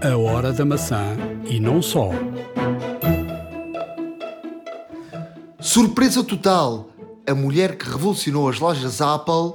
A 0.00 0.16
hora 0.16 0.52
da 0.52 0.64
maçã 0.64 1.16
e 1.44 1.58
não 1.58 1.82
só. 1.82 2.10
Surpresa 5.58 6.22
total! 6.22 6.90
A 7.26 7.34
mulher 7.34 7.76
que 7.76 7.90
revolucionou 7.90 8.48
as 8.48 8.60
lojas 8.60 9.00
Apple, 9.00 9.54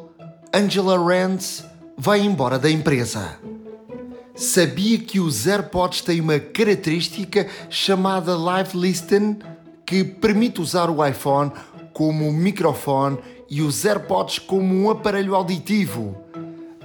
Angela 0.54 0.98
Rance, 0.98 1.64
vai 1.98 2.20
embora 2.20 2.60
da 2.60 2.70
empresa. 2.70 3.40
Sabia 4.36 5.00
que 5.00 5.18
os 5.18 5.48
AirPods 5.48 6.02
têm 6.02 6.20
uma 6.20 6.38
característica 6.38 7.48
chamada 7.70 8.38
Live 8.38 8.78
Listen 8.78 9.38
que 9.86 10.04
permite 10.04 10.60
usar 10.60 10.90
o 10.90 11.06
iPhone 11.06 11.54
como 11.94 12.34
microfone 12.34 13.18
e 13.50 13.62
os 13.62 13.86
AirPods 13.86 14.40
como 14.40 14.76
um 14.76 14.90
aparelho 14.92 15.36
auditivo. 15.36 16.18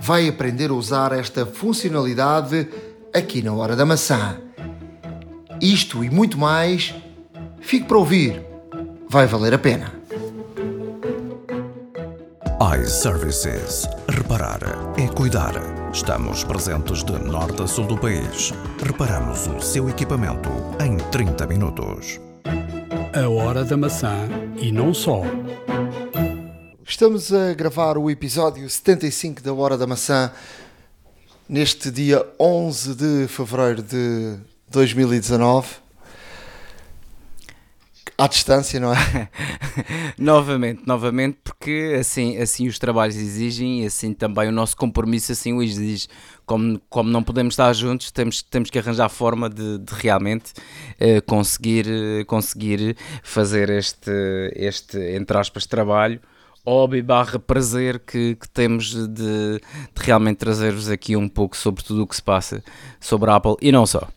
Vai 0.01 0.29
aprender 0.29 0.71
a 0.71 0.75
usar 0.75 1.11
esta 1.11 1.45
funcionalidade 1.45 2.69
aqui 3.15 3.43
na 3.43 3.53
Hora 3.53 3.75
da 3.75 3.87
Maçã. 3.87 4.39
Isto 5.61 6.05
e 6.05 6.11
muito 6.11 6.39
mais, 6.39 6.95
fique 7.61 7.87
para 7.87 7.99
ouvir. 7.99 8.43
Vai 9.09 9.27
valer 9.27 9.55
a 9.55 9.59
pena. 9.59 9.93
iServices. 12.81 13.89
Reparar 14.09 14.61
é 14.97 15.09
cuidar. 15.09 15.55
Estamos 15.93 16.45
presentes 16.45 17.03
de 17.03 17.13
norte 17.13 17.63
a 17.63 17.67
sul 17.67 17.87
do 17.87 17.97
país. 17.97 18.53
Reparamos 18.85 19.47
o 19.47 19.61
seu 19.61 19.89
equipamento 19.89 20.51
em 20.81 20.97
30 21.11 21.47
minutos. 21.47 22.21
A 23.15 23.29
hora 23.29 23.65
da 23.65 23.77
maçã 23.77 24.29
e 24.61 24.71
não 24.71 24.93
só. 24.93 25.23
Estamos 26.87 27.33
a 27.33 27.55
gravar 27.55 27.97
o 27.97 28.11
episódio 28.11 28.69
75 28.69 29.43
da 29.43 29.53
Hora 29.53 29.79
da 29.79 29.87
Maçã 29.87 30.33
neste 31.49 31.91
dia 31.91 32.25
11 32.39 32.95
de 32.95 33.29
fevereiro 33.29 33.83
de 33.83 34.37
2019. 34.71 35.67
À 38.21 38.27
distância, 38.27 38.81
não 38.81 38.93
é? 38.93 39.29
novamente, 40.19 40.83
novamente, 40.85 41.39
porque 41.45 41.97
assim, 42.01 42.37
assim 42.39 42.67
os 42.67 42.77
trabalhos 42.77 43.15
exigem 43.15 43.83
e 43.83 43.87
assim 43.87 44.13
também 44.13 44.49
o 44.49 44.53
nosso 44.53 44.77
compromisso 44.77 45.31
assim 45.31 45.53
o 45.53 45.63
exige. 45.63 46.09
Como, 46.45 46.81
como 46.91 47.09
não 47.09 47.23
podemos 47.23 47.53
estar 47.53 47.73
juntos, 47.73 48.11
temos, 48.11 48.43
temos 48.43 48.71
que 48.71 48.79
arranjar 48.79 49.09
forma 49.09 49.49
de, 49.49 49.79
de 49.79 49.95
realmente 49.95 50.53
uh, 51.01 51.23
conseguir, 51.27 51.87
uh, 51.87 52.27
conseguir 52.27 52.97
fazer 53.23 53.71
este, 53.71 54.11
este, 54.57 54.99
entre 55.15 55.39
aspas, 55.39 55.65
trabalho 55.65 56.21
hobby 56.67 57.03
barra 57.03 57.39
prazer 57.39 57.99
que, 58.01 58.35
que 58.37 58.49
temos 58.49 58.91
de, 58.91 59.09
de 59.09 59.61
realmente 59.97 60.39
trazer-vos 60.39 60.89
aqui 60.89 61.17
um 61.17 61.29
pouco 61.29 61.57
sobre 61.57 61.83
tudo 61.83 62.03
o 62.03 62.07
que 62.07 62.17
se 62.17 62.23
passa 62.23 62.63
sobre 63.01 63.31
a 63.31 63.37
Apple 63.37 63.57
e 63.61 63.73
não 63.73 63.87
só. 63.87 64.09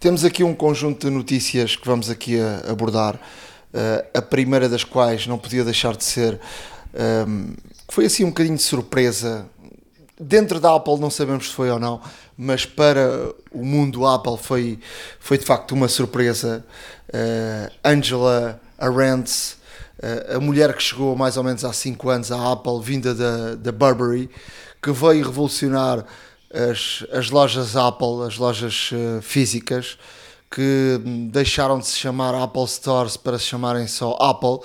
Temos 0.00 0.24
aqui 0.24 0.44
um 0.44 0.54
conjunto 0.54 1.08
de 1.08 1.12
notícias 1.12 1.76
que 1.76 1.86
vamos 1.86 2.10
aqui 2.10 2.38
a 2.38 2.70
abordar, 2.70 3.14
uh, 3.14 4.18
a 4.18 4.22
primeira 4.22 4.68
das 4.68 4.84
quais 4.84 5.26
não 5.26 5.38
podia 5.38 5.64
deixar 5.64 5.96
de 5.96 6.04
ser, 6.04 6.34
um, 6.94 6.98
ehm, 6.98 7.54
foi 7.88 8.06
assim 8.06 8.24
um 8.24 8.28
bocadinho 8.28 8.56
de 8.56 8.62
surpresa, 8.62 9.48
dentro 10.20 10.60
da 10.60 10.74
Apple 10.74 10.98
não 10.98 11.10
sabemos 11.10 11.48
se 11.48 11.54
foi 11.54 11.70
ou 11.70 11.78
não, 11.78 12.00
mas 12.36 12.66
para 12.66 13.32
o 13.50 13.64
mundo 13.64 14.06
Apple 14.06 14.36
foi, 14.38 14.78
foi 15.18 15.38
de 15.38 15.44
facto 15.44 15.72
uma 15.72 15.88
surpresa. 15.88 16.64
Uh, 17.08 17.72
Angela 17.84 18.60
Arendt, 18.78 19.30
uh, 19.30 19.56
a 20.34 20.40
mulher 20.40 20.74
que 20.74 20.82
chegou 20.82 21.16
mais 21.16 21.36
ou 21.36 21.44
menos 21.44 21.64
há 21.64 21.72
5 21.72 22.08
anos 22.10 22.32
à 22.32 22.52
Apple, 22.52 22.80
vinda 22.82 23.14
da, 23.14 23.54
da 23.54 23.72
Burberry, 23.72 24.28
que 24.82 24.92
veio 24.92 25.24
revolucionar 25.24 26.04
as, 26.52 27.04
as 27.12 27.30
lojas 27.30 27.76
Apple, 27.76 28.26
as 28.26 28.38
lojas 28.38 28.90
uh, 28.92 29.20
físicas, 29.20 29.98
que 30.48 31.00
deixaram 31.32 31.78
de 31.78 31.86
se 31.86 31.98
chamar 31.98 32.34
Apple 32.34 32.66
Stores 32.68 33.16
para 33.16 33.38
se 33.38 33.46
chamarem 33.46 33.86
só 33.86 34.16
Apple, 34.20 34.60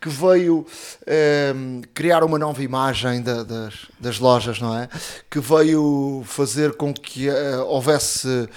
que 0.00 0.08
veio 0.08 0.58
uh, 0.58 1.82
criar 1.94 2.22
uma 2.22 2.38
nova 2.38 2.62
imagem 2.62 3.22
da, 3.22 3.42
das, 3.42 3.74
das 3.98 4.18
lojas, 4.18 4.60
não 4.60 4.78
é? 4.78 4.88
Que 5.30 5.40
veio 5.40 6.22
fazer 6.26 6.74
com 6.76 6.92
que 6.92 7.28
uh, 7.28 7.64
houvesse 7.66 8.48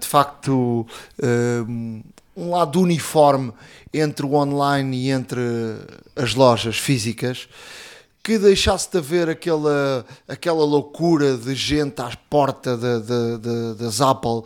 de 0.00 0.06
facto 0.08 0.86
um 2.40 2.50
lado 2.50 2.80
uniforme 2.80 3.52
entre 3.92 4.24
o 4.24 4.34
online 4.34 4.96
e 4.96 5.10
entre 5.10 5.40
as 6.16 6.34
lojas 6.34 6.78
físicas 6.78 7.48
que 8.22 8.38
deixasse 8.38 8.90
de 8.90 8.98
haver 8.98 9.30
aquela, 9.30 10.04
aquela 10.28 10.64
loucura 10.64 11.36
de 11.38 11.54
gente 11.54 12.00
à 12.00 12.12
porta 12.28 12.76
de, 12.76 13.00
de, 13.00 13.38
de, 13.38 13.82
das 13.82 14.00
Apple 14.00 14.30
uh, 14.30 14.44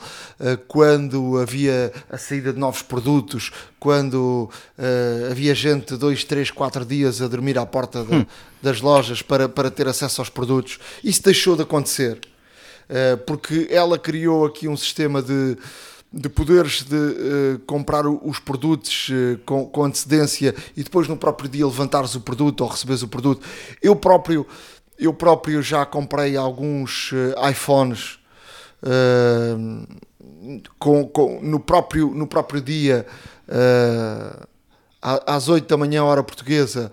quando 0.68 1.38
havia 1.38 1.92
a 2.08 2.16
saída 2.16 2.52
de 2.52 2.58
novos 2.58 2.82
produtos, 2.82 3.50
quando 3.80 4.48
uh, 4.78 5.30
havia 5.30 5.54
gente 5.54 5.96
dois, 5.96 6.22
três, 6.22 6.52
quatro 6.52 6.84
dias 6.84 7.20
a 7.20 7.26
dormir 7.26 7.58
à 7.58 7.66
porta 7.66 8.00
hum. 8.02 8.24
das 8.62 8.80
lojas 8.80 9.22
para, 9.22 9.48
para 9.48 9.70
ter 9.70 9.88
acesso 9.88 10.20
aos 10.20 10.30
produtos. 10.30 10.78
Isso 11.02 11.22
deixou 11.22 11.56
de 11.56 11.62
acontecer. 11.62 12.20
Uh, 12.88 13.16
porque 13.26 13.66
ela 13.70 13.98
criou 13.98 14.44
aqui 14.44 14.68
um 14.68 14.76
sistema 14.76 15.20
de 15.20 15.56
de 16.14 16.28
poderes 16.28 16.84
de 16.84 16.94
uh, 16.94 17.58
comprar 17.66 18.06
os 18.06 18.38
produtos 18.38 19.08
uh, 19.08 19.38
com, 19.44 19.66
com, 19.66 19.84
antecedência 19.84 20.54
e 20.76 20.84
depois 20.84 21.08
no 21.08 21.16
próprio 21.16 21.48
dia 21.48 21.66
levantares 21.66 22.14
o 22.14 22.20
produto 22.20 22.60
ou 22.60 22.68
receberes 22.68 23.02
o 23.02 23.08
produto. 23.08 23.44
Eu 23.82 23.96
próprio, 23.96 24.46
eu 24.96 25.12
próprio 25.12 25.60
já 25.60 25.84
comprei 25.84 26.36
alguns 26.36 27.10
uh, 27.12 27.50
iPhones 27.50 28.20
com, 30.78 31.06
com, 31.06 31.40
no, 31.40 31.58
próprio, 31.58 32.10
no 32.10 32.26
próprio 32.26 32.60
dia 32.60 33.06
às 35.00 35.48
8 35.48 35.66
da 35.66 35.78
manhã, 35.78 36.04
hora 36.04 36.22
portuguesa. 36.22 36.92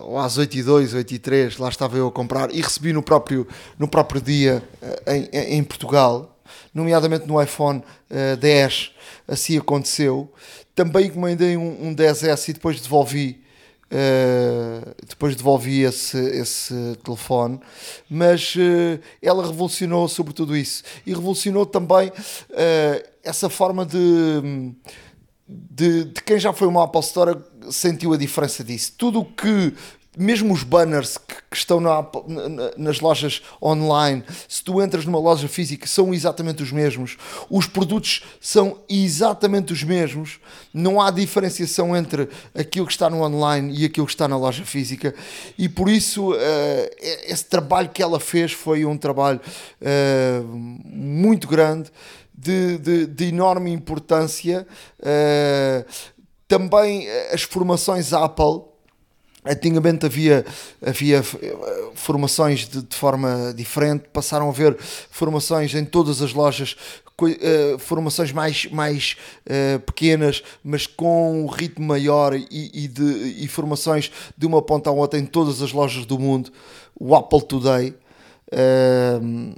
ou 0.00 0.18
às 0.18 0.38
8 0.38 0.56
e 0.56 0.62
2, 0.62 0.94
8 0.94 1.12
e 1.12 1.18
3, 1.18 1.58
lá 1.58 1.68
estava 1.68 1.98
eu 1.98 2.08
a 2.08 2.10
comprar 2.10 2.50
e 2.54 2.62
recebi 2.62 2.90
no 2.90 3.02
próprio, 3.02 3.46
no 3.78 3.86
próprio 3.86 4.18
dia 4.18 4.66
em, 5.06 5.58
em 5.58 5.62
Portugal 5.62 6.31
nomeadamente 6.74 7.26
no 7.26 7.40
iPhone 7.42 7.80
uh, 7.80 7.84
eh, 8.10 8.36
10, 8.36 8.92
assim 9.28 9.58
aconteceu. 9.58 10.32
Também 10.74 11.06
encomendei 11.06 11.56
um, 11.56 11.88
um 11.88 11.94
10S 11.94 12.48
e 12.48 12.52
depois 12.54 12.80
devolvi. 12.80 13.42
Uh, 13.92 14.94
depois 15.06 15.36
devolvi 15.36 15.82
esse, 15.82 16.16
esse 16.16 16.96
telefone, 17.04 17.60
mas 18.08 18.54
uh, 18.56 18.98
ela 19.20 19.46
revolucionou 19.46 20.08
sobre 20.08 20.32
tudo 20.32 20.56
isso 20.56 20.82
e 21.04 21.12
revolucionou 21.12 21.66
também 21.66 22.08
uh, 22.08 23.08
essa 23.22 23.50
forma 23.50 23.84
de, 23.84 24.72
de, 25.46 26.04
de, 26.04 26.22
quem 26.22 26.38
já 26.38 26.54
foi 26.54 26.68
uma 26.68 26.84
Apple 26.84 27.02
Store 27.02 27.36
sentiu 27.70 28.14
a 28.14 28.16
diferença 28.16 28.64
disso. 28.64 28.94
Tudo 28.96 29.20
o 29.20 29.24
que 29.26 29.74
mesmo 30.16 30.52
os 30.52 30.62
banners 30.62 31.16
que, 31.16 31.34
que 31.50 31.56
estão 31.56 31.80
na, 31.80 32.02
na, 32.26 32.70
nas 32.76 33.00
lojas 33.00 33.42
online, 33.62 34.22
se 34.46 34.62
tu 34.62 34.82
entras 34.82 35.06
numa 35.06 35.18
loja 35.18 35.48
física, 35.48 35.86
são 35.86 36.12
exatamente 36.12 36.62
os 36.62 36.70
mesmos. 36.70 37.16
Os 37.48 37.66
produtos 37.66 38.22
são 38.40 38.78
exatamente 38.88 39.72
os 39.72 39.82
mesmos. 39.82 40.38
Não 40.72 41.00
há 41.00 41.10
diferenciação 41.10 41.96
entre 41.96 42.28
aquilo 42.54 42.86
que 42.86 42.92
está 42.92 43.08
no 43.08 43.22
online 43.22 43.74
e 43.74 43.84
aquilo 43.84 44.06
que 44.06 44.12
está 44.12 44.28
na 44.28 44.36
loja 44.36 44.64
física. 44.64 45.14
E 45.56 45.68
por 45.68 45.88
isso, 45.88 46.32
uh, 46.32 46.36
esse 47.26 47.46
trabalho 47.46 47.88
que 47.88 48.02
ela 48.02 48.20
fez 48.20 48.52
foi 48.52 48.84
um 48.84 48.96
trabalho 48.98 49.40
uh, 49.80 50.46
muito 50.46 51.48
grande. 51.48 51.90
De, 52.34 52.76
de, 52.78 53.06
de 53.06 53.26
enorme 53.26 53.70
importância, 53.70 54.66
uh, 54.98 55.84
também 56.48 57.08
as 57.32 57.42
formações 57.42 58.12
Apple, 58.12 58.71
Antigamente 59.44 60.06
havia, 60.06 60.46
havia 60.80 61.18
eh, 61.18 61.56
formações 61.94 62.68
de, 62.68 62.80
de, 62.80 62.94
forma 62.94 63.52
diferente, 63.56 64.04
passaram 64.12 64.46
a 64.46 64.50
haver 64.50 64.76
formações 64.78 65.74
em 65.74 65.84
todas 65.84 66.22
as 66.22 66.32
lojas, 66.32 66.76
uh, 67.20 67.78
formações 67.80 68.30
mais, 68.30 68.66
mais 68.66 69.16
uh, 69.46 69.80
pequenas, 69.80 70.44
mas 70.62 70.86
com 70.86 71.42
um 71.42 71.46
ritmo 71.46 71.84
maior 71.84 72.34
e, 72.34 72.46
e, 72.50 72.86
de, 72.86 73.02
e 73.42 73.48
formações 73.48 74.12
de 74.38 74.46
uma 74.46 74.62
ponta 74.62 74.90
à 74.90 74.92
outra 74.92 75.18
em 75.18 75.26
todas 75.26 75.60
as 75.60 75.72
lojas 75.72 76.06
do 76.06 76.20
mundo. 76.20 76.52
O 76.98 77.12
Apple 77.12 77.42
Today. 77.42 77.96
Uh, 78.52 79.54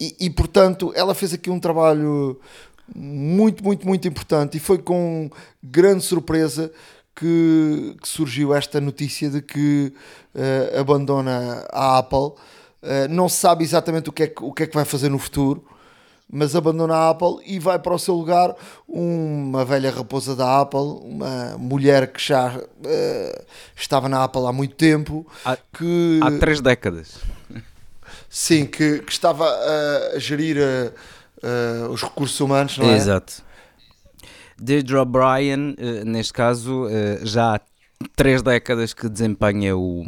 e, 0.00 0.16
e 0.18 0.30
portanto, 0.30 0.92
ela 0.96 1.14
fez 1.14 1.34
aqui 1.34 1.50
um 1.50 1.60
trabalho 1.60 2.40
muito, 2.94 3.62
muito, 3.62 3.86
muito 3.86 4.08
importante 4.08 4.56
e 4.56 4.60
foi 4.60 4.78
com 4.78 5.30
grande 5.62 6.02
surpresa 6.04 6.72
que, 7.14 7.96
que 8.00 8.08
surgiu 8.08 8.54
esta 8.54 8.80
notícia 8.80 9.30
de 9.30 9.40
que 9.40 9.92
uh, 10.34 10.80
abandona 10.80 11.66
a 11.70 11.98
Apple. 11.98 12.18
Uh, 12.82 13.08
não 13.08 13.28
se 13.28 13.36
sabe 13.36 13.64
exatamente 13.64 14.10
o 14.10 14.12
que, 14.12 14.24
é 14.24 14.26
que, 14.26 14.42
o 14.42 14.52
que 14.52 14.64
é 14.64 14.66
que 14.66 14.74
vai 14.74 14.84
fazer 14.84 15.08
no 15.08 15.18
futuro, 15.18 15.64
mas 16.30 16.56
abandona 16.56 16.94
a 16.94 17.10
Apple 17.10 17.36
e 17.46 17.58
vai 17.58 17.78
para 17.78 17.94
o 17.94 17.98
seu 17.98 18.14
lugar 18.14 18.54
uma 18.88 19.64
velha 19.64 19.90
raposa 19.90 20.34
da 20.34 20.60
Apple, 20.60 21.00
uma 21.02 21.56
mulher 21.58 22.12
que 22.12 22.20
já 22.20 22.56
uh, 22.56 23.44
estava 23.76 24.08
na 24.08 24.24
Apple 24.24 24.46
há 24.46 24.52
muito 24.52 24.74
tempo. 24.74 25.26
Há, 25.44 25.56
que, 25.56 26.20
há 26.22 26.30
três 26.38 26.60
décadas. 26.60 27.18
Sim, 28.28 28.66
que, 28.66 28.98
que 28.98 29.12
estava 29.12 29.46
a, 29.46 30.18
gerir 30.18 30.56
os 31.90 32.02
recursos 32.02 32.40
humanos, 32.40 32.76
não 32.78 32.86
é? 32.90 32.96
Exato. 32.96 33.44
Deirdre 34.58 34.96
O'Brien, 34.96 35.74
uh, 35.78 36.04
neste 36.04 36.32
caso, 36.32 36.86
já 37.22 37.56
há 37.56 37.60
três 38.16 38.42
décadas 38.42 38.92
que 38.92 39.08
desempenha 39.08 39.76
o, 39.76 40.04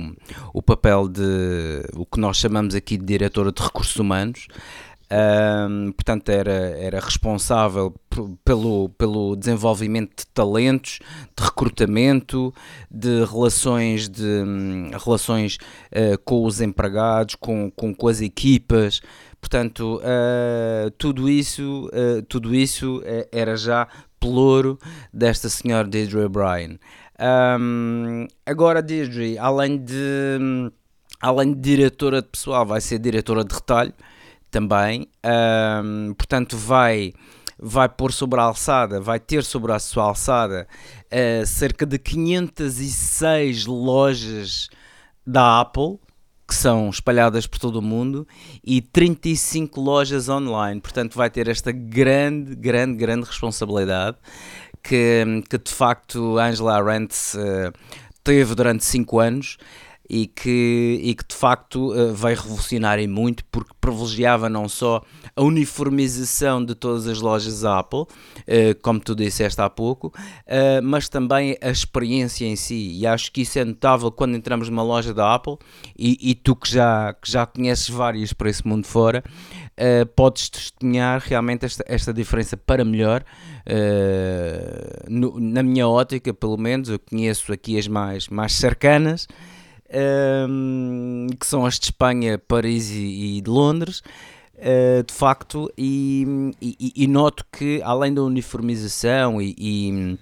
o 0.52 0.62
papel 0.62 1.08
de 1.08 1.82
o 1.94 2.04
que 2.04 2.20
nós 2.20 2.36
chamamos 2.36 2.74
aqui 2.74 2.96
de 2.96 3.04
diretora 3.04 3.52
de 3.52 3.62
recursos 3.62 3.96
humanos. 3.96 4.48
Um, 5.08 5.92
portanto, 5.92 6.30
era, 6.30 6.50
era 6.50 6.98
responsável 6.98 7.94
pelo, 8.44 8.88
pelo 8.90 9.36
desenvolvimento 9.36 10.16
de 10.18 10.26
talentos, 10.26 10.98
de 11.36 11.44
recrutamento, 11.44 12.52
de 12.90 13.24
relações, 13.24 14.08
de, 14.08 14.24
um, 14.24 14.90
relações 15.04 15.58
uh, 15.92 16.18
com 16.24 16.44
os 16.44 16.60
empregados, 16.60 17.36
com, 17.36 17.70
com, 17.70 17.94
com 17.94 18.08
as 18.08 18.20
equipas. 18.20 19.00
Portanto, 19.40 20.00
uh, 20.00 20.90
tudo 20.98 21.28
isso, 21.30 21.88
uh, 21.92 22.22
tudo 22.22 22.52
isso 22.52 23.00
era 23.30 23.56
já 23.56 23.86
pelouro 24.20 24.78
desta 25.12 25.48
senhora 25.48 25.86
Deirdre 25.86 26.24
O'Brien. 26.24 26.78
Um, 27.18 28.26
agora, 28.44 28.82
Deirdre, 28.82 29.38
além 29.38 29.78
de, 29.78 30.38
além 31.20 31.54
de 31.54 31.60
diretora 31.60 32.20
de 32.20 32.28
pessoal, 32.28 32.66
vai 32.66 32.80
ser 32.80 32.98
diretora 32.98 33.44
de 33.44 33.54
retalho 33.54 33.94
também. 34.50 35.08
Um, 35.24 36.14
portanto, 36.14 36.56
vai, 36.56 37.12
vai 37.58 37.88
pôr 37.88 38.12
sobre 38.12 38.40
a 38.40 38.44
alçada, 38.44 39.00
vai 39.00 39.18
ter 39.18 39.44
sobre 39.44 39.72
a 39.72 39.78
sua 39.78 40.04
alçada 40.04 40.66
uh, 41.06 41.46
cerca 41.46 41.86
de 41.86 41.98
506 41.98 43.66
lojas 43.66 44.68
da 45.26 45.60
Apple 45.60 45.98
que 46.46 46.54
são 46.54 46.88
espalhadas 46.88 47.46
por 47.46 47.58
todo 47.58 47.76
o 47.76 47.82
mundo 47.82 48.26
e 48.64 48.80
35 48.80 49.80
lojas 49.80 50.28
online. 50.28 50.80
Portanto, 50.80 51.14
vai 51.16 51.28
ter 51.28 51.48
esta 51.48 51.72
grande, 51.72 52.54
grande, 52.54 52.96
grande 52.96 53.26
responsabilidade 53.26 54.16
que, 54.82 55.42
que 55.50 55.58
de 55.58 55.72
facto 55.72 56.38
Angela 56.38 56.80
Arendt 56.80 57.14
uh, 57.36 57.72
teve 58.22 58.54
durante 58.54 58.84
5 58.84 59.18
anos 59.18 59.58
e 60.08 60.28
que, 60.28 61.00
e 61.02 61.14
que 61.14 61.24
de 61.26 61.34
facto 61.34 61.92
uh, 61.92 62.14
veio 62.14 62.36
revolucionar 62.36 62.98
em 62.98 63.08
muito 63.08 63.44
porque 63.46 63.72
privilegiava 63.80 64.48
não 64.48 64.68
só 64.68 65.02
a 65.36 65.42
uniformização 65.42 66.64
de 66.64 66.74
todas 66.74 67.06
as 67.06 67.20
lojas 67.20 67.62
Apple, 67.62 68.00
uh, 68.00 68.06
como 68.82 68.98
tu 68.98 69.14
disseste 69.14 69.60
há 69.60 69.68
pouco, 69.68 70.08
uh, 70.08 70.82
mas 70.82 71.10
também 71.10 71.58
a 71.60 71.70
experiência 71.70 72.46
em 72.46 72.56
si. 72.56 72.98
E 72.98 73.06
acho 73.06 73.30
que 73.30 73.42
isso 73.42 73.58
é 73.58 73.64
notável 73.64 74.10
quando 74.10 74.34
entramos 74.34 74.70
numa 74.70 74.82
loja 74.82 75.12
da 75.12 75.34
Apple 75.34 75.58
e, 75.96 76.30
e 76.30 76.34
tu 76.34 76.56
que 76.56 76.70
já, 76.70 77.12
que 77.12 77.30
já 77.30 77.44
conheces 77.44 77.90
várias 77.90 78.32
para 78.32 78.48
esse 78.48 78.66
mundo 78.66 78.86
fora, 78.86 79.22
podes 80.14 80.48
testemunhar 80.48 81.20
realmente 81.22 81.66
esta, 81.66 81.84
esta 81.86 82.14
diferença 82.14 82.56
para 82.56 82.82
melhor. 82.82 83.22
Na 85.06 85.62
minha 85.62 85.86
ótica, 85.86 86.32
pelo 86.32 86.56
menos, 86.56 86.88
eu 86.88 86.98
conheço 86.98 87.52
aqui 87.52 87.78
as 87.78 87.86
mais, 87.86 88.28
mais 88.28 88.54
cercanas 88.54 89.28
um, 90.48 91.26
que 91.38 91.46
são 91.46 91.64
as 91.64 91.78
de 91.78 91.86
Espanha, 91.86 92.38
Paris 92.38 92.90
e, 92.90 93.38
e 93.38 93.40
de 93.40 93.50
Londres. 93.50 94.02
Uh, 94.58 95.02
de 95.02 95.12
facto, 95.12 95.70
e, 95.76 96.50
e, 96.62 96.92
e, 96.96 97.06
noto 97.06 97.44
que 97.52 97.82
além 97.84 98.14
da 98.14 98.22
uniformização 98.22 99.40
e, 99.40 99.54
e, 99.58 100.18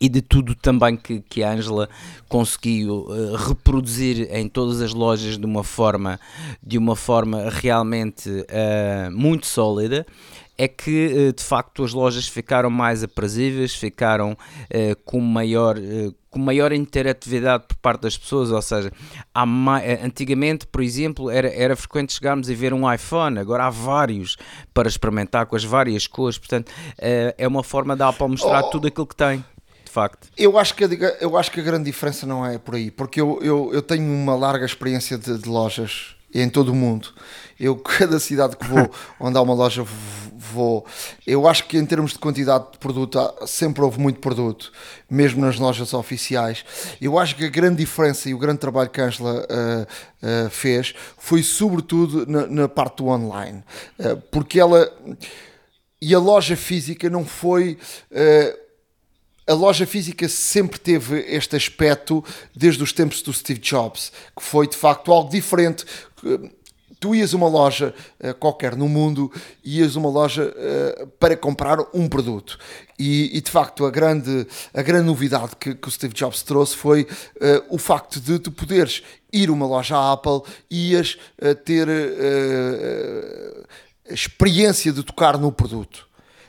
e 0.00 0.08
de 0.08 0.20
tudo 0.20 0.52
também 0.56 0.96
que, 0.96 1.20
que 1.20 1.44
a 1.44 1.52
Angela 1.52 1.88
conseguiu 2.28 3.06
uh, 3.06 3.36
reproduzir 3.36 4.28
em 4.34 4.48
todas 4.48 4.82
as 4.82 4.92
lojas 4.92 5.38
de 5.38 5.46
uma 5.46 5.62
forma, 5.62 6.18
de 6.60 6.76
uma 6.76 6.96
forma 6.96 7.48
realmente 7.50 8.28
uh, 8.28 9.10
muito 9.12 9.46
sólida, 9.46 10.04
é 10.58 10.66
que 10.66 11.32
de 11.32 11.42
facto 11.42 11.84
as 11.84 11.92
lojas 11.92 12.26
ficaram 12.26 12.68
mais 12.68 13.04
aprazíveis, 13.04 13.74
ficaram 13.74 14.36
com 15.04 15.20
maior 15.20 15.76
com 16.30 16.38
maior 16.38 16.72
interatividade 16.72 17.64
por 17.66 17.76
parte 17.76 18.02
das 18.02 18.16
pessoas, 18.16 18.50
ou 18.50 18.60
seja, 18.60 18.92
antigamente, 20.04 20.66
por 20.66 20.82
exemplo, 20.82 21.30
era, 21.30 21.48
era 21.48 21.74
frequente 21.74 22.12
chegarmos 22.12 22.50
e 22.50 22.54
ver 22.54 22.74
um 22.74 22.90
iPhone, 22.92 23.38
agora 23.38 23.64
há 23.64 23.70
vários 23.70 24.36
para 24.74 24.88
experimentar 24.88 25.46
com 25.46 25.56
as 25.56 25.64
várias 25.64 26.06
cores, 26.06 26.38
portanto 26.38 26.70
é, 26.98 27.34
é 27.38 27.48
uma 27.48 27.62
forma 27.62 27.96
da 27.96 28.08
Apple 28.08 28.28
mostrar 28.28 28.60
oh, 28.60 28.70
tudo 28.70 28.88
aquilo 28.88 29.06
que 29.06 29.16
tem. 29.16 29.44
De 29.84 29.90
facto. 29.90 30.28
Eu 30.36 30.58
acho 30.58 30.74
que, 30.74 30.84
eu 31.18 31.34
acho 31.38 31.50
que 31.50 31.60
a 31.60 31.62
grande 31.62 31.84
diferença 31.84 32.26
não 32.26 32.44
é 32.44 32.58
por 32.58 32.74
aí, 32.74 32.90
porque 32.90 33.18
eu, 33.18 33.38
eu, 33.42 33.70
eu 33.72 33.80
tenho 33.80 34.04
uma 34.04 34.36
larga 34.36 34.66
experiência 34.66 35.16
de, 35.16 35.38
de 35.38 35.48
lojas 35.48 36.14
em 36.34 36.48
todo 36.48 36.70
o 36.70 36.74
mundo. 36.74 37.08
Eu, 37.58 37.76
cada 37.80 38.18
cidade 38.18 38.56
que 38.56 38.66
vou, 38.66 38.90
onde 39.18 39.36
há 39.36 39.42
uma 39.42 39.54
loja, 39.54 39.84
vou. 40.52 40.86
Eu 41.26 41.46
acho 41.48 41.64
que 41.66 41.76
em 41.76 41.84
termos 41.84 42.12
de 42.12 42.18
quantidade 42.18 42.72
de 42.72 42.78
produto, 42.78 43.18
sempre 43.46 43.82
houve 43.82 43.98
muito 44.00 44.20
produto, 44.20 44.72
mesmo 45.10 45.44
nas 45.44 45.58
lojas 45.58 45.92
oficiais. 45.92 46.64
Eu 47.00 47.18
acho 47.18 47.36
que 47.36 47.44
a 47.44 47.48
grande 47.48 47.76
diferença 47.78 48.28
e 48.28 48.34
o 48.34 48.38
grande 48.38 48.58
trabalho 48.58 48.90
que 48.90 49.00
a 49.00 49.04
Angela 49.04 49.44
uh, 49.44 50.46
uh, 50.46 50.50
fez 50.50 50.94
foi 51.16 51.42
sobretudo 51.42 52.26
na, 52.26 52.46
na 52.46 52.68
parte 52.68 52.98
do 52.98 53.06
online, 53.06 53.62
uh, 53.98 54.16
porque 54.30 54.60
ela. 54.60 54.90
E 56.00 56.14
a 56.14 56.18
loja 56.20 56.54
física 56.54 57.10
não 57.10 57.24
foi 57.24 57.76
a 59.48 59.54
loja 59.54 59.86
física 59.86 60.28
sempre 60.28 60.78
teve 60.78 61.20
este 61.20 61.56
aspecto 61.56 62.22
desde 62.54 62.82
os 62.82 62.92
tempos 62.92 63.22
do 63.22 63.32
Steve 63.32 63.60
Jobs, 63.60 64.12
que 64.36 64.44
foi 64.44 64.68
de 64.68 64.76
facto 64.76 65.10
algo 65.10 65.30
diferente 65.30 65.84
tu 67.00 67.14
ias 67.14 67.32
uma 67.32 67.48
loja 67.48 67.94
uh, 68.20 68.34
qualquer 68.34 68.76
no 68.76 68.88
mundo, 68.88 69.32
ias 69.64 69.96
uma 69.96 70.08
loja 70.08 70.52
uh, 70.52 71.06
para 71.18 71.36
comprar 71.36 71.78
um 71.94 72.08
produto. 72.08 72.58
E, 72.98 73.36
e, 73.36 73.40
de 73.40 73.50
facto, 73.50 73.86
a 73.86 73.90
grande, 73.90 74.46
a 74.74 74.82
grande 74.82 75.06
novidade 75.06 75.52
que, 75.58 75.74
que 75.74 75.88
o 75.88 75.90
Steve 75.90 76.14
Jobs 76.14 76.42
trouxe 76.42 76.76
foi 76.76 77.02
uh, 77.02 77.64
o 77.70 77.78
facto 77.78 78.20
de 78.20 78.38
tu 78.38 78.50
poderes 78.50 79.02
ir 79.32 79.48
a 79.48 79.52
uma 79.52 79.66
loja 79.66 80.12
Apple 80.12 80.42
e 80.70 80.92
ias 80.92 81.18
ter 81.64 81.86
a 84.08 84.12
experiência 84.12 84.90
de 84.90 85.02
tocar 85.02 85.36
no 85.36 85.52
produto. 85.52 86.08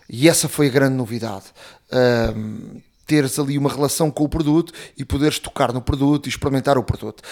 E 0.10 0.30
essa 0.30 0.48
foi 0.48 0.68
a 0.68 0.70
grande 0.70 0.96
novidade. 0.96 1.44
Teres 3.10 3.40
ali 3.40 3.58
uma 3.58 3.72
relação 3.72 4.12
com 4.12 4.24
o 4.24 4.30
produto 4.30 4.72
e 4.96 5.04
poderes 5.04 5.40
tocar 5.40 5.74
no 5.74 5.82
produto 5.82 6.28
e 6.28 6.30
experimentar 6.30 6.78
o 6.78 6.84
produto 6.84 7.24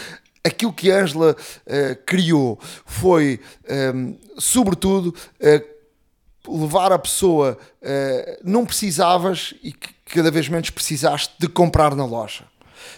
aquilo 0.44 0.72
que 0.72 0.90
a 0.90 1.02
Angela 1.02 1.36
uh, 1.36 2.06
criou 2.06 2.58
foi, 2.86 3.42
um, 3.70 3.74
ehm, 3.74 4.18
sobretudo, 4.38 5.14
uh, 5.42 6.58
levar 6.62 6.94
a 6.94 6.98
pessoa, 6.98 7.58
uh, 7.82 8.40
não 8.44 8.66
precisavas 8.66 9.54
e 9.62 9.74
cada 9.74 10.32
vez 10.32 10.48
menos 10.48 10.70
precisaste 10.70 11.34
de 11.38 11.50
comprar 11.50 11.94
na 11.96 12.06
loja. 12.06 12.46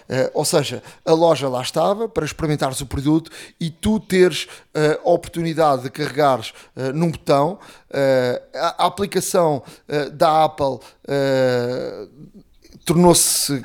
Uh, 0.10 0.30
ou 0.34 0.46
seja, 0.46 0.82
a 1.06 1.14
loja 1.14 1.48
lá 1.48 1.62
estava 1.62 2.08
para 2.08 2.26
experimentares 2.26 2.82
o 2.82 2.86
produto 2.86 3.32
e 3.60 3.70
tu 3.70 4.00
teres 4.00 4.46
uh, 4.46 5.08
a 5.08 5.10
oportunidade 5.12 5.84
de 5.84 5.90
carregares 5.90 6.54
uh, 6.76 6.94
num 6.94 7.12
botão. 7.12 7.60
A, 8.54 8.84
a, 8.84 8.86
aplicação 8.86 9.64
da 10.14 10.46
Apple 10.46 10.78
tornou-se 12.90 13.54
uh, 13.54 13.62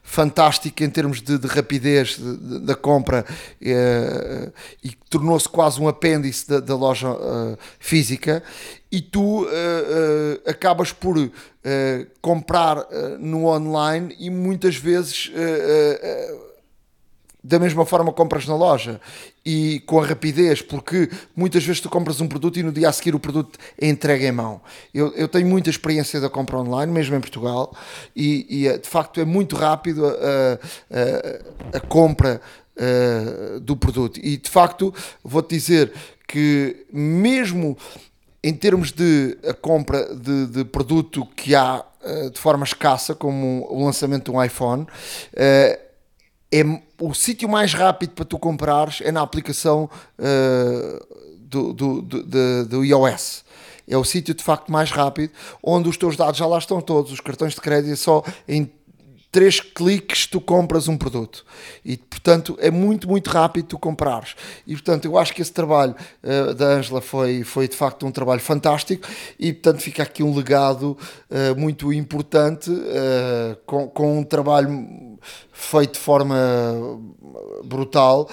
fantástica 0.00 0.84
em 0.84 0.90
termos 0.90 1.20
de, 1.20 1.36
de 1.38 1.46
rapidez 1.48 2.16
da 2.16 2.76
compra 2.76 3.24
uh, 3.28 4.52
e 4.80 4.92
tornou-se 5.10 5.48
quase 5.48 5.80
um 5.80 5.88
apêndice 5.88 6.48
da, 6.48 6.60
da 6.60 6.76
loja 6.76 7.10
uh, 7.10 7.58
física. 7.80 8.44
E 8.92 9.02
tu 9.02 9.46
acabas 10.46 10.92
por 10.92 11.30
comprar 12.22 12.86
no 13.20 13.44
online 13.44 14.16
e 14.18 14.30
muitas 14.30 14.76
vezes 14.76 15.30
da 17.48 17.58
mesma 17.58 17.86
forma 17.86 18.12
compras 18.12 18.46
na 18.46 18.54
loja 18.54 19.00
e 19.42 19.80
com 19.86 19.98
a 19.98 20.06
rapidez, 20.06 20.60
porque 20.60 21.08
muitas 21.34 21.64
vezes 21.64 21.80
tu 21.80 21.88
compras 21.88 22.20
um 22.20 22.28
produto 22.28 22.58
e 22.58 22.62
no 22.62 22.70
dia 22.70 22.90
a 22.90 22.92
seguir 22.92 23.14
o 23.14 23.18
produto 23.18 23.58
é 23.80 23.88
entregue 23.88 24.26
em 24.26 24.32
mão. 24.32 24.60
Eu, 24.92 25.14
eu 25.14 25.26
tenho 25.26 25.46
muita 25.46 25.70
experiência 25.70 26.20
da 26.20 26.28
compra 26.28 26.58
online, 26.58 26.92
mesmo 26.92 27.16
em 27.16 27.20
Portugal, 27.20 27.74
e, 28.14 28.46
e 28.50 28.68
eh, 28.68 28.76
de 28.76 28.86
facto 28.86 29.18
é 29.18 29.24
muito 29.24 29.56
rápido 29.56 30.06
a, 30.06 30.10
a, 31.72 31.78
a 31.78 31.80
compra 31.80 32.38
uh, 32.76 33.60
do 33.60 33.74
produto. 33.74 34.20
E 34.22 34.36
de 34.36 34.50
facto, 34.50 34.94
vou-te 35.24 35.56
dizer 35.56 35.90
que 36.26 36.84
mesmo 36.92 37.78
em 38.42 38.52
termos 38.52 38.92
de 38.92 39.38
a 39.48 39.54
compra 39.54 40.14
de, 40.14 40.46
de 40.48 40.64
produto 40.66 41.26
que 41.34 41.54
há 41.54 41.82
uh, 42.04 42.30
de 42.30 42.38
forma 42.38 42.64
escassa, 42.64 43.14
como 43.14 43.66
o 43.70 43.86
lançamento 43.86 44.30
de 44.30 44.36
um 44.36 44.44
iPhone, 44.44 44.86
é 45.34 45.80
o 47.00 47.14
sítio 47.14 47.48
mais 47.48 47.72
rápido 47.72 48.10
para 48.10 48.24
tu 48.24 48.38
comprares 48.38 49.00
é 49.02 49.12
na 49.12 49.22
aplicação 49.22 49.88
uh, 50.18 51.16
do, 51.40 51.72
do, 51.72 52.02
do, 52.02 52.66
do, 52.66 52.84
iOS. 52.84 53.44
É 53.86 53.96
o 53.96 54.04
sítio 54.04 54.34
de 54.34 54.42
facto 54.42 54.70
mais 54.70 54.90
rápido, 54.90 55.32
onde 55.62 55.88
os 55.88 55.96
teus 55.96 56.16
dados 56.16 56.36
já 56.36 56.46
lá 56.46 56.58
estão 56.58 56.80
todos, 56.80 57.10
os 57.10 57.20
cartões 57.20 57.54
de 57.54 57.60
crédito 57.60 57.92
é 57.92 57.96
só 57.96 58.22
em 58.46 58.70
três 59.30 59.60
cliques 59.60 60.26
tu 60.26 60.40
compras 60.40 60.88
um 60.88 60.96
produto. 60.96 61.44
E 61.84 61.96
portanto 61.96 62.58
é 62.60 62.70
muito 62.70 63.08
muito 63.08 63.30
rápido 63.30 63.68
tu 63.68 63.78
comprares. 63.78 64.34
E 64.66 64.72
portanto 64.72 65.04
eu 65.04 65.16
acho 65.16 65.32
que 65.32 65.40
esse 65.40 65.52
trabalho 65.52 65.94
uh, 66.22 66.54
da 66.54 66.66
Angela 66.66 67.00
foi, 67.00 67.44
foi 67.44 67.68
de 67.68 67.76
facto 67.76 68.06
um 68.06 68.10
trabalho 68.10 68.40
fantástico. 68.40 69.06
E 69.38 69.52
portanto 69.52 69.80
fica 69.80 70.02
aqui 70.02 70.22
um 70.22 70.34
legado 70.34 70.98
uh, 71.30 71.58
muito 71.58 71.92
importante 71.92 72.70
com, 73.64 73.88
com 73.88 74.18
um 74.18 74.24
trabalho 74.24 75.07
feito 75.52 75.94
de 75.94 75.98
forma 75.98 76.36
brutal 77.64 78.28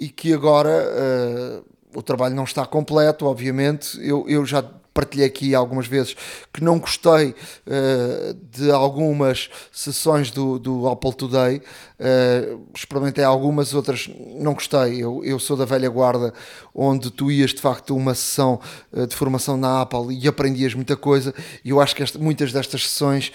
e 0.00 0.08
que 0.08 0.32
agora 0.32 1.62
o 1.94 2.02
trabalho 2.02 2.34
não 2.34 2.44
está 2.44 2.64
completo, 2.66 3.26
obviamente. 3.26 3.98
Eu, 4.00 4.24
eu 4.28 4.44
já 4.44 4.62
partilhei 4.98 5.26
aqui 5.28 5.54
algumas 5.54 5.86
vezes 5.86 6.16
que 6.52 6.64
não 6.64 6.80
gostei 6.80 7.28
uh, 7.28 8.34
de 8.50 8.68
algumas 8.72 9.48
sessões 9.70 10.32
do, 10.32 10.58
do 10.58 10.88
Apple 10.88 11.14
Today. 11.14 11.62
Uh, 12.00 12.66
experimentei 12.74 13.22
algumas, 13.22 13.72
outras 13.74 14.10
não 14.34 14.54
gostei. 14.54 15.00
Eu, 15.00 15.24
eu 15.24 15.38
sou 15.38 15.56
da 15.56 15.64
velha 15.64 15.88
guarda, 15.88 16.34
onde 16.74 17.12
tu 17.12 17.30
ias 17.30 17.54
de 17.54 17.60
facto 17.60 17.94
uma 17.94 18.12
sessão 18.12 18.60
uh, 18.92 19.06
de 19.06 19.14
formação 19.14 19.56
na 19.56 19.82
Apple 19.82 20.18
e 20.20 20.26
aprendias 20.26 20.74
muita 20.74 20.96
coisa. 20.96 21.32
E 21.64 21.70
eu 21.70 21.80
acho 21.80 21.94
que 21.94 22.02
esta, 22.02 22.18
muitas 22.18 22.52
destas 22.52 22.88
sessões 22.88 23.30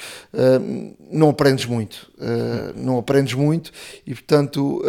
não 1.10 1.30
aprendes 1.30 1.66
muito. 1.66 2.12
não 2.76 2.98
aprendes 2.98 3.34
muito 3.34 3.72
e, 4.06 4.14
portanto, 4.14 4.84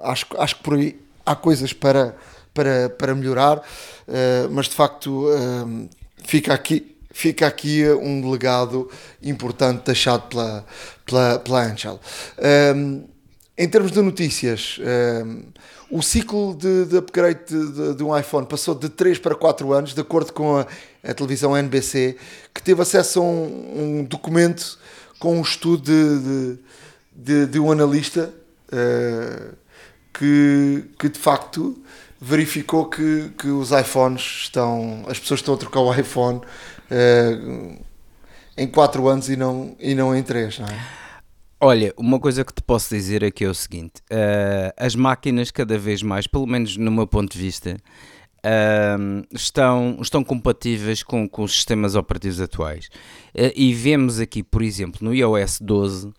acho, 0.00 0.26
acho 0.38 0.56
que 0.56 0.62
por 0.62 0.74
aí 0.74 1.00
há 1.26 1.34
coisas 1.34 1.72
para 1.72 2.14
para, 2.54 2.88
para 2.90 3.14
melhorar, 3.14 3.58
uh, 3.58 4.50
mas 4.50 4.66
de 4.66 4.74
facto 4.74 5.26
uh, 5.26 5.88
fica 6.24 6.54
aqui 6.54 6.96
fica 7.12 7.46
aqui 7.46 7.84
um 7.90 8.30
legado 8.30 8.88
importante 9.22 9.84
deixado 9.86 10.28
pela, 10.28 10.64
pela, 11.04 11.38
pela 11.40 11.64
Angel. 11.64 12.00
Um, 12.74 13.04
em 13.58 13.68
termos 13.68 13.92
de 13.92 14.00
notícias, 14.00 14.78
um, 15.24 15.42
o 15.90 16.02
ciclo 16.02 16.54
de, 16.54 16.86
de 16.86 16.96
upgrade 16.96 17.40
de, 17.46 17.72
de, 17.72 17.94
de, 17.96 18.02
um 18.02 18.16
iPhone 18.16 18.46
passou 18.46 18.74
de 18.74 18.88
3 18.88 19.18
para 19.18 19.34
4 19.34 19.72
anos, 19.72 19.92
de 19.92 20.00
acordo 20.00 20.32
com 20.32 20.56
a, 20.56 20.66
a 21.02 21.12
televisão 21.12 21.56
NBC, 21.56 22.16
que 22.54 22.62
teve 22.62 22.80
acesso 22.80 23.18
a 23.18 23.22
um, 23.22 23.98
um 24.00 24.04
documento 24.04 24.78
com 25.18 25.36
um 25.36 25.42
estudo 25.42 25.82
de, 27.14 27.46
de, 27.46 27.58
um 27.60 27.70
analista 27.70 28.32
uh, 28.72 29.54
que, 30.14 30.84
que 30.98 31.08
de 31.08 31.18
facto 31.18 31.76
verificou 32.20 32.86
que, 32.86 33.30
que 33.38 33.48
os 33.48 33.70
iPhones 33.70 34.22
estão. 34.42 35.04
As 35.08 35.18
pessoas 35.18 35.40
estão 35.40 35.54
a 35.54 35.56
trocar 35.56 35.80
o 35.80 35.94
iPhone 35.94 36.38
uh, 36.90 37.84
em 38.56 38.68
4 38.68 39.08
anos 39.08 39.28
e 39.28 39.36
não, 39.36 39.74
e 39.80 39.94
não 39.94 40.14
em 40.14 40.22
3, 40.22 40.58
não 40.58 40.66
é? 40.66 41.00
Olha, 41.62 41.92
uma 41.96 42.18
coisa 42.18 42.42
que 42.42 42.54
te 42.54 42.62
posso 42.62 42.94
dizer 42.94 43.22
aqui 43.22 43.44
é 43.44 43.48
o 43.48 43.54
seguinte: 43.54 44.00
uh, 44.10 44.72
as 44.76 44.94
máquinas, 44.94 45.50
cada 45.50 45.78
vez 45.78 46.02
mais, 46.02 46.26
pelo 46.26 46.46
menos 46.46 46.76
no 46.76 46.90
meu 46.90 47.06
ponto 47.06 47.32
de 47.32 47.38
vista, 47.38 47.76
uh, 48.38 49.26
estão, 49.30 49.98
estão 50.00 50.24
compatíveis 50.24 51.02
com, 51.02 51.28
com 51.28 51.42
os 51.42 51.52
sistemas 51.52 51.94
operativos 51.94 52.40
atuais. 52.40 52.88
Uh, 53.34 53.52
e 53.54 53.74
vemos 53.74 54.18
aqui, 54.18 54.42
por 54.42 54.62
exemplo, 54.62 55.00
no 55.02 55.14
iOS 55.14 55.58
12, 55.60 56.12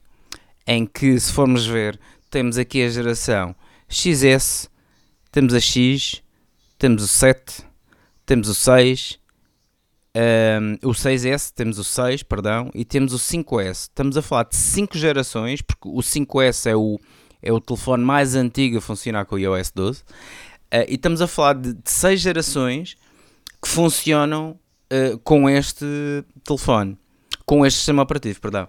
em 0.67 0.85
que, 0.85 1.19
se 1.19 1.31
formos 1.33 1.65
ver, 1.65 1.99
temos 2.29 2.59
aqui 2.59 2.83
a 2.83 2.89
geração 2.89 3.55
XS, 3.89 4.69
temos 5.31 5.53
a 5.53 5.59
X, 5.59 6.21
temos 6.77 7.03
o 7.03 7.07
7, 7.07 7.63
temos 8.25 8.49
o 8.49 8.53
6, 8.53 9.19
um, 10.13 10.89
o 10.89 10.91
6S, 10.91 11.51
temos 11.53 11.79
o 11.79 11.83
6, 11.83 12.23
perdão, 12.23 12.69
e 12.73 12.83
temos 12.83 13.13
o 13.13 13.17
5S. 13.17 13.71
Estamos 13.71 14.17
a 14.17 14.21
falar 14.21 14.43
de 14.43 14.57
5 14.57 14.97
gerações, 14.97 15.61
porque 15.61 15.87
o 15.87 15.99
5S 15.99 16.69
é 16.69 16.75
o, 16.75 16.99
é 17.41 17.51
o 17.51 17.61
telefone 17.61 18.03
mais 18.03 18.35
antigo 18.35 18.77
a 18.77 18.81
funcionar 18.81 19.25
com 19.25 19.35
o 19.35 19.39
iOS 19.39 19.71
12, 19.71 20.01
uh, 20.01 20.03
e 20.87 20.95
estamos 20.95 21.21
a 21.21 21.27
falar 21.27 21.53
de 21.53 21.75
6 21.85 22.19
gerações 22.19 22.97
que 23.61 23.69
funcionam 23.69 24.59
uh, 24.91 25.17
com 25.19 25.49
este 25.49 25.85
telefone, 26.43 26.97
com 27.45 27.65
este 27.65 27.77
sistema 27.77 28.03
operativo, 28.03 28.41
perdão. 28.41 28.67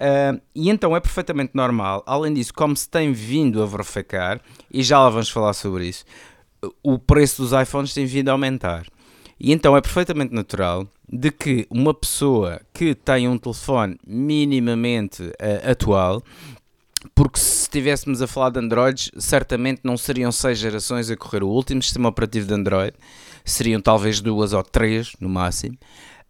Uh, 0.00 0.40
e 0.54 0.70
então 0.70 0.96
é 0.96 1.00
perfeitamente 1.00 1.50
normal, 1.52 2.02
além 2.06 2.32
disso, 2.32 2.54
como 2.54 2.74
se 2.74 2.88
tem 2.88 3.12
vindo 3.12 3.62
a 3.62 3.66
verificar, 3.66 4.40
e 4.72 4.82
já 4.82 4.98
lá 4.98 5.10
vamos 5.10 5.28
falar 5.28 5.52
sobre 5.52 5.88
isso, 5.88 6.06
o 6.82 6.98
preço 6.98 7.42
dos 7.42 7.52
iPhones 7.52 7.92
tem 7.92 8.06
vindo 8.06 8.30
a 8.30 8.32
aumentar. 8.32 8.86
E 9.38 9.52
então 9.52 9.76
é 9.76 9.80
perfeitamente 9.80 10.34
natural 10.34 10.86
de 11.06 11.30
que 11.30 11.66
uma 11.70 11.92
pessoa 11.92 12.60
que 12.72 12.94
tem 12.94 13.28
um 13.28 13.36
telefone 13.36 13.98
minimamente 14.06 15.22
uh, 15.22 15.70
atual, 15.70 16.22
porque 17.14 17.38
se 17.38 17.62
estivéssemos 17.62 18.22
a 18.22 18.26
falar 18.26 18.50
de 18.50 18.58
Androids, 18.58 19.10
certamente 19.18 19.80
não 19.84 19.96
seriam 19.96 20.32
seis 20.32 20.58
gerações 20.58 21.10
a 21.10 21.16
correr 21.16 21.42
o 21.42 21.48
último 21.48 21.82
sistema 21.82 22.08
operativo 22.08 22.46
de 22.46 22.54
Android, 22.54 22.94
seriam 23.44 23.80
talvez 23.80 24.20
duas 24.20 24.52
ou 24.52 24.62
três 24.62 25.12
no 25.20 25.28
máximo. 25.28 25.76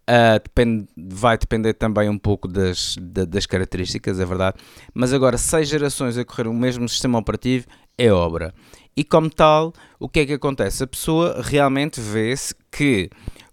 Uh, 0.08 0.42
depende, 0.42 0.88
vai 0.96 1.38
depender 1.38 1.72
também 1.74 2.08
um 2.08 2.18
pouco 2.18 2.48
das, 2.48 2.96
das 2.98 3.46
características, 3.46 4.18
é 4.18 4.24
verdade. 4.24 4.56
Mas 4.92 5.12
agora, 5.12 5.38
seis 5.38 5.68
gerações 5.68 6.18
a 6.18 6.24
correr 6.24 6.48
o 6.48 6.54
mesmo 6.54 6.88
sistema 6.88 7.18
operativo 7.18 7.66
é 7.96 8.10
obra. 8.10 8.52
E 8.96 9.04
como 9.04 9.30
tal, 9.30 9.72
o 9.98 10.08
que 10.08 10.20
é 10.20 10.26
que 10.26 10.32
acontece? 10.32 10.82
A 10.82 10.86
pessoa 10.86 11.40
realmente 11.42 12.00
vê-se 12.00 12.54
que 12.70 13.08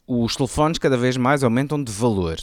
os 0.08 0.36
telefones 0.36 0.80
cada 0.80 0.98
vez 0.98 1.16
mais 1.18 1.44
aumentam 1.44 1.84
de 1.84 1.92
valor. 1.92 2.38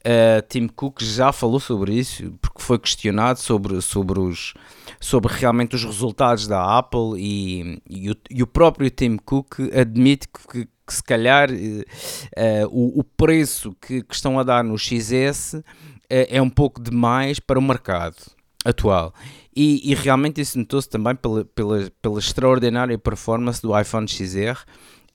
Uh, 0.00 0.40
Tim 0.48 0.66
Cook 0.66 1.02
já 1.02 1.30
falou 1.30 1.60
sobre 1.60 1.94
isso, 1.94 2.32
porque 2.40 2.62
foi 2.62 2.78
questionado 2.78 3.38
sobre, 3.38 3.82
sobre, 3.82 4.18
os, 4.18 4.54
sobre 4.98 5.30
realmente 5.30 5.76
os 5.76 5.84
resultados 5.84 6.46
da 6.46 6.78
Apple 6.78 7.18
e, 7.18 7.82
e, 7.86 8.10
o, 8.10 8.16
e 8.30 8.42
o 8.42 8.46
próprio 8.46 8.88
Tim 8.88 9.18
Cook 9.18 9.60
admite 9.78 10.26
que, 10.50 10.66
que 10.90 10.96
se 10.96 11.02
calhar 11.04 11.48
uh, 11.52 12.66
o, 12.68 12.98
o, 12.98 13.04
preço 13.04 13.72
que, 13.80 14.02
que, 14.02 14.12
estão 14.12 14.40
a 14.40 14.42
dar 14.42 14.64
no 14.64 14.76
XS 14.76 15.54
uh, 15.54 15.62
é 16.08 16.42
um 16.42 16.50
pouco 16.50 16.82
demais 16.82 17.38
para 17.38 17.60
o 17.60 17.62
mercado 17.62 18.16
atual. 18.64 19.14
E, 19.54 19.88
e 19.88 19.94
realmente 19.94 20.40
isso 20.40 20.58
notou-se 20.58 20.88
também 20.88 21.14
pela, 21.14 21.44
pela, 21.44 21.88
pela 22.02 22.18
extraordinária 22.18 22.98
performance 22.98 23.62
do 23.62 23.78
iPhone 23.78 24.08
XR, 24.08 24.58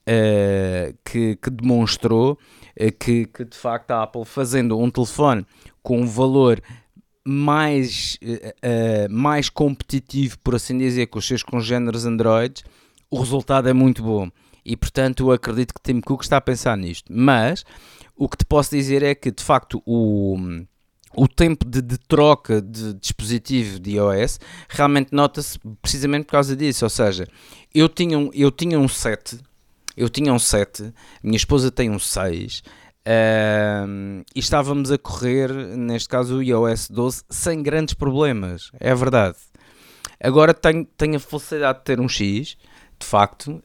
uh, 0.08 0.98
que, 1.04 1.36
que 1.36 1.50
demonstrou 1.50 2.40
eh, 2.78 2.92
que, 2.92 3.26
que 3.26 3.44
de 3.44 3.58
facto 3.58 3.92
a 3.92 4.04
Apple 4.04 4.24
fazendo 4.24 4.80
um 4.80 4.90
telefone 4.90 5.46
com 5.84 6.00
um 6.00 6.08
valor 6.08 6.62
mais, 7.28 8.18
uh, 8.24 9.12
mais 9.12 9.50
competitivo, 9.50 10.38
por 10.40 10.56
assim 10.56 10.78
dizer, 10.78 11.08
com 11.08 11.20
os 11.20 11.28
seus 11.28 11.44
congêneres 11.44 12.06
Android, 12.06 12.64
o 13.10 13.20
resultado 13.20 13.70
é 13.70 13.74
muito 13.74 14.04
bom. 14.04 14.30
E 14.66 14.76
portanto 14.76 15.32
acredito 15.32 15.74
que 15.74 15.82
Tim 15.82 16.02
Cook 16.02 16.24
está 16.24 16.38
a 16.38 16.42
pensar 16.42 16.76
nisto. 16.78 17.12
Mas 17.14 17.64
o 18.16 18.28
que 18.28 18.38
te 18.38 18.46
posso 18.46 18.72
dizer 18.72 19.04
é 19.04 19.14
que 19.14 19.32
de 19.32 19.44
facto 19.44 19.82
o, 19.86 20.38
o 21.16 21.28
tempo 21.28 21.66
de, 21.66 21.82
de 21.82 21.98
troca 21.98 22.62
de 22.62 22.94
dispositivo 22.96 23.80
de 23.80 23.92
iOS 23.92 24.40
realmente 24.68 25.10
nota-se 25.12 25.60
precisamente 25.82 26.26
por 26.26 26.32
causa 26.32 26.56
disso. 26.56 26.86
Ou 26.86 26.90
seja, 26.90 27.28
eu 27.74 27.88
tinha 27.88 28.18
um, 28.18 28.32
eu 28.34 28.50
tinha 28.50 28.80
um 28.80 28.88
7 28.88 29.40
eu 29.96 30.10
tinha 30.10 30.34
um 30.34 30.40
7, 30.40 30.94
minha 31.24 31.38
esposa 31.38 31.72
tem 31.72 31.90
um 31.90 32.00
6. 32.00 32.64
Uh, 33.08 34.26
e 34.36 34.40
estávamos 34.40 34.92
a 34.92 34.98
correr, 34.98 35.54
neste 35.54 36.10
caso 36.10 36.38
o 36.38 36.44
iOS 36.44 36.90
12, 36.90 37.24
sem 37.30 37.64
grandes 37.64 37.94
problemas, 37.94 38.72
é 38.80 38.94
verdade. 38.94 39.38
Agora 40.20 40.54
tenho, 40.54 40.86
tenho 40.98 41.16
a 41.16 41.20
felicidade 41.20 41.80
de 41.80 41.86
ter 41.86 42.00
um 42.00 42.10
X, 42.10 42.58
de 43.06 43.10
facto, 43.12 43.52
uh, 43.52 43.62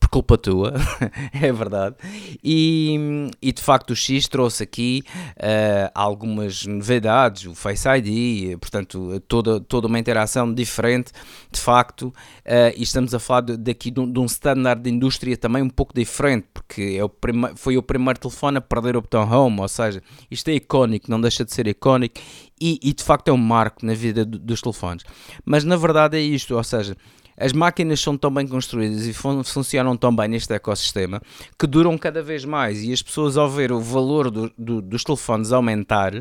por 0.00 0.08
culpa 0.08 0.38
tua, 0.38 0.72
é 1.34 1.52
verdade. 1.52 1.94
E, 2.42 3.28
e, 3.42 3.52
de 3.52 3.60
facto 3.60 3.90
o 3.90 3.96
X 3.96 4.26
trouxe 4.28 4.62
aqui 4.62 5.04
uh, 5.36 5.90
algumas 5.94 6.64
novidades, 6.64 7.44
o 7.44 7.54
Face 7.54 7.86
ID, 7.86 8.58
portanto, 8.58 9.22
toda, 9.28 9.60
toda 9.60 9.86
uma 9.88 9.98
interação 9.98 10.54
diferente, 10.54 11.12
de 11.52 11.60
facto, 11.60 12.04
uh, 12.04 12.72
e 12.74 12.82
estamos 12.82 13.12
a 13.12 13.18
falar 13.18 13.42
daqui 13.42 13.90
de 13.90 14.00
um, 14.00 14.10
de 14.10 14.18
um 14.18 14.24
standard 14.24 14.80
de 14.80 14.88
indústria 14.88 15.36
também 15.36 15.62
um 15.62 15.68
pouco 15.68 15.92
diferente, 15.94 16.46
porque 16.54 16.96
é 16.98 17.04
o 17.04 17.12
foi 17.56 17.76
o 17.76 17.82
primeiro 17.82 18.18
telefone 18.18 18.56
a 18.56 18.62
perder 18.62 18.96
o 18.96 19.02
botão 19.02 19.30
Home, 19.30 19.60
ou 19.60 19.68
seja, 19.68 20.02
isto 20.30 20.48
é 20.48 20.54
icónico, 20.54 21.10
não 21.10 21.20
deixa 21.20 21.44
de 21.44 21.52
ser 21.52 21.66
icónico, 21.66 22.18
e, 22.58 22.80
e 22.82 22.94
de 22.94 23.04
facto 23.04 23.28
é 23.28 23.32
um 23.32 23.36
marco 23.36 23.84
na 23.84 23.92
vida 23.92 24.24
dos 24.24 24.62
telefones. 24.62 25.04
Mas 25.44 25.62
na 25.62 25.76
verdade 25.76 26.16
é 26.16 26.20
isto, 26.20 26.56
ou 26.56 26.64
seja, 26.64 26.96
as 27.36 27.52
máquinas 27.52 28.00
são 28.00 28.16
tão 28.16 28.32
bem 28.32 28.46
construídas 28.46 29.06
e 29.06 29.12
fun 29.12 29.42
funcionam 29.42 29.96
tão 29.96 30.14
bem 30.14 30.28
neste 30.28 30.52
ecossistema 30.52 31.20
que 31.58 31.66
duram 31.66 31.98
cada 31.98 32.22
vez 32.22 32.44
mais 32.44 32.82
e 32.82 32.92
as 32.92 33.02
pessoas 33.02 33.36
ao 33.36 33.50
ver 33.50 33.72
o 33.72 33.80
valor 33.80 34.30
do, 34.30 34.52
do, 34.56 34.80
dos 34.80 35.02
telefones 35.02 35.52
aumentar, 35.52 36.12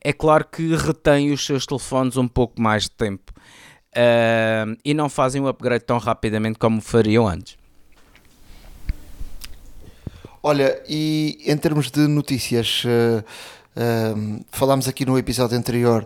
é 0.00 0.12
claro 0.12 0.44
que 0.44 0.74
retêm 0.74 1.32
os 1.32 1.44
seus 1.44 1.66
telefones 1.66 2.16
um 2.16 2.28
pouco 2.28 2.60
mais 2.60 2.84
de 2.84 2.90
tempo 2.90 3.32
uh, 3.92 4.76
e 4.84 4.94
não 4.94 5.08
fazem 5.08 5.40
o 5.40 5.48
upgrade 5.48 5.84
tão 5.84 5.98
rapidamente 5.98 6.58
como 6.58 6.80
fariam 6.80 7.26
antes. 7.26 7.56
Olha, 10.42 10.82
e 10.88 11.38
em 11.46 11.56
termos 11.56 11.88
de 11.88 12.00
notícias, 12.08 12.82
uh, 12.84 14.44
falámos 14.50 14.88
aqui 14.88 15.06
no 15.06 15.16
episódio 15.16 15.56
anterior 15.56 16.04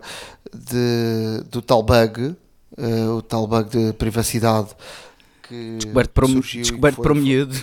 de, 0.53 1.43
do 1.49 1.59
tal 1.61 1.81
bug, 1.81 2.35
uh, 2.77 3.17
o 3.17 3.21
tal 3.21 3.47
bug 3.47 3.69
de 3.69 3.93
privacidade 3.93 4.69
que 5.47 5.77
descoberto 5.77 6.11
por, 6.11 6.27
surgiu 6.27 6.61
descoberto 6.61 6.95
foi, 6.95 7.03
por 7.03 7.11
um 7.11 7.15
miúdo. 7.15 7.55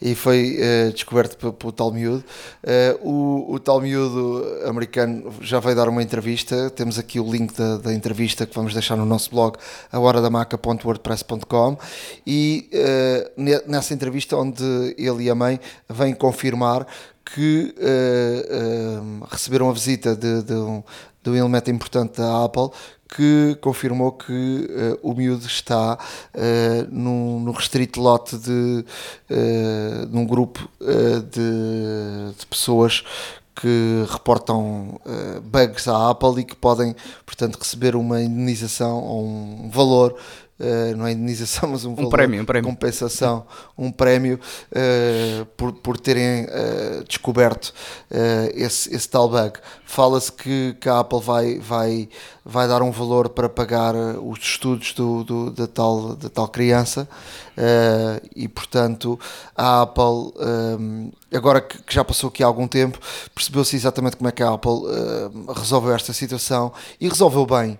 E 0.00 0.14
foi, 0.14 0.58
uh, 0.58 0.92
descoberto 0.92 1.52
pelo, 1.52 1.72
tal 1.72 1.92
miúdo. 1.92 2.24
Uh, 2.62 3.08
o, 3.08 3.54
o, 3.54 3.58
tal 3.58 3.80
miúdo 3.80 4.44
americano 4.66 5.34
já 5.40 5.60
vai 5.60 5.74
dar 5.74 5.88
uma 5.88 6.02
entrevista. 6.02 6.70
Temos 6.70 6.98
aqui 6.98 7.20
o 7.20 7.30
link 7.30 7.54
da, 7.54 7.78
da 7.78 7.92
entrevista 7.92 8.46
que 8.46 8.54
vamos 8.54 8.72
deixar 8.72 8.96
no 8.96 9.04
nosso 9.04 9.30
blog, 9.30 9.58
ahoradamaca.wordpress.com. 9.92 11.78
E 12.26 12.70
uh, 12.72 13.70
nessa 13.70 13.92
entrevista, 13.92 14.36
onde 14.36 14.64
ele 14.96 15.24
e 15.24 15.30
a 15.30 15.34
mãe 15.34 15.60
vêm 15.88 16.14
confirmar 16.14 16.86
que 17.34 17.74
receberam 19.28 19.68
a 19.68 19.72
visita 19.72 20.14
de, 20.14 20.44
de, 20.44 20.52
um, 20.52 20.80
de 21.24 21.30
um 21.30 21.34
elemento 21.34 21.68
importante 21.72 22.18
da 22.18 22.44
Apple 22.44 22.70
que 23.08 23.56
confirmou 23.60 24.12
que 24.12 24.32
uh, 24.32 24.98
o 25.02 25.14
miúdo 25.14 25.46
está 25.46 25.96
uh, 26.34 26.38
no, 26.90 27.40
no 27.40 27.52
restrito 27.52 28.00
lote 28.00 28.36
de, 28.36 28.84
uh, 29.30 30.06
de 30.06 30.16
um 30.16 30.26
grupo 30.26 30.68
de, 30.80 32.32
de, 32.36 32.46
pessoas 32.46 33.04
que 33.54 34.04
reportam 34.10 35.00
bugs 35.44 35.88
à 35.88 36.10
Apple 36.10 36.40
e 36.40 36.44
que 36.44 36.54
podem, 36.54 36.94
portanto, 37.24 37.58
receber 37.58 37.96
uma 37.96 38.20
indenização 38.20 39.02
ou 39.02 39.24
um 39.24 39.70
valor 39.70 40.14
Uh, 40.58 40.96
não 40.96 41.06
é 41.06 41.12
indenização, 41.12 41.68
mas 41.68 41.84
um, 41.86 41.92
um 41.92 42.08
prémio, 42.08 42.40
um 42.40 42.44
prémio. 42.46 42.70
compensação, 42.70 43.46
um 43.76 43.92
prémio 43.92 44.40
uh, 44.72 45.44
por, 45.54 45.70
por 45.74 45.98
terem 45.98 46.44
uh, 46.44 47.04
descoberto 47.06 47.74
esse, 48.54 48.94
esse 48.94 49.06
tal 49.08 49.28
bug. 49.28 49.58
Fala-se 49.84 50.32
que, 50.32 50.74
que, 50.80 50.88
a 50.88 51.00
Apple 51.00 51.20
vai, 51.20 51.58
vai, 51.58 52.08
vai 52.42 52.66
dar 52.66 52.80
um 52.80 52.90
valor 52.90 53.28
para 53.28 53.50
pagar 53.50 53.94
os 53.94 54.38
estudos 54.38 54.94
do, 54.94 55.22
do 55.24 55.50
da, 55.50 55.66
tal, 55.66 56.16
da 56.16 56.30
tal 56.30 56.48
criança 56.48 57.06
e, 58.34 58.48
portanto, 58.48 59.18
a 59.54 59.82
Apple, 59.82 60.32
agora 61.32 61.60
que, 61.60 61.82
que, 61.82 61.94
já 61.94 62.04
passou 62.04 62.28
aqui 62.28 62.42
há 62.42 62.46
algum 62.46 62.66
tempo, 62.66 62.98
percebeu-se 63.34 63.76
exatamente 63.76 64.16
como 64.16 64.28
é 64.28 64.32
que 64.32 64.42
a 64.42 64.52
Apple 64.52 64.80
resolveu 65.54 65.94
esta 65.94 66.12
situação 66.12 66.72
e 67.00 67.08
resolveu 67.08 67.46
bem. 67.46 67.78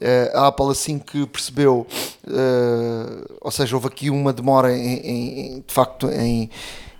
Uh, 0.00 0.36
a 0.36 0.46
Apple, 0.46 0.70
assim 0.70 0.98
que 0.98 1.26
percebeu, 1.26 1.86
uh, 2.26 3.38
ou 3.40 3.50
seja, 3.50 3.76
houve 3.76 3.88
aqui 3.88 4.08
uma 4.08 4.32
demora 4.32 4.74
em, 4.74 4.96
em, 4.98 5.64
de 5.66 5.74
facto 5.74 6.08
em, 6.08 6.50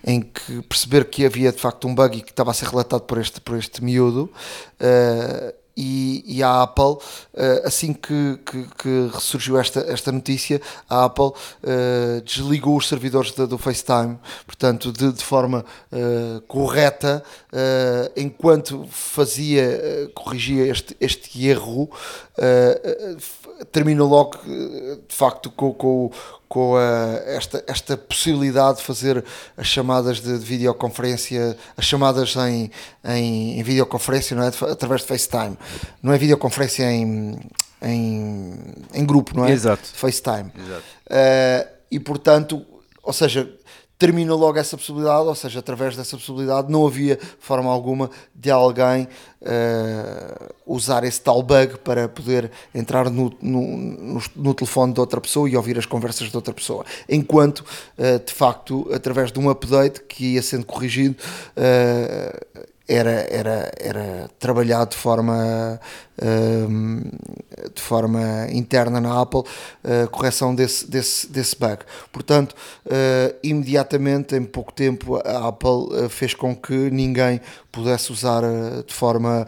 em 0.04 0.20
que 0.20 0.60
perceber 0.62 1.06
que 1.06 1.24
havia 1.24 1.50
de 1.50 1.58
facto 1.58 1.88
um 1.88 1.94
bug 1.94 2.20
que 2.20 2.30
estava 2.30 2.50
a 2.50 2.54
ser 2.54 2.68
relatado 2.68 3.02
por 3.02 3.18
este, 3.18 3.40
por 3.40 3.56
este 3.56 3.82
miúdo. 3.82 4.30
Uh, 4.80 5.60
e, 5.80 6.22
e, 6.26 6.42
a 6.42 6.62
Apple, 6.62 6.96
eh, 7.34 7.62
assim 7.64 7.94
que, 7.94 8.38
que, 8.44 8.66
que, 8.76 9.10
ressurgiu 9.12 9.58
esta, 9.58 9.80
esta 9.80 10.12
notícia, 10.12 10.60
a 10.88 11.06
Apple 11.06 11.28
uh, 11.28 12.20
desligou 12.22 12.76
os 12.76 12.86
servidores 12.86 13.32
de, 13.32 13.46
do 13.46 13.56
FaceTime, 13.56 14.18
portanto, 14.44 14.92
de, 14.92 15.10
de 15.12 15.24
forma 15.24 15.64
uh, 15.90 16.40
correta, 16.42 17.22
uh, 17.52 18.12
enquanto 18.14 18.86
fazia, 18.90 20.10
corrigia 20.14 20.66
este, 20.66 20.94
este 21.00 21.46
erro, 21.46 21.90
terminou 23.72 24.08
logo, 24.08 24.38
de 25.08 25.14
facto, 25.14 25.50
com, 25.50 25.72
com, 25.74 26.10
com 26.48 26.76
a, 26.76 27.20
esta, 27.26 27.62
esta 27.66 27.96
possibilidade 27.96 28.78
de 28.78 28.84
fazer 28.84 29.24
as 29.56 29.66
chamadas 29.66 30.20
de, 30.20 30.38
de 30.38 30.44
videoconferência, 30.44 31.56
as 31.76 31.84
chamadas 31.84 32.34
em, 32.36 32.70
em, 33.04 33.60
em, 33.60 33.62
videoconferência, 33.62 34.36
não 34.36 34.42
é? 34.42 34.48
através 34.72 35.02
de 35.02 35.06
FaceTime. 35.06 35.56
Não 36.02 36.12
é 36.12 36.18
videoconferência 36.18 36.90
em, 36.90 37.38
em, 37.82 38.58
em 38.94 39.06
grupo, 39.06 39.36
não 39.36 39.44
é? 39.44 39.52
Exato. 39.52 39.86
FaceTime. 39.94 40.50
Exato. 40.56 40.84
Uh, 41.06 41.80
e 41.90 42.00
portanto, 42.00 42.64
ou 43.02 43.12
seja, 43.12 43.50
termina 44.00 44.34
logo 44.34 44.58
essa 44.58 44.78
possibilidade, 44.78 45.28
ou 45.28 45.34
seja, 45.34 45.58
através 45.58 45.94
dessa 45.94 46.16
possibilidade 46.16 46.72
não 46.72 46.86
havia 46.86 47.18
forma 47.38 47.70
alguma 47.70 48.10
de 48.34 48.50
alguém 48.50 49.06
uh, 49.42 50.54
usar 50.64 51.04
esse 51.04 51.20
tal 51.20 51.42
bug 51.42 51.76
para 51.84 52.08
poder 52.08 52.50
entrar 52.74 53.10
no, 53.10 53.30
no, 53.42 53.60
no, 53.60 54.22
no, 54.34 54.54
telefone 54.54 54.94
de 54.94 55.00
outra 55.00 55.20
pessoa 55.20 55.50
e 55.50 55.54
ouvir 55.54 55.78
as 55.78 55.84
conversas 55.84 56.30
de 56.30 56.36
outra 56.36 56.54
pessoa. 56.54 56.82
Enquanto, 57.06 57.58
uh, 57.58 58.24
de 58.24 58.32
facto, 58.32 58.88
através 58.90 59.30
de 59.30 59.38
um 59.38 59.50
update 59.50 60.00
que 60.04 60.32
ia 60.32 60.42
sendo 60.42 60.64
corrigido, 60.64 61.16
uh, 61.58 62.69
era, 62.90 63.26
era, 63.30 63.72
era 63.78 64.30
trabalhado 64.38 64.90
de 64.90 64.96
forma, 64.96 65.80
uh, 66.20 67.70
de 67.72 67.80
forma 67.80 68.48
interna 68.50 69.00
na 69.00 69.20
Apple, 69.20 69.40
uh, 69.40 70.10
correção 70.10 70.52
desse, 70.52 70.90
desse, 70.90 71.30
desse 71.30 71.56
bug. 71.56 71.84
Portanto, 72.10 72.52
uh, 72.86 73.36
imediatamente, 73.44 74.34
em 74.34 74.44
pouco 74.44 74.72
tempo, 74.72 75.16
a 75.24 75.48
Apple 75.48 76.08
fez 76.08 76.34
com 76.34 76.54
que 76.54 76.90
ninguém 76.90 77.40
pudesse 77.70 78.10
usar 78.10 78.42
de 78.84 78.92
forma 78.92 79.46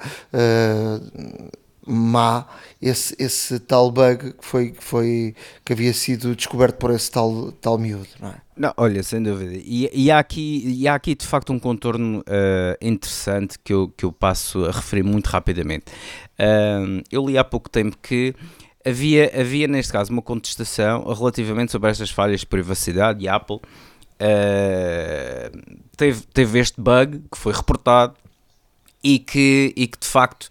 má 1.87 2.47
esse, 2.81 3.14
esse 3.18 3.59
tal 3.59 3.90
bug 3.90 4.33
que, 4.35 4.45
foi, 4.47 4.71
que, 4.71 4.83
foi, 4.83 5.35
que 5.64 5.73
havia 5.73 5.92
sido 5.92 6.35
descoberto 6.35 6.77
por 6.77 6.90
esse 6.90 7.11
tal, 7.11 7.53
tal 7.53 7.79
miúdo, 7.79 8.09
não 8.21 8.29
é? 8.29 8.35
Não, 8.57 8.73
olha, 8.77 9.03
sem 9.03 9.23
dúvida. 9.23 9.55
E, 9.55 9.90
e, 9.92 10.11
há, 10.11 10.18
aqui, 10.18 10.62
e 10.66 10.87
há 10.87 10.95
aqui 10.95 11.14
de 11.14 11.27
facto 11.27 11.53
um 11.53 11.59
contorno 11.59 12.21
uh, 12.21 12.77
interessante 12.81 13.59
que 13.59 13.73
eu, 13.73 13.88
que 13.97 14.05
eu 14.05 14.12
passo 14.12 14.64
a 14.66 14.71
referir 14.71 15.03
muito 15.03 15.27
rapidamente. 15.27 15.87
Uh, 16.38 17.03
eu 17.11 17.27
li 17.27 17.38
há 17.38 17.45
pouco 17.45 17.71
tempo 17.71 17.97
que 18.01 18.35
havia, 18.87 19.33
havia, 19.40 19.66
neste 19.66 19.92
caso, 19.92 20.12
uma 20.12 20.23
contestação 20.23 21.03
relativamente 21.12 21.73
sobre 21.73 21.90
estas 21.90 22.11
falhas 22.11 22.40
de 22.40 22.47
privacidade 22.47 23.25
e 23.25 23.29
Apple 23.29 23.57
uh, 23.57 23.61
teve, 25.97 26.23
teve 26.33 26.59
este 26.59 26.81
bug 26.81 27.23
que 27.31 27.38
foi 27.38 27.53
reportado 27.53 28.14
e 29.03 29.19
que, 29.19 29.73
e 29.77 29.87
que 29.87 29.99
de 29.99 30.07
facto 30.07 30.49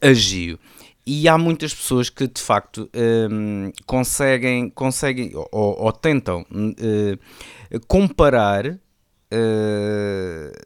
agiu. 0.00 0.58
E 1.06 1.28
há 1.28 1.36
muitas 1.36 1.74
pessoas 1.74 2.08
que 2.08 2.26
de 2.26 2.40
facto 2.40 2.88
um, 3.30 3.70
conseguem, 3.84 4.70
conseguem 4.70 5.32
ou, 5.34 5.48
ou 5.52 5.92
tentam 5.92 6.46
uh, 6.50 7.80
comparar, 7.86 8.66
uh, 8.66 8.78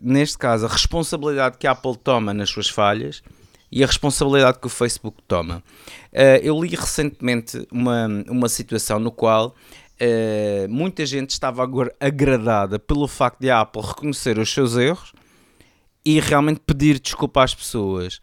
neste 0.01 0.39
caso, 0.39 0.67
a 0.67 0.69
responsabilidade 0.69 1.59
que 1.59 1.67
a 1.67 1.73
Apple 1.73 1.97
toma 1.97 2.33
nas 2.33 2.51
suas 2.51 2.69
falhas 2.69 3.21
e 3.71 3.83
a 3.83 3.87
responsabilidade 3.87 4.61
que 4.61 4.69
o 4.69 4.71
Facebook 4.71 5.19
toma. 5.27 5.57
Uh, 6.13 6.39
eu 6.41 6.63
li 6.63 6.69
recentemente 6.69 7.67
uma, 7.73 8.07
uma 8.29 8.49
situação 8.49 9.01
no 9.01 9.11
qual 9.11 9.55
muita 10.71 11.05
gente 11.05 11.31
estava 11.31 11.69
agradada 11.99 12.79
pelo 12.79 13.09
facto 13.09 13.41
de 13.41 13.51
a 13.51 13.63
Apple 13.63 13.83
reconhecer 13.83 14.39
os 14.39 14.49
seus 14.49 14.77
erros 14.77 15.13
e 16.05 16.21
realmente 16.21 16.61
pedir 16.61 16.99
desculpa 16.99 17.43
às 17.43 17.55
pessoas. 17.55 18.21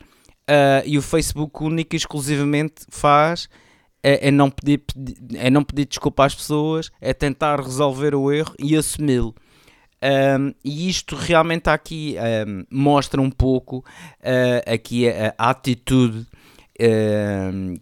Uh, 0.50 0.86
e 0.86 0.98
o 0.98 1.02
Facebook 1.02 1.64
único 1.64 1.96
e 1.96 1.98
exclusivamente 1.98 2.86
faz 2.90 3.50
é, 4.04 4.28
é, 4.28 4.32
não 4.32 4.52
pedir, 4.52 4.84
é 5.34 5.50
não 5.50 5.64
pedir 5.64 5.86
desculpa 5.86 6.26
às 6.26 6.36
pessoas, 6.36 6.92
é 7.02 7.12
tentar 7.12 7.60
resolver 7.60 8.14
o 8.14 8.32
erro 8.32 8.54
e 8.60 8.76
assumi-lo. 8.76 9.34
Um, 10.40 10.54
e 10.64 10.88
isto 10.88 11.16
realmente 11.16 11.68
aqui 11.68 12.16
um, 12.48 12.64
mostra 12.70 13.20
um 13.20 13.32
pouco 13.32 13.78
uh, 13.78 14.72
aqui 14.72 15.10
a, 15.10 15.34
a 15.36 15.50
atitude 15.50 16.28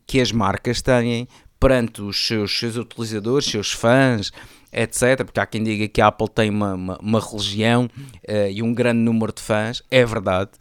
que 0.06 0.21
as 0.21 0.32
marcas 0.32 0.79
têm 0.79 1.27
perante 1.60 2.01
os 2.01 2.27
seus, 2.27 2.56
seus 2.56 2.77
utilizadores, 2.77 3.47
seus 3.47 3.71
fãs, 3.71 4.32
etc. 4.73 5.23
Porque 5.23 5.39
há 5.39 5.45
quem 5.45 5.63
diga 5.63 5.88
que 5.88 6.01
a 6.01 6.07
Apple 6.07 6.27
tem 6.29 6.49
uma, 6.49 6.73
uma, 6.73 6.97
uma 6.99 7.19
religião 7.19 7.86
uh, 7.86 8.49
e 8.51 8.62
um 8.62 8.73
grande 8.73 8.99
número 8.99 9.31
de 9.31 9.41
fãs, 9.41 9.81
é 9.89 10.05
verdade 10.05 10.51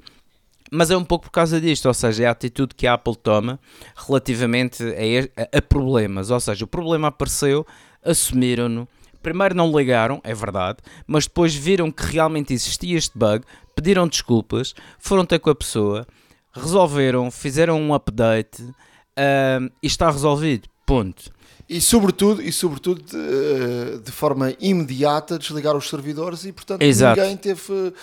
mas 0.74 0.90
é 0.90 0.96
um 0.96 1.04
pouco 1.04 1.26
por 1.26 1.30
causa 1.30 1.60
disto, 1.60 1.84
ou 1.84 1.92
seja, 1.92 2.24
é 2.24 2.26
a 2.26 2.30
atitude 2.30 2.74
que 2.74 2.86
a 2.86 2.94
Apple 2.94 3.14
toma 3.14 3.60
relativamente 3.94 4.82
a, 4.82 5.58
a, 5.58 5.60
problemas. 5.60 6.30
Ou 6.30 6.40
seja, 6.40 6.64
o 6.64 6.66
problema 6.66 7.08
apareceu, 7.08 7.66
assumiram-no, 8.02 8.88
primeiro 9.22 9.54
não 9.54 9.70
ligaram, 9.70 10.18
é 10.24 10.34
verdade, 10.34 10.78
mas 11.06 11.26
depois 11.26 11.54
viram 11.54 11.92
que 11.92 12.02
realmente 12.02 12.54
existia 12.54 12.96
este 12.96 13.16
bug, 13.16 13.44
pediram 13.76 14.08
desculpas, 14.08 14.74
foram 14.98 15.26
ter 15.26 15.38
com 15.40 15.50
a 15.50 15.54
pessoa, 15.54 16.06
resolveram, 16.54 17.30
fizeram 17.30 17.78
um 17.78 17.92
update 17.92 18.62
uh, 18.62 19.70
e 19.82 19.86
está 19.86 20.10
resolvido. 20.10 20.70
Ponto. 20.86 21.30
E 21.72 21.80
sobretudo, 21.80 22.42
e 22.42 22.52
sobretudo 22.52 23.02
de, 23.02 23.98
de, 24.04 24.12
forma 24.12 24.54
imediata 24.60 25.38
desligar 25.38 25.74
os 25.74 25.88
servidores 25.88 26.44
e 26.44 26.52
portanto 26.52 26.82
Exato. 26.82 27.18
ninguém 27.18 27.34
teve 27.34 27.94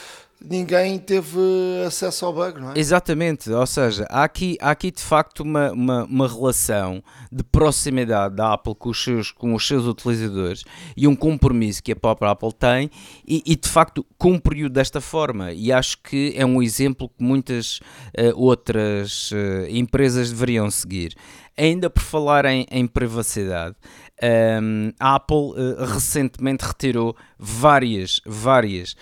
ninguém 0.43 0.97
teve 0.97 1.39
acesso 1.85 2.25
ao 2.25 2.33
bug, 2.33 2.59
não 2.59 2.71
é? 2.71 2.79
Exatamente, 2.79 3.49
ou 3.51 3.65
seja, 3.67 4.05
há 4.09 4.23
aqui, 4.23 4.57
há 4.61 4.71
aqui 4.71 4.91
de 4.91 5.01
facto 5.01 5.41
uma, 5.41 5.71
uma, 5.71 6.03
uma 6.05 6.27
relação 6.27 7.03
de 7.31 7.43
proximidade 7.43 8.35
da 8.35 8.53
Apple 8.53 8.75
com 8.75 8.89
os, 8.89 9.03
seus, 9.03 9.31
com 9.31 9.53
os 9.53 9.67
seus 9.67 9.85
utilizadores 9.85 10.63
e 10.95 11.07
um 11.07 11.15
compromisso 11.15 11.83
que 11.83 11.91
a 11.91 11.95
própria 11.95 12.31
Apple 12.31 12.53
tem 12.53 12.89
e, 13.27 13.43
e 13.45 13.55
de 13.55 13.67
facto 13.67 14.05
cumpriu 14.17 14.69
desta 14.69 15.01
forma. 15.01 15.51
E 15.51 15.71
acho 15.71 15.97
que 16.01 16.33
é 16.35 16.45
um 16.45 16.61
exemplo 16.61 17.09
que 17.09 17.23
muitas 17.23 17.79
uh, 18.17 18.35
outras 18.35 19.31
uh, 19.31 19.67
empresas 19.69 20.31
deveriam 20.31 20.69
seguir. 20.71 21.15
Ainda 21.57 21.89
por 21.89 22.01
falar 22.01 22.45
em, 22.45 22.65
em 22.71 22.87
privacidade, 22.87 23.75
um, 24.21 24.91
a 24.99 25.15
Apple 25.15 25.53
uh, 25.55 25.85
recentemente 25.85 26.65
retirou 26.65 27.15
várias, 27.37 28.19
várias 28.25 28.95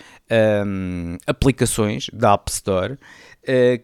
um, 0.64 1.16
aplicações 1.26 2.08
da 2.12 2.34
App 2.34 2.50
Store 2.50 2.92
uh, 2.92 2.98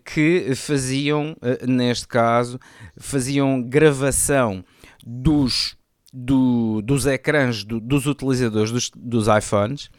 que 0.05 0.55
faziam, 0.55 1.37
uh, 1.43 1.67
neste 1.67 2.07
caso, 2.07 2.59
faziam 2.97 3.61
gravação 3.61 4.65
dos, 5.05 5.77
do, 6.13 6.81
dos 6.83 7.05
ecrãs 7.07 7.65
do, 7.65 7.81
dos 7.81 8.07
utilizadores 8.07 8.71
dos, 8.71 8.91
dos 8.95 9.27
iPhones 9.27 9.91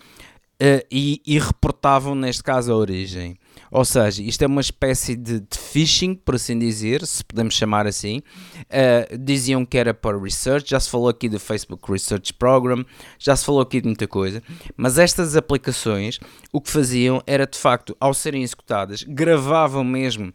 e, 0.89 1.21
e 1.25 1.37
reportavam, 1.37 2.15
neste 2.15 2.41
caso, 2.41 2.71
a 2.71 2.75
origem. 2.77 3.37
Ou 3.75 3.83
seja, 3.83 4.23
isto 4.23 4.41
é 4.41 4.47
uma 4.47 4.61
espécie 4.61 5.17
de, 5.17 5.41
de 5.41 5.57
phishing, 5.57 6.15
por 6.15 6.35
assim 6.35 6.57
dizer, 6.57 7.05
se 7.05 7.21
podemos 7.21 7.55
chamar 7.55 7.85
assim. 7.85 8.21
Uh, 8.69 9.17
diziam 9.17 9.65
que 9.65 9.77
era 9.77 9.93
para 9.93 10.17
research, 10.17 10.69
já 10.69 10.79
se 10.79 10.89
falou 10.89 11.09
aqui 11.09 11.27
do 11.27 11.37
Facebook 11.37 11.91
Research 11.91 12.33
Program, 12.35 12.85
já 13.19 13.35
se 13.35 13.43
falou 13.43 13.59
aqui 13.59 13.81
de 13.81 13.87
muita 13.87 14.07
coisa, 14.07 14.41
mas 14.77 14.97
estas 14.97 15.35
aplicações 15.35 16.21
o 16.53 16.61
que 16.61 16.71
faziam 16.71 17.21
era 17.27 17.45
de 17.45 17.57
facto, 17.57 17.97
ao 17.99 18.13
serem 18.13 18.43
executadas, 18.43 19.03
gravavam 19.03 19.83
mesmo. 19.83 20.29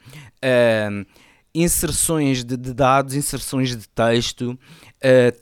Uh, 0.44 1.07
inserções 1.55 2.44
de, 2.44 2.59
de, 2.59 2.74
dados, 2.74 3.14
inserções 3.14 3.74
de 3.74 3.88
texto, 3.88 4.50
uh, 4.50 5.40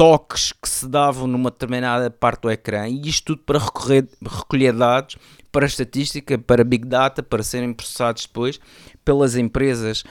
toques 0.00 0.50
que 0.50 0.66
se 0.66 0.88
davam 0.88 1.26
numa 1.26 1.50
determinada 1.50 2.10
parte 2.10 2.40
do 2.40 2.50
ecrã 2.50 2.88
e 2.88 3.06
isto 3.06 3.36
tudo 3.36 3.42
para 3.44 3.58
recorrer, 3.58 4.08
recolher 4.24 4.72
dados 4.72 5.18
para 5.52 5.66
estatística, 5.66 6.38
para 6.38 6.64
Big 6.64 6.88
Data, 6.88 7.22
para 7.22 7.42
serem 7.42 7.74
processados 7.74 8.24
depois 8.24 8.58
pelas 9.04 9.36
empresas. 9.36 10.02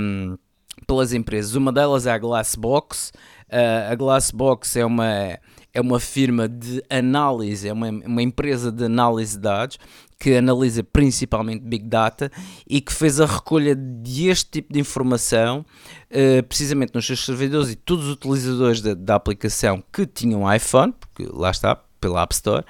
Um, 0.00 0.38
pelas 0.86 1.12
empresas. 1.12 1.54
Uma 1.54 1.70
delas 1.70 2.06
é 2.06 2.10
a 2.10 2.16
Glassbox. 2.16 3.12
Uh, 3.50 3.92
a 3.92 3.94
Glassbox 3.94 4.76
é 4.76 4.86
uma, 4.86 5.38
é 5.74 5.80
uma 5.80 6.00
firma 6.00 6.48
de 6.48 6.82
análise, 6.88 7.68
é 7.68 7.72
uma, 7.72 7.90
uma 7.90 8.22
empresa 8.22 8.72
de 8.72 8.84
análise 8.84 9.36
de 9.36 9.42
dados 9.42 9.78
que 10.22 10.36
analisa 10.36 10.84
principalmente 10.84 11.64
Big 11.64 11.84
Data 11.84 12.30
e 12.64 12.80
que 12.80 12.92
fez 12.92 13.18
a 13.18 13.26
recolha 13.26 13.74
deste 13.74 14.52
tipo 14.52 14.72
de 14.72 14.78
informação 14.78 15.66
uh, 16.12 16.42
precisamente 16.44 16.94
nos 16.94 17.04
seus 17.04 17.24
servidores 17.24 17.70
e 17.70 17.74
todos 17.74 18.06
os 18.06 18.12
utilizadores 18.12 18.80
da, 18.80 18.94
da 18.94 19.16
aplicação 19.16 19.82
que 19.92 20.06
tinham 20.06 20.54
iPhone, 20.54 20.94
porque 21.00 21.28
lá 21.28 21.50
está, 21.50 21.74
pela 22.00 22.22
App 22.22 22.32
Store, 22.32 22.64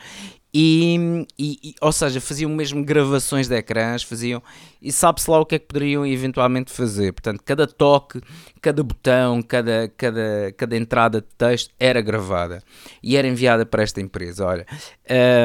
e, 0.54 1.26
e, 1.38 1.74
ou 1.80 1.92
seja, 1.92 2.22
faziam 2.22 2.50
mesmo 2.50 2.82
gravações 2.82 3.48
de 3.48 3.54
ecrãs, 3.54 4.02
faziam 4.02 4.42
e 4.80 4.90
sabe-se 4.90 5.30
lá 5.30 5.38
o 5.38 5.44
que 5.44 5.56
é 5.56 5.58
que 5.58 5.66
poderiam 5.66 6.06
eventualmente 6.06 6.72
fazer. 6.72 7.12
Portanto, 7.12 7.42
cada 7.44 7.66
toque, 7.66 8.20
cada 8.62 8.82
botão, 8.82 9.42
cada, 9.42 9.92
cada, 9.94 10.52
cada 10.56 10.76
entrada 10.76 11.20
de 11.20 11.26
texto 11.36 11.70
era 11.78 12.00
gravada 12.00 12.62
e 13.02 13.14
era 13.14 13.28
enviada 13.28 13.66
para 13.66 13.82
esta 13.82 14.00
empresa. 14.00 14.46
Olha, 14.46 14.66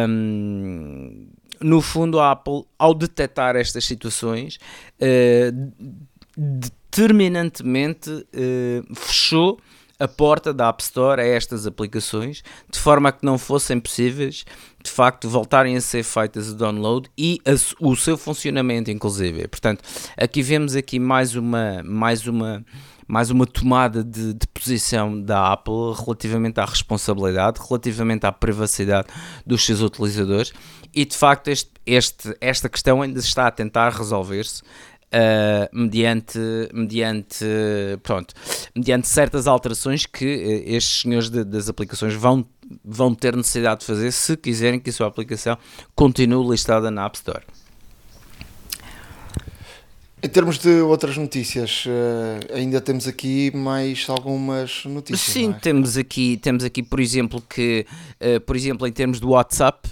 hum, 0.10 1.28
no 1.62 1.82
fundo, 1.82 2.20
a 2.20 2.32
Apple, 2.32 2.64
ao 2.78 2.94
detectar 2.94 3.56
estas 3.56 3.86
situações, 3.86 4.58
uh, 5.02 5.72
determinantemente 6.38 8.10
uh, 8.10 8.96
fechou 8.96 9.60
a 10.00 10.08
porta 10.08 10.54
da 10.54 10.70
App 10.70 10.82
Store 10.84 11.22
a 11.22 11.26
estas 11.26 11.66
aplicações, 11.66 12.44
de 12.72 12.80
forma 12.80 13.10
a 13.10 13.12
que 13.12 13.26
não 13.26 13.38
fossem 13.38 13.80
possíveis, 13.80 14.46
de 14.84 14.92
facto, 14.92 15.28
voltarem 15.28 15.76
a 15.76 15.82
ser 15.82 16.04
feitas 16.04 16.50
o 16.50 16.56
download 16.56 17.10
e 17.18 17.42
a, 17.46 17.54
o 17.84 17.96
seu 17.96 18.18
funcionamento, 18.18 18.92
inclusive. 18.92 19.48
Portanto, 19.48 19.84
aqui 20.16 20.42
vemos 20.42 20.76
aqui 20.76 21.00
mais 21.00 21.36
uma, 21.36 21.82
mais 21.84 22.28
uma, 22.28 22.64
mais 23.08 23.32
uma 23.32 23.48
tomada 23.48 24.04
de, 24.04 24.34
de, 24.34 24.48
posição 24.48 25.20
da 25.20 25.52
Apple 25.54 25.94
relativamente 25.98 26.60
à 26.60 26.66
responsabilidade, 26.66 27.60
relativamente 27.68 28.26
à 28.26 28.32
privacidade 28.32 29.08
dos 29.46 29.66
seus 29.66 29.82
utilizadores 29.82 30.54
e 30.94 31.06
de 31.06 31.16
facto 31.16 31.48
este, 31.50 31.72
este, 31.86 32.36
esta 32.42 32.70
questão 32.70 33.02
ainda 33.02 33.20
está 33.20 33.48
a 33.48 33.52
tentar 33.52 33.90
resolver-se 33.90 34.62
Uh, 35.08 35.72
mediante, 35.72 36.38
mediante, 36.74 37.46
pronto, 38.04 38.34
mediante 38.76 39.08
certas 39.08 39.48
alterações 39.48 40.06
que 40.06 40.26
uh, 40.26 40.76
estes 40.76 41.04
senhores 41.04 41.30
de, 41.30 41.46
das 41.46 41.70
aplicações 41.70 42.14
vão, 42.14 42.46
vão 42.84 43.16
ter 43.16 43.34
necessidade 43.34 43.80
de 43.80 43.86
fazer 43.86 44.12
se 44.12 44.36
quiserem 44.36 44.82
que 44.82 44.90
a 44.90 44.94
sua 44.94 45.08
aplicação 45.08 45.58
continue 45.96 46.50
listada 46.50 46.92
na 46.92 47.06
App 47.06 47.16
Store. 47.16 47.42
Em 50.22 50.28
termos 50.28 50.58
de 50.58 50.82
outras 50.82 51.16
notícias, 51.16 51.86
uh, 51.86 52.56
ainda 52.56 52.82
temos 52.82 53.08
aqui 53.08 53.52
mais 53.56 54.06
algumas 54.10 54.84
notícias. 54.86 55.22
Sim, 55.22 55.52
é? 55.52 55.54
temos 55.54 55.96
aqui, 55.96 56.38
temos 56.38 56.64
aqui, 56.64 56.82
por 56.82 57.00
exemplo, 57.00 57.42
que, 57.48 57.86
por 58.46 58.56
exemplo, 58.56 58.88
em 58.88 58.92
termos 58.92 59.20
do 59.20 59.30
WhatsApp, 59.30 59.90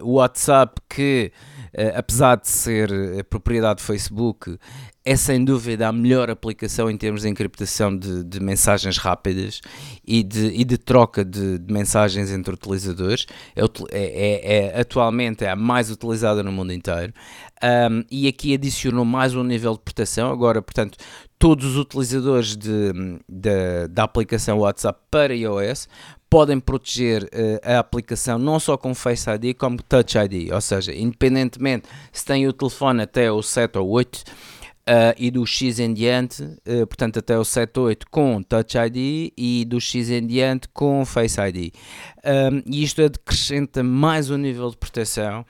o 0.00 0.12
WhatsApp 0.12 0.80
que 0.88 1.32
uh, 1.74 1.98
apesar 1.98 2.36
de 2.36 2.48
ser 2.48 2.90
propriedade 3.24 3.76
do 3.76 3.82
Facebook, 3.82 4.58
é 5.08 5.16
sem 5.16 5.42
dúvida 5.42 5.88
a 5.88 5.92
melhor 5.92 6.28
aplicação 6.28 6.90
em 6.90 6.96
termos 6.96 7.22
de 7.22 7.30
encriptação 7.30 7.96
de, 7.96 8.22
de 8.22 8.40
mensagens 8.40 8.98
rápidas 8.98 9.62
e 10.06 10.22
de, 10.22 10.48
e 10.48 10.64
de 10.66 10.76
troca 10.76 11.24
de, 11.24 11.58
de, 11.58 11.72
mensagens 11.72 12.30
entre 12.30 12.52
utilizadores. 12.52 13.24
É, 13.56 13.62
é, 13.90 14.56
é, 14.76 14.80
atualmente 14.80 15.46
é 15.46 15.50
a 15.50 15.56
mais 15.56 15.90
utilizada 15.90 16.42
no 16.42 16.52
mundo 16.52 16.74
inteiro. 16.74 17.14
Um, 17.90 18.04
e 18.10 18.28
aqui 18.28 18.52
adicionou 18.52 19.02
mais 19.02 19.34
um 19.34 19.42
nível 19.42 19.72
de 19.72 19.80
proteção. 19.80 20.30
Agora, 20.30 20.60
portanto, 20.60 20.98
todos 21.38 21.64
os 21.64 21.78
utilizadores 21.78 22.54
de, 22.54 22.92
de, 23.26 23.88
da 23.88 24.02
aplicação 24.02 24.58
WhatsApp 24.58 25.00
para 25.10 25.34
iOS 25.34 25.88
podem 26.28 26.60
proteger 26.60 27.24
uh, 27.24 27.28
a 27.62 27.78
aplicação 27.78 28.38
não 28.38 28.60
só 28.60 28.76
com 28.76 28.94
Face 28.94 29.30
ID 29.30 29.56
como 29.56 29.82
Touch 29.82 30.18
ID, 30.18 30.52
ou 30.52 30.60
seja, 30.60 30.94
independentemente 30.94 31.88
se 32.12 32.26
tem 32.26 32.46
o 32.46 32.52
telefone 32.52 33.04
até 33.04 33.32
o 33.32 33.42
7 33.42 33.78
ou 33.78 33.88
8 33.88 34.24
uh, 34.88 35.14
e 35.18 35.30
do 35.30 35.46
X 35.46 35.78
em 35.78 35.92
diante, 35.92 36.42
uh, 36.42 36.86
portanto 36.86 37.18
até 37.18 37.38
o 37.38 37.44
7 37.44 37.78
ou 37.78 37.86
8 37.86 38.06
com 38.10 38.42
Touch 38.42 38.76
ID 38.76 39.32
e 39.36 39.64
do 39.66 39.78
X 39.80 40.10
em 40.10 40.26
diante 40.26 40.68
com 40.68 41.04
Face 41.04 41.38
ID. 41.40 41.74
Um, 42.24 42.62
e 42.66 42.82
isto 42.82 43.02
acrescenta 43.02 43.82
mais 43.82 44.30
um 44.30 44.38
nível 44.38 44.70
de 44.70 44.76
proteção 44.76 45.44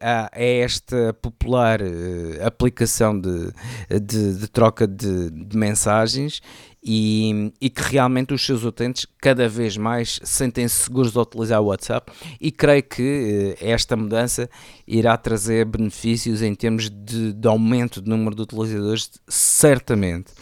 a, 0.00 0.30
esta 0.32 1.12
popular 1.14 1.82
uh, 1.82 2.46
aplicação 2.46 3.18
de, 3.18 3.52
de, 4.00 4.38
de 4.38 4.48
troca 4.48 4.86
de, 4.86 5.30
de 5.30 5.56
mensagens 5.56 6.40
e, 6.82 7.52
e, 7.60 7.68
que 7.68 7.82
realmente 7.82 8.32
os 8.32 8.44
seus 8.44 8.64
utentes 8.64 9.06
cada 9.20 9.46
vez 9.46 9.76
mais 9.76 10.18
sentem-se 10.24 10.84
seguros 10.84 11.12
de 11.12 11.18
utilizar 11.18 11.60
o 11.60 11.66
WhatsApp 11.66 12.10
e 12.40 12.50
creio 12.50 12.82
que 12.82 13.56
uh, 13.60 13.64
esta 13.64 13.94
mudança 13.94 14.48
irá 14.86 15.16
trazer 15.18 15.66
benefícios 15.66 16.40
em 16.40 16.54
termos 16.54 16.88
de, 16.88 17.34
de 17.34 17.48
aumento 17.48 18.00
do 18.00 18.08
número 18.08 18.34
de 18.34 18.42
utilizadores, 18.42 19.10
certamente. 19.28 20.32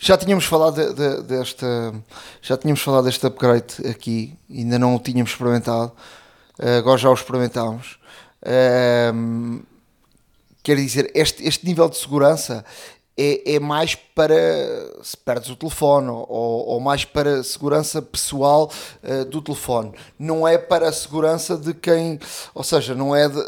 Já 0.00 0.16
tínhamos 0.16 0.44
falado 0.44 0.74
de, 0.74 0.92
de, 0.92 1.22
desta 1.22 1.94
já 2.40 2.56
tínhamos 2.56 2.82
falado 2.82 3.04
deste 3.04 3.24
upgrade 3.24 3.86
aqui, 3.88 4.36
ainda 4.50 4.78
não 4.78 4.96
o 4.96 4.98
tínhamos 4.98 5.30
experimentado 5.30 5.92
eh, 5.92 6.21
agora 6.78 6.98
já 6.98 7.10
o 7.10 7.14
experimentámos. 7.14 7.98
Um, 9.14 9.62
quer 10.62 10.76
dizer, 10.76 11.10
este, 11.14 11.46
este 11.46 11.66
nível 11.66 11.88
de 11.88 11.96
segurança 11.96 12.64
é, 13.16 13.54
é 13.54 13.60
mais 13.60 13.94
para 13.94 14.34
se 15.02 15.16
perdes 15.16 15.50
o 15.50 15.56
telefone 15.56 16.08
ou, 16.08 16.26
ou 16.28 16.80
mais 16.80 17.04
para 17.04 17.42
segurança 17.42 18.00
pessoal 18.00 18.70
uh, 19.02 19.24
do 19.26 19.42
telefone. 19.42 19.92
Não 20.18 20.46
é 20.46 20.56
para 20.56 20.88
a 20.88 20.92
segurança 20.92 21.56
de 21.56 21.74
quem, 21.74 22.18
ou 22.54 22.64
seja, 22.64 22.94
não 22.94 23.14
é, 23.14 23.28
de, 23.28 23.40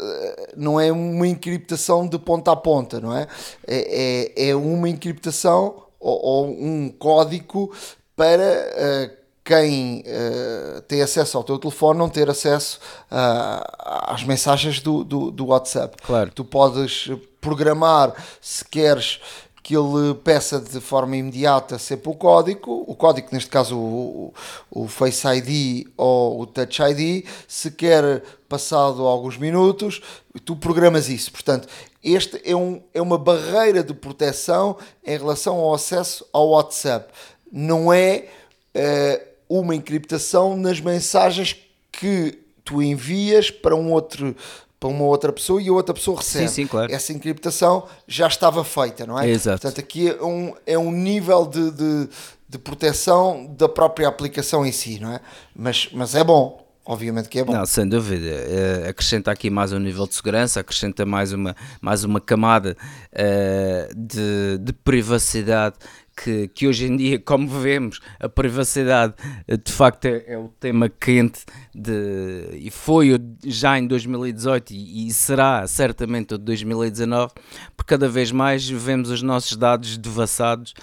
não 0.55 0.79
é 0.79 0.91
uma 0.91 1.27
encriptação 1.27 2.07
de 2.07 2.19
ponta 2.19 2.51
a 2.51 2.55
ponta, 2.55 2.99
não 2.99 3.15
é? 3.15 3.27
É, 3.65 4.33
é, 4.37 4.49
é 4.49 4.55
uma 4.55 4.87
encriptação 4.87 5.83
ou, 5.99 6.21
ou, 6.23 6.47
um 6.47 6.89
código 6.89 7.73
para 8.15 8.43
uh, 8.43 9.24
quem 9.45 9.99
uh, 9.99 10.81
tem 10.81 11.03
acesso 11.03 11.37
ao 11.37 11.43
teu 11.43 11.59
telefone 11.59 11.99
não 11.99 12.09
ter 12.09 12.27
acesso 12.27 12.79
uh, 13.11 14.11
às 14.11 14.23
mensagens 14.23 14.79
do, 14.79 15.03
do, 15.03 15.29
do, 15.29 15.45
WhatsApp. 15.45 15.97
Claro. 16.01 16.31
Tu 16.33 16.43
podes 16.43 17.11
programar 17.39 18.11
se 18.41 18.65
queres 18.65 19.21
que 19.61 19.75
ele 19.75 20.15
peça 20.23 20.59
de 20.59 20.79
forma 20.79 21.15
imediata 21.15 21.77
sempre 21.77 22.09
o 22.09 22.15
código, 22.15 22.83
o 22.87 22.95
código, 22.95 23.29
neste 23.31 23.49
caso 23.49 23.77
o, 23.77 24.33
o 24.69 24.87
Face 24.87 25.27
ID 25.27 25.87
ou 25.95 26.41
o 26.41 26.47
Touch 26.47 26.81
ID, 26.81 27.25
se 27.47 27.69
quer 27.69 28.23
passado 28.49 29.05
alguns 29.05 29.37
minutos, 29.37 30.01
tu 30.43 30.55
programas 30.55 31.07
isso. 31.07 31.31
Portanto, 31.31 31.67
este 32.03 32.41
é, 32.43 32.55
um, 32.55 32.81
é 32.93 33.01
uma 33.01 33.17
barreira 33.17 33.83
de 33.83 33.93
proteção 33.93 34.77
em 35.03 35.17
relação 35.17 35.57
ao 35.57 35.73
acesso 35.73 36.25
ao 36.33 36.49
WhatsApp. 36.49 37.11
Não 37.51 37.93
é 37.93 38.27
uh, 38.75 39.34
uma 39.47 39.75
encriptação 39.75 40.57
nas 40.57 40.79
mensagens 40.79 41.55
que 41.91 42.39
tu 42.63 42.81
envias 42.81 43.51
para 43.51 43.75
um 43.75 43.91
outro 43.91 44.35
para 44.79 44.89
uma 44.89 45.05
outra 45.05 45.31
pessoa 45.31 45.61
e 45.61 45.69
a 45.69 45.71
outra 45.71 45.93
pessoa 45.93 46.17
recebe. 46.17 46.47
Sim, 46.47 46.53
sim, 46.53 46.67
claro. 46.67 46.91
Essa 46.91 47.13
encriptação 47.13 47.87
já 48.07 48.27
estava 48.27 48.63
feita, 48.63 49.05
não 49.05 49.19
é? 49.19 49.29
Exato. 49.29 49.61
Portanto, 49.61 49.79
aqui 49.79 50.09
é 50.09 50.23
um, 50.23 50.53
é 50.65 50.77
um 50.77 50.91
nível 50.91 51.45
de, 51.47 51.71
de, 51.71 52.09
de 52.47 52.57
proteção 52.59 53.47
da 53.57 53.69
própria 53.69 54.07
aplicação 54.07 54.65
em 54.65 54.71
si, 54.71 54.99
não 54.99 55.13
é? 55.13 55.21
Mas, 55.55 55.89
mas 55.93 56.13
é 56.13 56.23
bom, 56.23 56.63
obviamente 56.85 57.29
que 57.29 57.39
é 57.39 57.43
bom. 57.43 57.53
Não, 57.53 57.65
sem 57.65 57.87
dúvida. 57.87 58.27
Uh, 58.27 58.89
acrescenta 58.89 59.31
aqui 59.31 59.49
mais 59.49 59.71
um 59.71 59.79
nível 59.79 60.05
de 60.05 60.13
segurança, 60.13 60.59
acrescenta 60.59 61.05
mais 61.05 61.33
uma, 61.33 61.55
mais 61.81 62.03
uma 62.03 62.19
camada 62.19 62.77
uh, 63.13 63.95
de, 63.95 64.57
de 64.59 64.73
privacidade 64.73 65.77
que, 66.15 66.47
que 66.47 66.67
hoje 66.67 66.85
em 66.85 66.95
dia, 66.95 67.19
como 67.19 67.47
vemos, 67.47 67.99
a 68.19 68.29
privacidade 68.29 69.13
eh, 69.47 69.57
de 69.57 69.71
facto 69.71 70.05
é, 70.05 70.23
é 70.27 70.37
o 70.37 70.47
tema 70.59 70.89
quente 70.89 71.41
de, 71.73 72.49
e 72.53 72.71
foi 72.71 73.19
já 73.43 73.77
em 73.77 73.85
2018 73.85 74.71
e, 74.71 75.07
e 75.07 75.11
será 75.11 75.67
certamente 75.67 76.33
o 76.33 76.37
de 76.37 76.45
2019, 76.45 77.33
porque 77.75 77.89
cada 77.89 78.07
vez 78.07 78.31
mais 78.31 78.67
vemos 78.69 79.09
os 79.09 79.21
nossos 79.21 79.57
dados 79.57 79.97
devassados 79.97 80.73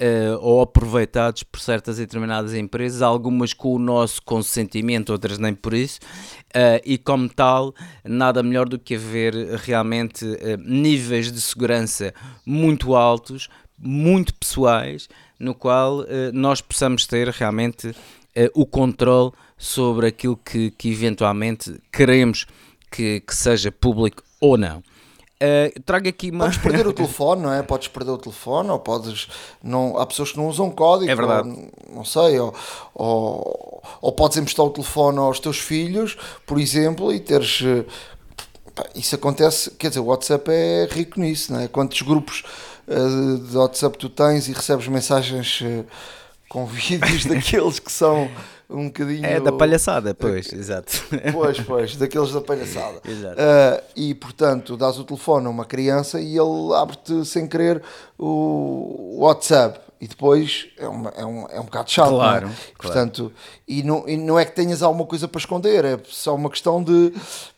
uh, 0.00 0.38
ou 0.40 0.62
aproveitados 0.62 1.42
por 1.42 1.60
certas 1.60 1.98
e 1.98 2.02
determinadas 2.02 2.54
empresas, 2.54 3.02
algumas 3.02 3.52
com 3.52 3.74
o 3.74 3.78
nosso 3.78 4.22
consentimento, 4.22 5.10
outras 5.10 5.38
nem 5.38 5.54
por 5.54 5.74
isso, 5.74 6.00
uh, 6.48 6.80
e 6.84 6.96
como 6.96 7.28
tal, 7.28 7.74
nada 8.04 8.42
melhor 8.42 8.68
do 8.68 8.78
que 8.78 8.94
haver 8.94 9.34
realmente 9.56 10.24
uh, 10.24 10.56
níveis 10.64 11.30
de 11.30 11.40
segurança 11.40 12.14
muito 12.46 12.96
altos 12.96 13.48
muito 13.80 14.34
pessoais, 14.34 15.08
no 15.38 15.54
qual 15.54 16.00
uh, 16.00 16.06
nós 16.32 16.60
possamos 16.60 17.06
ter 17.06 17.28
realmente 17.28 17.88
uh, 17.88 17.94
o 18.54 18.66
controle 18.66 19.32
sobre 19.56 20.06
aquilo 20.08 20.36
que, 20.36 20.70
que 20.72 20.90
eventualmente 20.90 21.80
queremos 21.90 22.46
que, 22.90 23.20
que 23.20 23.34
seja 23.34 23.72
público 23.72 24.22
ou 24.40 24.58
não. 24.58 24.82
Uh, 25.42 25.80
trago 25.86 26.06
aqui 26.06 26.30
uma... 26.30 26.44
Podes 26.44 26.58
perder 26.58 26.86
o 26.86 26.92
telefone, 26.94 27.42
não 27.42 27.52
é? 27.52 27.62
Podes 27.62 27.88
perder 27.88 28.10
o 28.10 28.18
telefone, 28.18 28.68
ou 28.68 28.78
podes. 28.78 29.28
Não, 29.62 29.96
há 29.96 30.04
pessoas 30.04 30.32
que 30.32 30.36
não 30.36 30.46
usam 30.46 30.70
código, 30.70 31.10
é 31.10 31.14
verdade. 31.14 31.48
Ou, 31.48 31.94
não 31.94 32.04
sei, 32.04 32.38
ou, 32.38 32.54
ou, 32.94 33.82
ou 34.02 34.12
podes 34.12 34.36
emprestar 34.36 34.66
o 34.66 34.70
telefone 34.70 35.18
aos 35.18 35.40
teus 35.40 35.58
filhos, 35.58 36.18
por 36.46 36.60
exemplo, 36.60 37.10
e 37.10 37.18
teres. 37.18 37.62
Isso 38.94 39.14
acontece, 39.14 39.70
quer 39.72 39.88
dizer, 39.88 40.00
o 40.00 40.06
WhatsApp 40.06 40.50
é 40.50 40.86
rico 40.90 41.18
nisso, 41.18 41.52
não 41.52 41.60
é? 41.60 41.68
Quantos 41.68 42.02
grupos 42.02 42.44
de 43.48 43.56
WhatsApp 43.56 43.96
tu 43.96 44.08
tens 44.08 44.48
e 44.48 44.52
recebes 44.52 44.88
mensagens 44.88 45.60
uh, 45.60 45.84
com 46.48 46.66
vídeos 46.66 47.24
daqueles 47.24 47.78
que 47.78 47.92
são 47.92 48.28
um 48.70 48.86
bocadinho. 48.86 49.26
É 49.26 49.40
da 49.40 49.52
palhaçada, 49.52 50.14
pois, 50.14 50.52
exato. 50.52 51.04
Pois, 51.32 51.60
pois, 51.60 51.96
daqueles 51.96 52.32
da 52.32 52.40
palhaçada. 52.40 53.00
Exato. 53.06 53.36
Uh, 53.40 53.82
e 53.96 54.14
portanto, 54.14 54.76
dás 54.76 54.98
o 54.98 55.04
telefone 55.04 55.46
a 55.46 55.50
uma 55.50 55.64
criança 55.64 56.20
e 56.20 56.36
ele 56.36 56.74
abre-te 56.74 57.24
sem 57.24 57.46
querer 57.46 57.82
o 58.18 59.18
WhatsApp. 59.20 59.80
E 60.00 60.08
depois 60.08 60.68
é, 60.78 60.88
uma, 60.88 61.10
é, 61.10 61.26
um, 61.26 61.46
é 61.50 61.60
um 61.60 61.64
bocado 61.64 61.90
chato, 61.90 62.08
claro, 62.08 62.46
não 62.46 62.52
é? 62.52 62.56
Claro. 62.56 62.74
Portanto, 62.78 63.32
e 63.68 63.82
não, 63.82 64.08
e 64.08 64.16
não 64.16 64.38
é 64.38 64.46
que 64.46 64.52
tenhas 64.52 64.82
alguma 64.82 65.04
coisa 65.04 65.28
para 65.28 65.38
esconder, 65.38 65.84
é 65.84 66.00
só 66.06 66.34
uma 66.34 66.48
questão 66.48 66.82
de. 66.82 67.12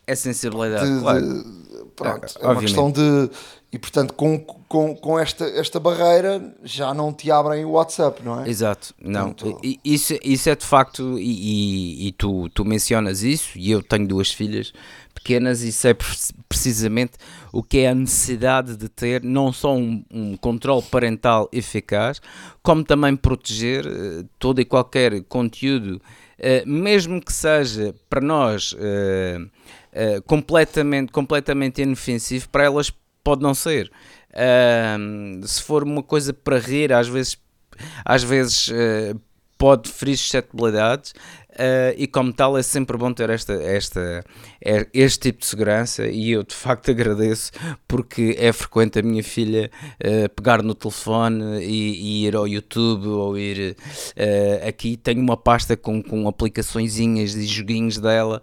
É 0.05 0.13
sensibilidade, 0.13 0.93
de, 0.93 0.99
claro. 0.99 1.21
De, 1.21 1.85
pronto, 1.95 2.25
É, 2.41 2.45
é, 2.45 2.47
uma 2.49 2.59
questão 2.59 2.91
de. 2.91 3.29
E 3.73 3.79
portanto, 3.79 4.13
com, 4.13 4.37
com, 4.37 4.95
com 4.95 5.17
esta, 5.17 5.45
esta 5.45 5.79
barreira 5.79 6.55
já 6.63 6.93
não 6.93 7.11
te 7.11 7.31
abrem 7.31 7.65
o 7.65 7.71
WhatsApp, 7.71 8.21
não 8.23 8.39
é? 8.39 8.47
Exato, 8.47 8.93
não. 9.01 9.33
Portanto, 9.33 9.79
Isso, 9.83 10.13
isso 10.23 10.47
é 10.47 10.55
de 10.55 10.63
facto, 10.63 11.17
e, 11.17 12.03
e, 12.03 12.07
e 12.07 12.11
tu, 12.11 12.47
tu 12.49 12.63
mencionas 12.63 13.23
isso, 13.23 13.57
e 13.57 13.71
eu 13.71 13.81
tenho 13.81 14.07
duas 14.07 14.31
filhas 14.31 14.71
pequenas, 15.15 15.63
e 15.63 15.71
sei 15.71 15.95
precisamente 16.47 17.13
o 17.51 17.63
que 17.63 17.79
é 17.79 17.89
a 17.89 17.95
necessidade 17.95 18.77
de 18.77 18.87
ter 18.87 19.23
não 19.23 19.51
só 19.51 19.75
um, 19.75 20.05
um 20.11 20.37
controle 20.37 20.83
parental 20.83 21.49
eficaz, 21.51 22.21
como 22.61 22.83
também 22.83 23.15
proteger 23.15 23.87
uh, 23.87 24.23
todo 24.37 24.61
e 24.61 24.65
qualquer 24.65 25.23
conteúdo, 25.23 25.99
uh, 26.37 26.69
mesmo 26.69 27.19
que 27.19 27.33
seja 27.33 27.95
para 28.07 28.21
nós 28.21 28.73
uh, 28.73 30.21
completamente, 30.27 31.11
completamente 31.11 31.81
inofensivo, 31.81 32.49
para 32.49 32.65
elas 32.65 32.93
pode 33.23 33.41
não 33.41 33.53
ser. 33.53 33.91
se 35.45 35.61
for 35.61 35.83
uma 35.83 36.03
coisa 36.03 36.33
para 36.33 36.59
rir, 36.59 36.91
às 36.91 37.07
vezes, 37.07 37.37
às 38.05 38.23
vezes 38.23 38.69
pode 39.63 39.89
ferir 39.89 40.17
suscetibilidades. 40.17 41.13
Uh, 41.53 41.93
e 41.95 42.07
como 42.07 42.33
tal 42.33 42.57
é 42.57 42.63
sempre 42.63 42.97
bom 42.97 43.13
ter 43.13 43.29
esta, 43.29 43.53
esta, 43.53 44.25
este 44.91 45.29
tipo 45.29 45.39
de 45.41 45.45
segurança 45.45 46.07
e 46.07 46.31
eu 46.31 46.41
de 46.41 46.55
facto 46.55 46.89
agradeço 46.91 47.51
porque 47.87 48.35
é 48.39 48.51
frequente 48.51 48.97
a 48.97 49.03
minha 49.03 49.23
filha 49.23 49.69
uh, 50.03 50.27
pegar 50.29 50.63
no 50.63 50.73
telefone 50.73 51.63
e, 51.63 52.23
e, 52.23 52.25
ir 52.25 52.35
ao 52.35 52.47
YouTube 52.47 53.07
ou 53.07 53.37
ir 53.37 53.77
uh, 54.17 54.67
aqui 54.67 54.97
tenho 54.97 55.21
uma 55.21 55.37
pasta 55.37 55.77
com, 55.77 56.01
com 56.01 56.27
aplicaçõezinhas 56.27 57.35
e 57.35 57.45
joguinhos 57.45 57.99
dela 57.99 58.41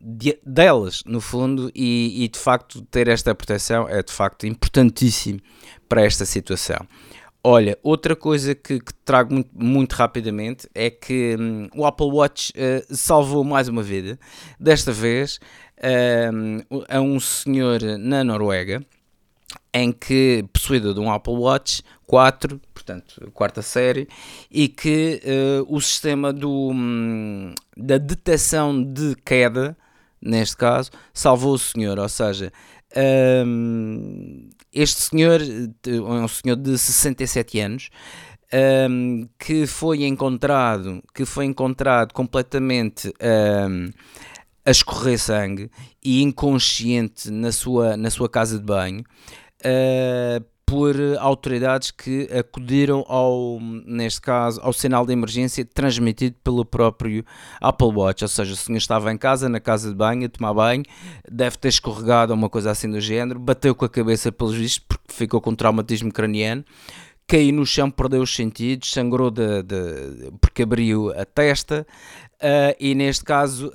de, 0.00 0.38
delas 0.44 1.02
no 1.04 1.20
fundo 1.20 1.70
e, 1.74 2.24
e 2.24 2.28
de 2.28 2.38
facto 2.38 2.80
ter 2.82 3.08
esta 3.08 3.34
proteção 3.34 3.88
é 3.88 4.02
de 4.02 4.12
facto 4.12 4.46
importantíssimo 4.46 5.40
para 5.88 6.02
esta 6.02 6.24
situação 6.24 6.86
Olha, 7.48 7.78
outra 7.80 8.16
coisa 8.16 8.56
que, 8.56 8.80
que 8.80 8.92
trago 9.04 9.32
muito, 9.32 9.50
muito, 9.54 9.92
rapidamente 9.92 10.68
é 10.74 10.90
que 10.90 11.36
hum, 11.38 11.68
o 11.76 11.86
Apple 11.86 12.10
Watch 12.10 12.52
uh, 12.56 12.84
salvou 12.92 13.44
mais 13.44 13.68
uma 13.68 13.84
vida. 13.84 14.18
Desta 14.58 14.90
vez 14.90 15.38
uh, 15.78 16.84
a 16.88 17.00
um 17.00 17.20
senhor 17.20 17.80
na 18.00 18.24
Noruega, 18.24 18.84
em 19.72 19.92
que 19.92 20.44
possuidor 20.52 20.92
de 20.92 20.98
um 20.98 21.08
Apple 21.08 21.34
Watch 21.34 21.84
4, 22.06 22.60
portanto, 22.72 23.30
quarta 23.34 23.62
série, 23.62 24.08
e 24.50 24.68
que 24.68 25.20
uh, 25.24 25.74
o 25.74 25.80
sistema 25.80 26.32
do, 26.32 26.70
um, 26.70 27.52
da 27.76 27.98
detecção 27.98 28.82
de 28.82 29.16
queda, 29.24 29.76
neste 30.20 30.56
caso, 30.56 30.90
salvou 31.12 31.54
o 31.54 31.58
senhor, 31.58 31.98
ou 31.98 32.08
seja, 32.08 32.52
um, 33.44 34.48
este 34.72 35.02
senhor 35.02 35.40
é 35.42 36.00
um 36.00 36.28
senhor 36.28 36.56
de 36.56 36.78
67 36.78 37.58
anos 37.60 37.90
um, 38.90 39.28
que 39.38 39.66
foi 39.66 40.04
encontrado 40.04 41.02
que 41.14 41.24
foi 41.24 41.44
encontrado 41.46 42.12
completamente 42.12 43.12
um, 43.68 43.90
a 44.64 44.70
escorrer 44.70 45.18
sangue 45.18 45.70
e 46.02 46.22
inconsciente 46.22 47.30
na 47.30 47.52
sua, 47.52 47.96
na 47.96 48.10
sua 48.10 48.28
casa 48.28 48.58
de 48.58 48.64
banho 48.64 49.04
uh, 49.60 50.44
por 50.66 50.96
autoridades 51.20 51.92
que 51.92 52.28
acudiram 52.36 53.04
ao, 53.06 53.60
neste 53.60 54.20
caso, 54.20 54.60
ao 54.60 54.72
sinal 54.72 55.06
de 55.06 55.12
emergência 55.12 55.64
transmitido 55.64 56.34
pelo 56.42 56.64
próprio 56.64 57.24
Apple 57.60 57.86
Watch, 57.86 58.24
ou 58.24 58.28
seja, 58.28 58.52
o 58.52 58.56
senhor 58.56 58.78
estava 58.78 59.12
em 59.12 59.16
casa, 59.16 59.48
na 59.48 59.60
casa 59.60 59.88
de 59.88 59.94
banho, 59.94 60.26
a 60.26 60.28
tomar 60.28 60.52
banho, 60.52 60.82
deve 61.30 61.56
ter 61.56 61.68
escorregado 61.68 62.32
ou 62.32 62.38
uma 62.38 62.50
coisa 62.50 62.72
assim 62.72 62.90
do 62.90 63.00
género, 63.00 63.38
bateu 63.38 63.76
com 63.76 63.84
a 63.84 63.88
cabeça 63.88 64.32
pelos 64.32 64.54
vistos 64.54 64.84
porque 64.88 65.04
ficou 65.14 65.40
com 65.40 65.54
traumatismo 65.54 66.12
craniano, 66.12 66.64
caiu 67.28 67.54
no 67.54 67.64
chão, 67.64 67.88
perdeu 67.88 68.22
os 68.22 68.34
sentidos, 68.34 68.92
sangrou 68.92 69.30
de, 69.30 69.62
de 69.62 70.32
porque 70.40 70.62
abriu 70.62 71.12
a 71.16 71.24
testa 71.24 71.86
uh, 72.36 72.76
e 72.80 72.92
neste 72.94 73.24
caso 73.24 73.72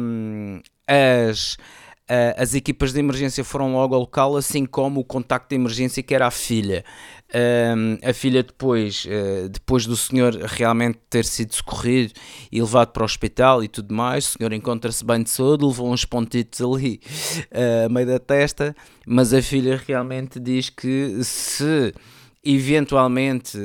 um, 0.00 0.60
as 0.86 1.56
Uh, 2.12 2.36
as 2.36 2.54
equipas 2.54 2.92
de 2.92 2.98
emergência 2.98 3.42
foram 3.42 3.72
logo 3.72 3.94
ao 3.94 4.02
local, 4.02 4.36
assim 4.36 4.66
como 4.66 5.00
o 5.00 5.04
contacto 5.04 5.48
de 5.48 5.54
emergência 5.54 6.02
que 6.02 6.14
era 6.14 6.26
a 6.26 6.30
filha. 6.30 6.84
Uh, 7.30 8.06
a 8.06 8.12
filha 8.12 8.42
depois, 8.42 9.06
uh, 9.06 9.48
depois 9.48 9.86
do 9.86 9.96
senhor 9.96 10.34
realmente 10.34 10.98
ter 11.08 11.24
sido 11.24 11.54
socorrido 11.54 12.12
e 12.50 12.60
levado 12.60 12.88
para 12.88 13.00
o 13.00 13.06
hospital 13.06 13.64
e 13.64 13.68
tudo 13.68 13.94
mais, 13.94 14.26
o 14.26 14.36
senhor 14.36 14.52
encontra-se 14.52 15.02
bem 15.02 15.22
de 15.22 15.30
saúde, 15.30 15.64
levou 15.64 15.90
uns 15.90 16.04
pontitos 16.04 16.60
ali 16.60 17.00
a 17.86 17.88
meio 17.88 18.06
da 18.06 18.18
testa, 18.18 18.76
mas 19.06 19.32
a 19.32 19.40
filha 19.40 19.82
realmente 19.88 20.38
diz 20.38 20.68
que 20.68 21.24
se 21.24 21.94
eventualmente 22.44 23.56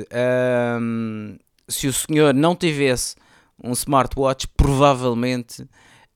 se 1.68 1.86
o 1.86 1.92
senhor 1.92 2.32
não 2.32 2.56
tivesse 2.56 3.14
um 3.62 3.72
smartwatch, 3.72 4.48
provavelmente 4.56 5.68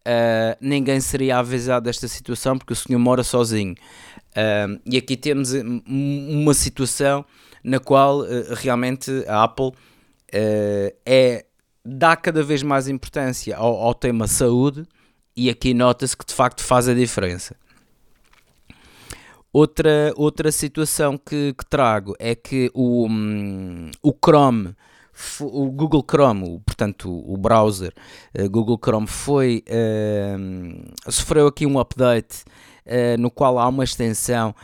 uh, 0.07 0.57
ninguém 0.61 1.01
seria 1.01 1.39
avisado 1.39 1.85
desta 1.85 2.09
situação 2.09 2.59
porque 2.59 2.73
o 2.73 2.77
senhor 2.77 2.99
mora 2.99 3.23
sozinho. 3.23 3.75
Uh, 4.31 4.81
e 4.87 4.97
aqui 4.97 5.17
temos 5.17 5.53
uma 5.87 6.55
situação 6.55 7.25
na 7.63 7.79
qual 7.79 8.21
uh, 8.21 8.55
realmente 8.55 9.11
a 9.29 9.45
Apple 9.45 9.73
é, 10.35 11.45
dá 11.85 12.17
cada 12.17 12.43
vez 12.43 12.63
mais 12.63 12.89
importância 12.89 13.55
ao, 13.55 13.75
ao 13.75 13.93
tema 13.93 14.27
saúde 14.27 14.87
e 15.37 15.51
aqui 15.51 15.75
nota-se 15.75 16.17
que 16.17 16.25
de 16.25 16.33
facto 16.33 16.63
faz 16.63 16.89
a 16.89 16.95
diferença. 16.95 17.55
Outra, 19.53 20.15
outra 20.17 20.51
situação 20.51 21.19
que, 21.19 21.53
que 21.53 21.67
trago 21.67 22.15
é 22.19 22.35
que 22.35 22.71
o, 22.73 23.07
um, 23.07 23.91
o 24.03 24.13
Chrome 24.13 24.75
o 25.41 25.71
Google 25.71 26.05
Chrome, 26.09 26.61
portanto 26.65 27.11
o 27.11 27.37
browser 27.37 27.93
uh, 28.39 28.49
Google 28.49 28.79
Chrome 28.83 29.07
foi 29.07 29.65
uh, 29.69 31.11
sofreu 31.11 31.47
aqui 31.47 31.67
um 31.67 31.79
update 31.79 32.45
uh, 32.87 33.21
no 33.21 33.31
qual 33.31 33.59
há 33.59 33.69
uma 33.69 33.85
extensão 33.85 34.55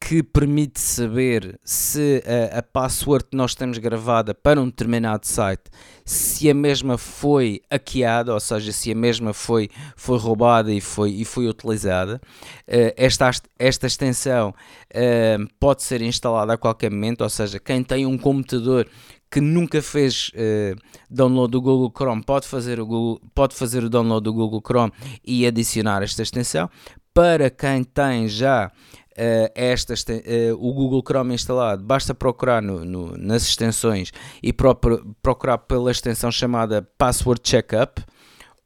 que 0.00 0.22
permite 0.22 0.80
saber 0.80 1.58
se 1.64 2.22
a, 2.52 2.58
a, 2.58 2.62
password 2.62 3.26
que 3.30 3.36
nós 3.36 3.54
temos 3.54 3.78
gravada 3.78 4.32
para 4.32 4.60
um 4.60 4.66
determinado 4.66 5.26
site, 5.26 5.64
se 6.04 6.48
a 6.48 6.54
mesma 6.54 6.96
foi 6.96 7.60
hackeada, 7.70 8.32
ou 8.32 8.40
seja, 8.40 8.72
se 8.72 8.92
a 8.92 8.94
mesma 8.94 9.34
foi, 9.34 9.68
foi 9.96 10.18
roubada 10.18 10.72
e 10.72 10.80
foi, 10.80 11.10
e 11.10 11.24
foi 11.24 11.48
utilizada. 11.48 12.20
Uh, 12.66 12.94
esta, 12.96 13.30
esta 13.58 13.86
extensão 13.86 14.50
uh, 14.50 15.48
pode 15.58 15.82
ser 15.82 16.00
instalada 16.00 16.54
a 16.54 16.58
qualquer 16.58 16.90
momento, 16.90 17.22
ou 17.22 17.28
seja, 17.28 17.58
quem 17.58 17.82
tem 17.82 18.06
um 18.06 18.16
computador 18.16 18.88
que 19.30 19.40
nunca 19.40 19.82
fez 19.82 20.30
uh, 20.30 20.78
download 21.10 21.50
do 21.50 21.60
Google 21.60 21.92
Chrome 21.94 22.22
pode 22.24 22.46
fazer, 22.46 22.80
o 22.80 22.86
Google, 22.86 23.20
pode 23.34 23.54
fazer 23.54 23.84
o 23.84 23.90
download 23.90 24.24
do 24.24 24.32
Google 24.32 24.62
Chrome 24.64 24.92
e 25.26 25.46
adicionar 25.46 26.02
esta 26.02 26.22
extensão. 26.22 26.70
Para 27.12 27.50
quem 27.50 27.82
tem 27.82 28.28
já 28.28 28.70
uh, 29.18 29.52
esta, 29.54 29.94
uh, 29.94 30.54
o 30.54 30.72
Google 30.72 31.02
Chrome 31.06 31.34
instalado, 31.34 31.82
basta 31.82 32.14
procurar 32.14 32.62
no, 32.62 32.84
no, 32.84 33.16
nas 33.16 33.42
extensões 33.42 34.12
e 34.42 34.52
procurar 34.52 35.58
pela 35.58 35.90
extensão 35.90 36.30
chamada 36.30 36.88
Password 36.96 37.40
Checkup, 37.42 38.02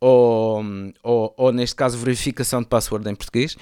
ou, 0.00 0.62
ou, 1.02 1.34
ou 1.36 1.52
neste 1.52 1.76
caso 1.76 1.96
verificação 1.96 2.60
de 2.60 2.66
password 2.66 3.08
em 3.08 3.14
português. 3.14 3.56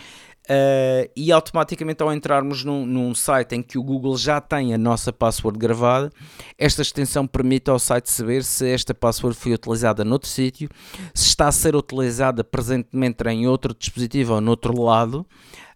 Uh, 0.48 1.06
e 1.14 1.30
automaticamente 1.30 2.02
ao 2.02 2.12
entrarmos 2.12 2.64
num, 2.64 2.84
num, 2.84 3.14
site 3.14 3.54
em 3.54 3.62
que 3.62 3.78
o 3.78 3.84
Google 3.84 4.16
já 4.16 4.40
tem 4.40 4.74
a 4.74 4.78
nossa 4.78 5.12
password 5.12 5.56
gravada, 5.56 6.10
esta 6.58 6.82
extensão 6.82 7.24
permite 7.24 7.70
ao 7.70 7.78
site 7.78 8.10
saber 8.10 8.42
se 8.42 8.68
esta 8.68 8.92
password 8.92 9.36
foi 9.36 9.52
utilizada 9.52 10.02
noutro 10.04 10.28
sítio, 10.28 10.68
se 11.14 11.26
está 11.26 11.46
a 11.46 11.52
ser 11.52 11.76
utilizada 11.76 12.42
presentemente 12.42 13.22
em 13.28 13.46
outro 13.46 13.72
dispositivo 13.78 14.34
ou 14.34 14.40
noutro 14.40 14.82
lado, 14.82 15.24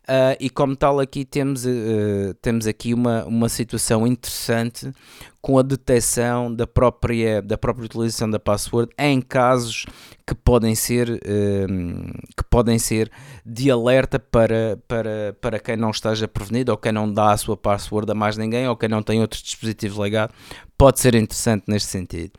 Uh, 0.04 0.36
e 0.38 0.50
como 0.50 0.76
tal 0.76 1.00
aqui 1.00 1.24
temos, 1.24 1.64
uh, 1.64 2.34
temos 2.42 2.66
aqui 2.66 2.92
uma, 2.92 3.24
uma 3.24 3.48
situação 3.48 4.06
interessante 4.06 4.92
com 5.40 5.58
a 5.58 5.62
detecção 5.62 6.54
da 6.54 6.66
própria, 6.66 7.40
da 7.40 7.56
própria 7.56 7.86
utilização 7.86 8.28
da 8.28 8.38
password 8.38 8.92
em 8.98 9.22
casos 9.22 9.86
que 10.26 10.34
podem 10.34 10.74
ser, 10.74 11.08
uh, 11.08 12.36
que 12.36 12.44
podem 12.50 12.78
ser 12.78 13.10
de 13.46 13.70
alerta 13.70 14.18
para, 14.18 14.78
para, 14.86 15.34
para 15.40 15.58
quem 15.58 15.74
não 15.74 15.90
esteja 15.90 16.28
prevenido 16.28 16.70
ou 16.70 16.76
quem 16.76 16.92
não 16.92 17.10
dá 17.10 17.32
a 17.32 17.36
sua 17.38 17.56
password 17.56 18.12
a 18.12 18.14
mais 18.14 18.36
ninguém 18.36 18.68
ou 18.68 18.76
quem 18.76 18.90
não 18.90 19.02
tem 19.02 19.22
outro 19.22 19.42
dispositivo 19.42 20.04
ligado, 20.04 20.34
pode 20.76 21.00
ser 21.00 21.14
interessante 21.14 21.64
neste 21.66 21.88
sentido. 21.88 22.32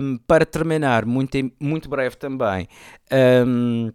Um, 0.00 0.18
para 0.26 0.44
terminar, 0.44 1.06
muito, 1.06 1.36
muito 1.60 1.88
breve 1.88 2.16
também, 2.16 2.66
um, 3.46 3.92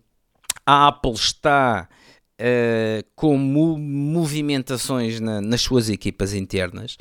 a 0.66 0.88
Apple 0.88 1.14
está 1.14 1.90
uh, 2.40 3.06
com 3.16 3.38
movimentações 3.38 5.20
na, 5.20 5.42
nas 5.42 5.62
suas 5.62 5.90
equipas 5.90 6.34
internas. 6.34 6.98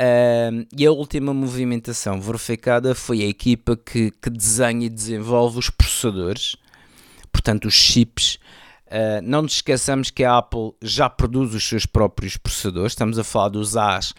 Uh, 0.00 0.66
e 0.76 0.86
a 0.86 0.90
última 0.90 1.34
movimentação 1.34 2.20
verificada 2.20 2.94
foi 2.94 3.22
a 3.22 3.26
equipa 3.26 3.76
que, 3.76 4.10
que 4.10 4.30
desenha 4.30 4.86
e 4.86 4.88
desenvolve 4.88 5.58
os 5.58 5.68
processadores, 5.68 6.56
portanto, 7.30 7.66
os 7.66 7.74
chips. 7.74 8.38
Uh, 8.86 9.22
não 9.22 9.42
nos 9.42 9.54
esqueçamos 9.54 10.10
que 10.10 10.24
a 10.24 10.38
Apple 10.38 10.72
já 10.82 11.08
produz 11.08 11.54
os 11.54 11.68
seus 11.68 11.86
próprios 11.86 12.36
processadores, 12.36 12.92
estamos 12.92 13.18
a 13.18 13.24
falar 13.24 13.50
dos 13.50 13.76
A's 13.76 14.14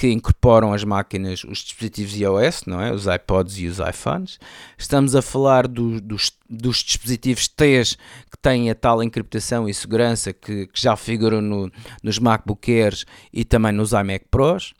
que 0.00 0.10
incorporam 0.10 0.72
as 0.72 0.82
máquinas, 0.82 1.44
os 1.44 1.58
dispositivos 1.58 2.14
iOS, 2.14 2.62
não 2.64 2.80
é? 2.80 2.90
os 2.90 3.04
iPods 3.06 3.58
e 3.58 3.66
os 3.66 3.80
iPhones. 3.80 4.38
Estamos 4.78 5.14
a 5.14 5.20
falar 5.20 5.68
do, 5.68 6.00
dos, 6.00 6.32
dos, 6.48 6.78
dispositivos 6.78 7.46
T's 7.48 7.98
que 8.30 8.38
têm 8.40 8.70
a 8.70 8.74
tal 8.74 9.02
encriptação 9.02 9.68
e 9.68 9.74
segurança 9.74 10.32
que, 10.32 10.68
que 10.68 10.80
já 10.80 10.96
figuram 10.96 11.42
no, 11.42 11.70
nos 12.02 12.18
MacBook 12.18 12.72
Airs 12.72 13.04
e 13.30 13.44
também 13.44 13.72
nos 13.72 13.92
iMac 13.92 14.24
Pros. 14.30 14.72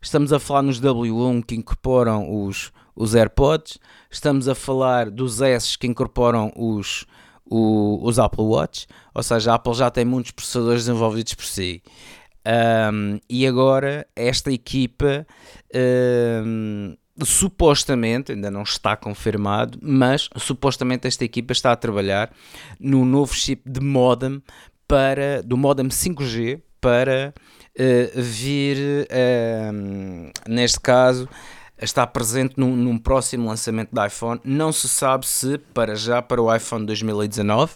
Estamos 0.00 0.32
a 0.32 0.40
falar 0.40 0.62
nos 0.62 0.80
W1 0.80 1.44
que 1.44 1.54
incorporam 1.54 2.46
os, 2.46 2.72
os 2.96 3.14
AirPods. 3.14 3.78
Estamos 4.10 4.48
a 4.48 4.54
falar 4.54 5.10
dos 5.10 5.42
S 5.42 5.76
que 5.76 5.86
incorporam 5.86 6.50
os, 6.56 7.04
os 7.44 8.18
Apple 8.18 8.44
Watch. 8.44 8.86
Ou 9.14 9.22
seja, 9.22 9.52
a 9.52 9.56
Apple 9.56 9.74
já 9.74 9.90
tem 9.90 10.06
muitos 10.06 10.30
processadores 10.30 10.86
desenvolvidos 10.86 11.34
por 11.34 11.44
si. 11.44 11.82
Um, 12.44 13.20
e 13.28 13.46
agora 13.46 14.06
esta 14.16 14.50
equipa 14.52 15.26
um, 16.44 16.96
supostamente, 17.22 18.32
ainda 18.32 18.50
não 18.50 18.62
está 18.62 18.96
confirmado, 18.96 19.78
mas 19.80 20.28
supostamente 20.36 21.06
esta 21.06 21.24
equipa 21.24 21.52
está 21.52 21.72
a 21.72 21.76
trabalhar 21.76 22.32
no 22.80 23.04
novo 23.04 23.34
chip 23.34 23.62
de 23.70 23.80
modem 23.80 24.42
para, 24.88 25.42
do 25.42 25.56
modem 25.56 25.86
5G 25.86 26.60
para 26.80 27.32
uh, 27.78 28.20
vir, 28.20 29.06
neste 30.48 30.80
caso, 30.80 31.28
está 31.80 32.06
presente 32.06 32.54
num, 32.56 32.74
num, 32.76 32.98
próximo 32.98 33.48
lançamento 33.48 33.92
da 33.92 34.06
iPhone. 34.06 34.40
Não 34.44 34.72
se 34.72 34.88
sabe 34.88 35.26
se 35.26 35.58
para 35.58 35.94
já 35.94 36.20
para 36.20 36.42
o 36.42 36.54
iPhone 36.54 36.86
2019 36.86 37.74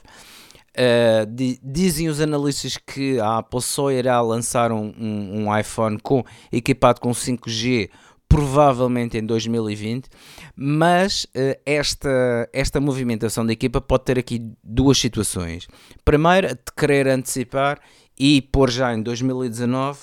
Uh, 0.76 1.24
di 1.26 1.58
dizem 1.62 2.06
os 2.06 2.20
analistas 2.20 2.76
que 2.76 3.18
a 3.18 3.38
Apple 3.38 3.62
só 3.62 3.90
irá 3.90 4.20
lançar 4.20 4.70
um, 4.70 4.92
um, 4.98 5.46
um, 5.46 5.58
iPhone 5.58 5.98
com, 5.98 6.22
equipado 6.52 7.00
com 7.00 7.12
5G 7.12 7.88
provavelmente 8.28 9.16
em 9.16 9.24
2020, 9.24 10.08
mas 10.54 11.24
uh, 11.24 11.58
esta, 11.64 12.46
esta 12.52 12.78
movimentação 12.78 13.46
da 13.46 13.54
equipa 13.54 13.80
pode 13.80 14.04
ter 14.04 14.18
aqui 14.18 14.42
duas 14.62 14.98
situações. 14.98 15.66
Primeiro, 16.04 16.48
de 16.48 16.72
querer 16.76 17.08
antecipar 17.08 17.80
e 18.18 18.42
pôr 18.42 18.70
já 18.70 18.94
em 18.94 19.02
2019 19.02 20.00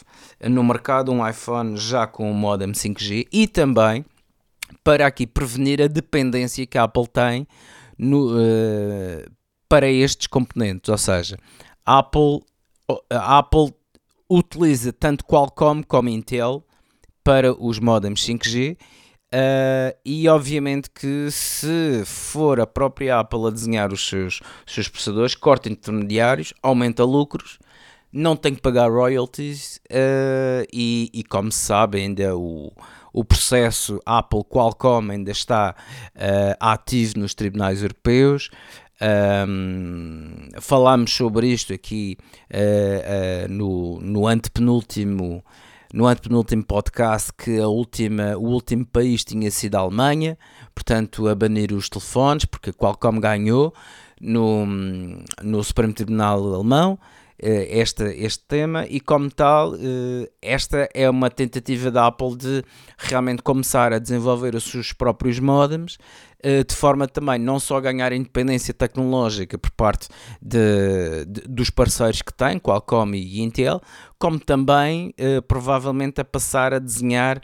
no 0.49 0.63
mercado 0.63 1.11
um 1.11 1.27
iPhone 1.27 1.77
já 1.77 2.07
com 2.07 2.31
o 2.31 2.33
modem 2.33 2.71
5G 2.71 3.27
e 3.31 3.47
também 3.47 4.03
para 4.83 5.05
aqui 5.05 5.27
prevenir 5.27 5.81
a 5.81 5.87
dependência 5.87 6.65
que 6.65 6.77
a 6.77 6.83
Apple 6.83 7.07
tem 7.07 7.47
no, 7.97 8.35
uh, 8.35 9.31
para 9.73 9.89
estes 9.89 10.27
componentes, 10.27 10.87
ou 10.87 10.97
seja, 10.99 11.35
a 11.83 11.97
Apple, 11.97 12.41
Apple 13.09 13.73
utiliza 14.29 14.93
tanto 14.93 15.25
Qualcomm 15.25 15.81
como 15.81 16.09
Intel 16.09 16.63
para 17.23 17.51
os 17.59 17.79
modems 17.79 18.21
5G 18.23 18.77
uh, 18.77 19.97
e 20.05 20.29
obviamente 20.29 20.91
que 20.91 21.31
se 21.31 22.03
for 22.05 22.61
a 22.61 22.67
própria 22.67 23.17
Apple 23.17 23.47
a 23.47 23.49
desenhar 23.49 23.91
os 23.91 24.07
seus, 24.07 24.41
seus 24.63 24.87
processadores, 24.87 25.33
corta 25.33 25.69
intermediários, 25.69 26.53
aumenta 26.61 27.03
lucros, 27.03 27.57
não 28.11 28.35
tem 28.35 28.53
que 28.53 28.61
pagar 28.61 28.91
royalties 28.91 29.77
uh, 29.89 30.67
e, 30.71 31.09
e, 31.11 31.23
como 31.23 31.51
se 31.51 31.57
sabe 31.57 31.97
ainda 31.97 32.37
o, 32.37 32.71
o 33.11 33.25
processo 33.25 33.99
Apple 34.05 34.43
Qualcomm 34.43 35.09
ainda 35.09 35.31
está 35.31 35.75
uh, 36.15 36.55
ativo 36.59 37.17
nos 37.17 37.33
tribunais 37.33 37.81
europeus 37.81 38.51
um, 39.03 40.49
falámos 40.61 41.13
sobre 41.13 41.47
isto 41.47 41.73
aqui 41.73 42.17
uh, 42.53 43.45
uh, 43.45 43.51
no, 43.51 43.99
no 44.01 44.27
antepenúltimo 44.27 45.43
no 45.93 46.07
antepenúltimo 46.07 46.63
podcast 46.63 47.31
que 47.37 47.59
a 47.59 47.67
última, 47.67 48.35
o 48.35 48.45
último 48.45 48.83
país 48.83 49.23
tinha 49.23 49.51
sido 49.51 49.75
a 49.75 49.79
Alemanha, 49.81 50.35
portanto 50.73 51.27
a 51.27 51.35
banir 51.35 51.71
os 51.71 51.87
telefones, 51.87 52.45
porque 52.45 52.71
a 52.71 52.73
Qualcomm 52.73 53.19
ganhou 53.19 53.71
no, 54.19 54.65
no 55.43 55.63
Supremo 55.63 55.93
Tribunal 55.93 56.55
Alemão 56.55 56.97
uh, 57.41 57.65
este, 57.69 58.03
este 58.03 58.43
tema 58.45 58.85
e 58.87 58.99
como 58.99 59.29
tal 59.29 59.73
esta 60.41 60.89
é 60.93 61.09
uma 61.09 61.29
tentativa 61.29 61.89
da 61.89 62.07
Apple 62.07 62.35
de 62.35 62.63
realmente 62.97 63.41
começar 63.41 63.93
a 63.93 63.99
desenvolver 63.99 64.55
os 64.55 64.63
seus 64.63 64.93
próprios 64.93 65.39
modems 65.39 65.97
eh, 66.41 66.63
de 66.63 66.75
forma 66.75 67.07
também 67.07 67.39
não 67.39 67.59
só 67.59 67.77
a 67.77 67.81
ganhar 67.81 68.11
independência 68.11 68.73
tecnológica 68.73 69.57
por 69.57 69.71
parte 69.71 70.09
de, 70.41 71.25
de, 71.25 71.41
dos 71.47 71.69
parceiros 71.69 72.21
que 72.21 72.33
tem, 72.33 72.59
Qualcomm 72.59 73.15
e 73.15 73.41
Intel, 73.41 73.81
como 74.19 74.39
também 74.39 75.13
provavelmente 75.47 76.19
a 76.19 76.25
passar 76.25 76.73
a 76.73 76.79
desenhar 76.79 77.41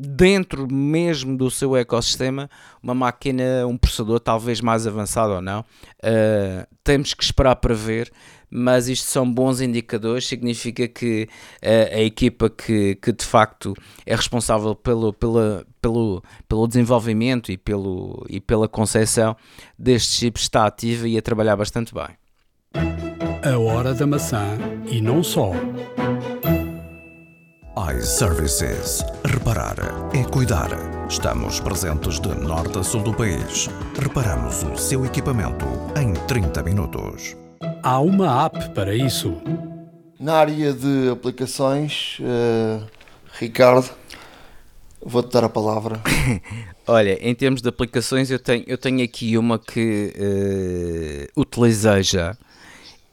dentro 0.00 0.66
mesmo 0.72 1.36
do 1.36 1.50
seu 1.50 1.76
ecossistema, 1.76 2.48
uma 2.82 2.94
máquina, 2.94 3.66
um 3.66 3.76
processador 3.76 4.18
talvez 4.18 4.60
mais 4.60 4.86
avançado 4.86 5.34
ou 5.34 5.42
não. 5.42 5.60
Uh, 6.02 6.66
temos 6.82 7.12
que 7.12 7.22
esperar 7.22 7.56
para 7.56 7.74
ver, 7.74 8.10
mas 8.48 8.88
isto 8.88 9.06
são 9.06 9.30
bons 9.30 9.60
indicadores, 9.60 10.26
significa 10.26 10.88
que 10.88 11.28
uh, 11.62 11.96
a 11.96 12.00
equipa 12.00 12.48
que, 12.48 12.94
que 12.96 13.12
de 13.12 13.24
facto 13.24 13.74
é 14.06 14.16
responsável 14.16 14.74
pelo, 14.74 15.12
pela, 15.12 15.66
pelo, 15.82 16.22
pelo 16.48 16.66
desenvolvimento 16.66 17.52
e, 17.52 17.58
pelo, 17.58 18.24
e 18.28 18.40
pela 18.40 18.66
concepção 18.66 19.36
destes 19.78 20.18
chips 20.18 20.42
está 20.42 20.66
ativa 20.66 21.06
e 21.06 21.18
a 21.18 21.22
trabalhar 21.22 21.56
bastante 21.56 21.92
bem. 21.92 22.08
A 23.42 23.58
hora 23.58 23.92
da 23.92 24.06
maçã 24.06 24.58
e 24.90 25.00
não 25.00 25.22
só 25.22 25.52
iServices. 27.76 29.04
Reparar 29.24 29.76
é 30.12 30.24
cuidar. 30.24 30.70
Estamos 31.08 31.60
presentes 31.60 32.18
de 32.18 32.28
norte 32.28 32.78
a 32.78 32.82
sul 32.82 33.02
do 33.02 33.14
país. 33.14 33.68
Reparamos 33.96 34.64
o 34.64 34.76
seu 34.76 35.06
equipamento 35.06 35.66
em 35.96 36.12
30 36.26 36.62
minutos. 36.64 37.36
Há 37.82 38.00
uma 38.00 38.44
app 38.46 38.70
para 38.70 38.94
isso. 38.94 39.40
Na 40.18 40.34
área 40.34 40.72
de 40.72 41.10
aplicações, 41.10 42.18
uh, 42.20 42.84
Ricardo, 43.38 43.88
vou-te 45.00 45.32
dar 45.32 45.44
a 45.44 45.48
palavra. 45.48 46.00
Olha, 46.86 47.16
em 47.20 47.34
termos 47.34 47.62
de 47.62 47.68
aplicações, 47.68 48.30
eu 48.30 48.38
tenho, 48.38 48.64
eu 48.66 48.76
tenho 48.76 49.02
aqui 49.04 49.38
uma 49.38 49.58
que 49.58 50.12
uh, 51.36 51.40
utilizei 51.40 52.02
já 52.02 52.36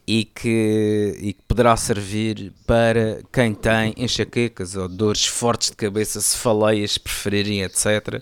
e 0.07 0.23
que, 0.23 1.17
e 1.19 1.33
que 1.33 1.41
poderá 1.45 1.75
servir 1.75 2.53
para 2.65 3.19
quem 3.31 3.53
tem 3.53 3.93
enxaquecas 3.97 4.75
ou 4.75 4.87
dores 4.87 5.25
fortes 5.25 5.69
de 5.69 5.75
cabeça, 5.75 6.21
cefaleias, 6.21 6.97
preferirem, 6.97 7.61
etc. 7.63 7.85
Uh, 8.15 8.21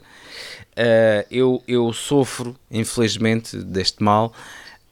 eh, 0.76 1.28
eu, 1.30 1.64
eu 1.68 1.94
sofro, 1.94 2.56
infelizmente, 2.72 3.56
deste 3.58 4.04
mal. 4.04 4.34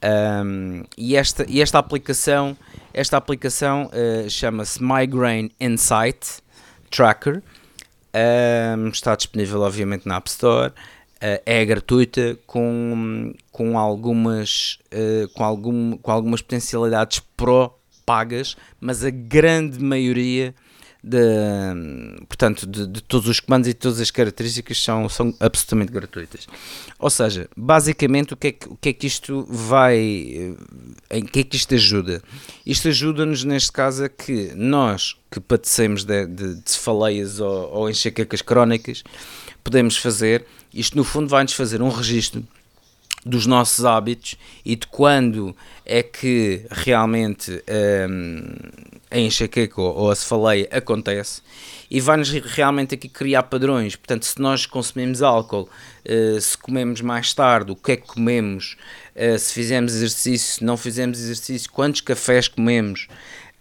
Um, 0.04 0.84
e, 0.96 1.16
esta, 1.16 1.44
e 1.48 1.60
esta 1.60 1.78
aplicação, 1.78 2.56
esta 2.92 3.16
aplicação 3.16 3.90
uh, 3.90 4.30
chama-se 4.30 4.80
Migraine 4.80 5.50
Insight 5.60 6.42
Tracker. 6.90 7.42
Um, 8.78 8.88
está 8.88 9.16
disponível, 9.16 9.62
obviamente, 9.62 10.06
na 10.06 10.16
App 10.16 10.30
Store. 10.30 10.72
Uh, 11.24 11.40
é 11.46 11.64
gratuita 11.64 12.38
com, 12.46 13.32
com, 13.50 13.78
algumas, 13.78 14.78
uh, 14.92 15.26
com, 15.32 15.42
algum, 15.42 15.96
com 15.96 16.10
algumas 16.10 16.42
potencialidades 16.42 17.22
pró-pagas, 17.34 18.58
mas 18.78 19.02
a 19.02 19.08
grande 19.08 19.82
maioria 19.82 20.54
de, 21.04 21.18
portanto, 22.26 22.66
de, 22.66 22.86
de, 22.86 23.02
todos 23.02 23.28
os 23.28 23.38
comandos 23.38 23.68
e 23.68 23.74
todas 23.74 24.00
as 24.00 24.10
características 24.10 24.82
são, 24.82 25.06
são 25.08 25.34
absolutamente 25.38 25.92
gratuitas. 25.92 26.46
Ou 26.98 27.10
seja, 27.10 27.46
basicamente 27.54 28.32
o 28.32 28.36
que 28.36 28.46
é 28.46 28.52
que, 28.52 28.68
o 28.68 28.76
que, 28.76 28.88
é 28.88 28.92
que 28.94 29.06
isto 29.06 29.46
vai, 29.50 29.98
eh, 31.10 31.18
em 31.18 31.24
que 31.26 31.40
é 31.40 31.44
que 31.44 31.56
isto 31.56 31.74
ajuda? 31.74 32.22
Isto 32.64 32.88
ajuda-nos 32.88 33.44
neste 33.44 33.70
caso 33.70 34.04
a 34.04 34.08
que 34.08 34.52
nós 34.54 35.14
que 35.30 35.40
padecemos 35.40 36.04
de, 36.04 36.26
de, 36.26 36.54
de 36.54 36.70
cefaleias 36.70 37.38
ou, 37.38 37.70
ou 37.70 37.90
enxaquecas 37.90 38.40
crónicas 38.40 39.04
podemos 39.64 39.96
fazer. 39.96 40.44
Isto, 40.72 40.96
no 40.96 41.02
fundo, 41.02 41.28
vai-nos 41.28 41.54
fazer 41.54 41.82
um 41.82 41.88
registro 41.88 42.46
dos 43.24 43.46
nossos 43.46 43.84
hábitos 43.84 44.36
e 44.64 44.76
de 44.76 44.86
quando 44.86 45.56
é 45.86 46.02
que 46.02 46.66
realmente 46.70 47.62
um, 48.10 48.54
a 49.10 49.18
enxaqueca 49.18 49.80
ou 49.80 50.10
a 50.10 50.14
cefaleia 50.14 50.68
acontece. 50.70 51.40
E 51.90 52.00
vai-nos 52.00 52.30
realmente 52.30 52.94
aqui 52.94 53.08
criar 53.08 53.44
padrões. 53.44 53.96
Portanto, 53.96 54.26
se 54.26 54.40
nós 54.40 54.66
consumimos 54.66 55.22
álcool, 55.22 55.68
uh, 56.04 56.40
se 56.40 56.56
comemos 56.58 57.00
mais 57.00 57.32
tarde, 57.32 57.72
o 57.72 57.76
que 57.76 57.92
é 57.92 57.96
que 57.96 58.06
comemos, 58.06 58.76
uh, 59.14 59.38
se 59.38 59.54
fizemos 59.54 59.94
exercício, 59.94 60.56
se 60.56 60.64
não 60.64 60.76
fizemos 60.76 61.18
exercício, 61.18 61.70
quantos 61.70 62.00
cafés 62.00 62.48
comemos, 62.48 63.08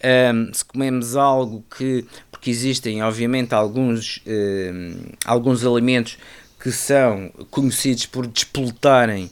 um, 0.04 0.54
se 0.54 0.66
comemos 0.66 1.16
algo 1.16 1.64
que, 1.76 2.06
porque 2.32 2.50
existem 2.50 3.02
obviamente 3.02 3.54
alguns, 3.54 4.18
uh, 4.18 5.14
alguns 5.26 5.66
alimentos 5.66 6.18
que 6.60 6.72
são 6.72 7.30
conhecidos 7.50 8.06
por 8.06 8.28
despoletarem 8.28 9.26
uh, 9.26 9.32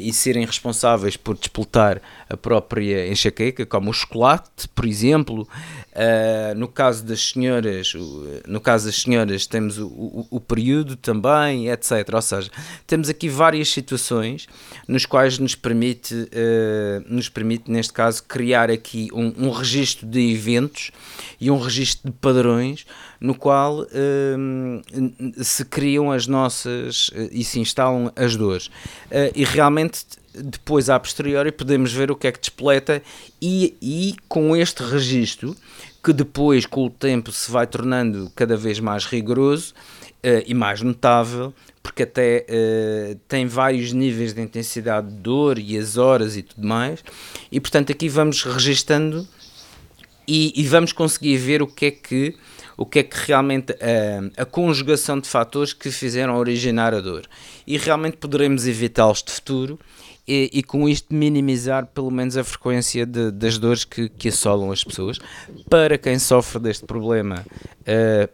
e 0.00 0.12
serem 0.12 0.44
responsáveis 0.44 1.16
por 1.16 1.36
despoltar 1.36 2.00
a 2.28 2.36
própria 2.36 3.08
enxaqueca, 3.08 3.64
como 3.64 3.90
o 3.90 3.92
chocolate, 3.92 4.68
por 4.74 4.84
exemplo. 4.84 5.48
Uh, 5.98 6.54
no 6.56 6.68
caso 6.68 7.04
das 7.04 7.30
senhoras, 7.30 7.92
no 8.46 8.60
caso 8.60 8.86
das 8.86 9.02
senhoras 9.02 9.46
temos 9.46 9.78
o, 9.78 9.86
o, 9.88 10.26
o, 10.30 10.40
período 10.40 10.94
também, 10.94 11.68
etc. 11.70 12.08
Ou 12.12 12.22
seja, 12.22 12.50
temos 12.86 13.08
aqui 13.08 13.28
várias 13.28 13.68
situações 13.68 14.46
nos 14.86 15.04
quais 15.04 15.40
nos 15.40 15.56
permite, 15.56 16.14
uh, 16.14 17.04
nos 17.08 17.28
permite 17.28 17.68
neste 17.68 17.92
caso, 17.92 18.22
criar 18.22 18.70
aqui 18.70 19.08
um, 19.12 19.48
um 19.48 19.50
registro 19.50 20.06
de 20.06 20.20
eventos 20.32 20.92
e 21.40 21.50
um 21.50 21.58
registro 21.58 22.12
de 22.12 22.16
padrões 22.16 22.86
no 23.20 23.34
qual 23.34 23.86
se 25.42 25.64
criam 25.64 26.12
as 26.12 26.26
nossas 26.26 27.10
e 27.32 27.42
se 27.42 27.58
instalam 27.58 28.12
as 28.16 28.36
dores. 28.36 28.70
e 29.34 29.44
realmente 29.44 30.04
depois, 30.42 30.88
a 30.88 30.98
posteriori, 30.98 31.50
podemos 31.52 31.92
ver 31.92 32.10
o 32.10 32.16
que 32.16 32.26
é 32.26 32.32
que 32.32 32.40
despoleta 32.40 33.02
e, 33.40 33.76
e 33.80 34.14
com 34.28 34.56
este 34.56 34.82
registro, 34.82 35.56
que 36.02 36.12
depois, 36.12 36.64
com 36.64 36.86
o 36.86 36.90
tempo, 36.90 37.32
se 37.32 37.50
vai 37.50 37.66
tornando 37.66 38.30
cada 38.34 38.56
vez 38.56 38.78
mais 38.78 39.04
rigoroso 39.04 39.74
uh, 40.24 40.42
e 40.46 40.54
mais 40.54 40.80
notável, 40.80 41.52
porque 41.82 42.04
até 42.04 42.46
uh, 42.48 43.18
tem 43.26 43.46
vários 43.46 43.92
níveis 43.92 44.32
de 44.32 44.40
intensidade 44.40 45.08
de 45.08 45.14
dor 45.14 45.58
e 45.58 45.76
as 45.76 45.96
horas 45.96 46.36
e 46.36 46.42
tudo 46.42 46.66
mais, 46.66 47.02
e 47.50 47.60
portanto 47.60 47.90
aqui 47.90 48.08
vamos 48.08 48.42
registando 48.42 49.26
e, 50.28 50.52
e 50.54 50.64
vamos 50.64 50.92
conseguir 50.92 51.38
ver 51.38 51.62
o 51.62 51.66
que 51.66 51.86
é 51.86 51.90
que 51.90 52.36
o 52.76 52.86
que 52.86 53.00
é 53.00 53.02
que 53.02 53.16
realmente 53.26 53.72
uh, 53.72 54.30
a 54.36 54.44
conjugação 54.44 55.18
de 55.18 55.26
fatores 55.26 55.72
que 55.72 55.90
fizeram 55.90 56.36
originar 56.36 56.94
a 56.94 57.00
dor 57.00 57.26
e 57.66 57.76
realmente 57.76 58.18
poderemos 58.18 58.68
evitá-los 58.68 59.20
de 59.20 59.32
futuro 59.32 59.80
e, 60.28 60.48
e, 60.52 60.62
com 60.62 60.88
isto 60.88 61.12
minimizar 61.12 61.86
pelo 61.86 62.10
menos 62.10 62.36
a 62.36 62.44
frequência 62.44 63.04
de, 63.04 63.32
das 63.32 63.58
dores 63.58 63.84
que, 63.84 64.10
que 64.10 64.28
assolam 64.28 64.70
as 64.70 64.84
pessoas. 64.84 65.18
Para 65.70 65.96
quem 65.96 66.18
sofre 66.18 66.60
deste 66.60 66.84
problema, 66.84 67.44
uh, 67.80 68.30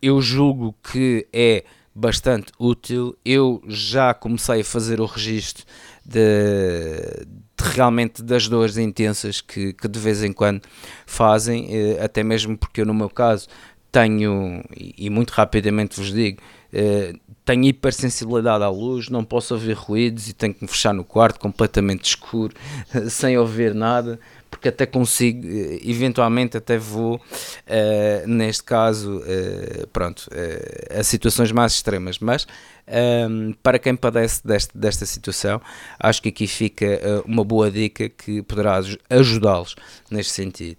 eu 0.00 0.20
julgo 0.20 0.74
que 0.92 1.26
é 1.32 1.64
bastante 1.94 2.52
útil. 2.58 3.16
Eu 3.24 3.62
já 3.66 4.12
comecei 4.12 4.60
a 4.60 4.64
fazer 4.64 5.00
o 5.00 5.06
registro 5.06 5.64
de 6.04 7.26
realmente 7.60 8.22
das 8.22 8.48
dores 8.48 8.76
intensas 8.76 9.40
que, 9.40 9.72
que, 9.72 9.88
de 9.88 9.98
vez 9.98 10.22
em 10.22 10.32
quando 10.32 10.62
fazem, 11.06 11.66
uh, 11.66 12.04
até 12.04 12.22
mesmo 12.22 12.56
porque 12.56 12.80
eu, 12.80 12.86
no 12.86 12.94
meu 12.94 13.10
caso, 13.10 13.48
tenho, 13.90 14.64
e, 14.76 15.10
muito 15.10 15.30
rapidamente 15.30 16.00
vos 16.00 16.12
digo, 16.12 16.40
uh, 16.72 17.18
tenho 17.44 17.64
hipersensibilidade 17.64 18.64
à 18.64 18.68
luz, 18.68 19.08
não 19.08 19.24
posso 19.24 19.54
ouvir 19.54 19.74
ruídos 19.74 20.28
e 20.28 20.32
tenho 20.32 20.54
que 20.54 20.62
me 20.62 20.68
fechar 20.68 20.94
no 20.94 21.04
quarto 21.04 21.38
completamente 21.38 22.04
escuro, 22.04 22.54
sem 23.10 23.36
ouvir 23.36 23.74
nada, 23.74 24.18
porque 24.62 24.68
até 24.68 24.86
consigo, 24.86 25.44
eh, 25.44 25.80
eventualmente 25.82 26.56
até 26.56 26.78
vou, 26.78 27.16
uh, 27.16 28.28
neste 28.28 28.62
caso, 28.62 29.18
uh, 29.18 29.86
pronto, 29.88 30.28
uh, 30.30 31.00
a 31.00 31.02
situações 31.02 31.50
mais 31.50 31.72
extremas, 31.72 32.20
mas 32.20 32.44
um, 32.44 33.48
ehm, 33.48 33.52
para 33.60 33.78
quem 33.80 33.96
padece 33.96 34.46
deste, 34.46 34.78
desta 34.78 35.04
situação, 35.04 35.60
acho 35.98 36.22
que 36.22 36.28
aqui 36.28 36.46
fica 36.46 36.86
uma 37.26 37.42
boa 37.42 37.70
dica 37.72 38.08
que 38.08 38.42
poderá 38.42 38.80
ajudá-los 39.10 39.74
neste 40.10 40.32
sentido. 40.32 40.76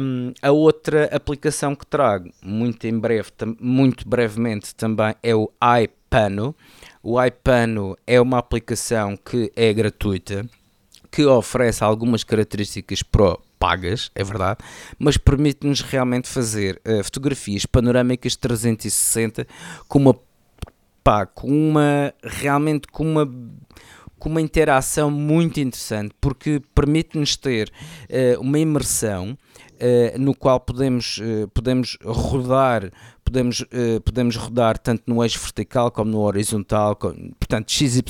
Um, 0.00 0.32
a 0.40 0.52
outra 0.52 1.04
aplicação 1.14 1.74
que 1.74 1.86
trago, 1.86 2.30
muito 2.42 2.86
em 2.86 2.98
breve, 2.98 3.30
muito 3.60 4.08
brevemente 4.08 4.74
também, 4.74 5.14
é 5.22 5.34
o 5.34 5.50
iPano. 5.82 6.54
O 7.02 7.22
iPano 7.22 7.96
é 8.06 8.20
uma 8.20 8.38
aplicação 8.38 9.16
que 9.16 9.52
é 9.56 9.72
gratuita, 9.72 10.44
que 11.12 11.26
oferece 11.26 11.84
algumas 11.84 12.24
características 12.24 13.02
pro 13.02 13.38
pagas, 13.58 14.10
é 14.14 14.24
verdade, 14.24 14.58
mas 14.98 15.16
permite-nos 15.16 15.82
realmente 15.82 16.26
fazer 16.26 16.80
uh, 16.84 17.04
fotografias 17.04 17.64
panorâmicas 17.66 18.34
360 18.34 19.46
com 19.86 19.98
uma 20.00 20.16
pá, 21.04 21.26
com 21.26 21.48
uma 21.48 22.12
realmente 22.24 22.88
com 22.88 23.04
uma 23.04 23.30
com 24.18 24.28
uma 24.28 24.40
interação 24.40 25.10
muito 25.10 25.60
interessante 25.60 26.14
porque 26.20 26.62
permite-nos 26.74 27.36
ter 27.36 27.70
uh, 28.08 28.40
uma 28.40 28.58
imersão 28.58 29.36
uh, 29.82 30.18
no 30.18 30.34
qual 30.34 30.60
podemos, 30.60 31.18
uh, 31.18 31.48
podemos 31.48 31.98
rodar 32.04 32.90
podemos, 33.24 33.64
podemos 34.04 34.36
rodar 34.36 34.78
tanto 34.78 35.04
no 35.06 35.22
eixo 35.22 35.38
vertical 35.40 35.90
como 35.90 36.10
no 36.10 36.20
horizontal, 36.20 36.96
portanto 36.96 37.70
XYZ, 37.70 38.02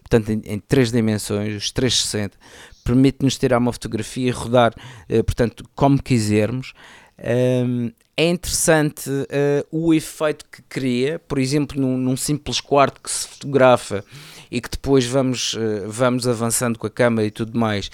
portanto 0.00 0.30
em, 0.30 0.42
em 0.44 0.58
três 0.58 0.90
dimensões, 0.90 1.54
os 1.56 1.70
360, 1.70 2.36
permite-nos 2.84 3.36
tirar 3.36 3.58
uma 3.58 3.72
fotografia 3.72 4.28
e 4.28 4.30
rodar, 4.30 4.74
portanto, 5.26 5.64
como 5.74 6.02
quisermos. 6.02 6.72
Um, 7.18 7.90
é 8.18 8.28
interessante 8.30 9.08
uh, 9.08 9.64
o 9.70 9.94
efeito 9.94 10.44
que 10.50 10.60
cria, 10.62 11.20
por 11.20 11.38
exemplo, 11.38 11.80
num, 11.80 11.96
num, 11.96 12.16
simples 12.16 12.60
quarto 12.60 13.00
que 13.00 13.08
se 13.08 13.28
fotografa 13.28 14.04
e 14.50 14.60
que 14.60 14.68
depois 14.68 15.06
vamos, 15.06 15.54
uh, 15.54 15.86
vamos 15.86 16.26
avançando 16.26 16.80
com 16.80 16.86
a 16.88 16.90
câmera 16.90 17.28
e 17.28 17.30
tudo 17.30 17.56
mais. 17.56 17.90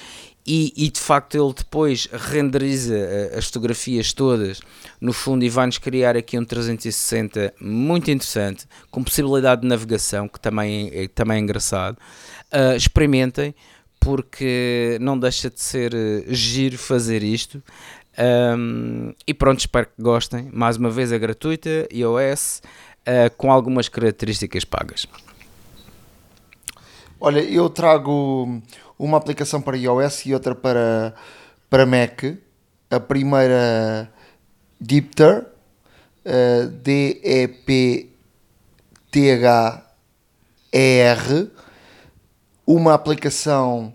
E, 0.47 0.73
e, 0.77 0.91
de 0.91 1.01
facto 1.01 1.35
ele 1.37 1.55
depois 1.55 2.07
renderiza 2.13 2.95
uh, 2.95 3.39
as 3.39 3.47
fotografias 3.47 4.13
todas 4.13 4.61
no 5.01 5.11
fundo 5.11 5.43
e 5.43 5.49
vai-nos 5.49 5.79
criar 5.79 6.19
aqui 6.19 6.39
um 6.39 6.45
360 6.45 7.55
muito 7.59 8.11
interessante, 8.11 8.67
com 8.91 9.03
possibilidade 9.03 9.63
de 9.63 9.69
navegação, 9.69 10.29
que 10.29 10.39
também 10.39 10.91
é, 10.93 11.09
também 11.09 11.39
é 11.39 11.41
engraçado. 11.41 11.97
experimentem, 12.77 13.55
porque 13.99 14.99
não 15.01 15.19
deixa 15.19 15.49
de 15.49 15.61
ser 15.61 15.93
giro 16.29 16.77
fazer 16.77 17.23
isto. 17.23 17.63
Um, 18.17 19.13
e 19.27 19.35
pronto, 19.35 19.61
espero 19.61 19.87
que 19.87 20.03
gostem. 20.03 20.49
Mais 20.53 20.77
uma 20.77 20.91
vez 20.91 21.11
é 21.11 21.19
gratuita, 21.19 21.89
iOS, 21.93 22.63
uh, 23.07 23.35
com 23.37 23.51
algumas 23.51 23.89
características 23.89 24.65
pagas. 24.65 25.07
Olha, 27.21 27.41
eu 27.41 27.69
trago 27.71 28.61
uma 28.99 29.17
aplicação 29.19 29.61
para 29.61 29.77
iOS 29.77 30.27
e 30.27 30.35
outra 30.35 30.55
para, 30.55 31.15
para 31.69 31.87
Mac. 31.87 32.23
A 32.91 33.01
primeira 33.01 34.11
Deepter, 34.81 35.47
uh, 36.25 36.67
D-E-P-T-H-E-R, 36.83 38.11
uma 42.67 42.95
aplicação 42.95 43.93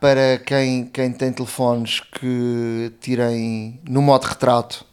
para 0.00 0.38
quem, 0.38 0.86
quem 0.86 1.12
tem 1.12 1.32
telefones 1.32 2.00
que 2.00 2.92
tirem 3.00 3.80
no 3.88 4.02
modo 4.02 4.24
retrato. 4.24 4.84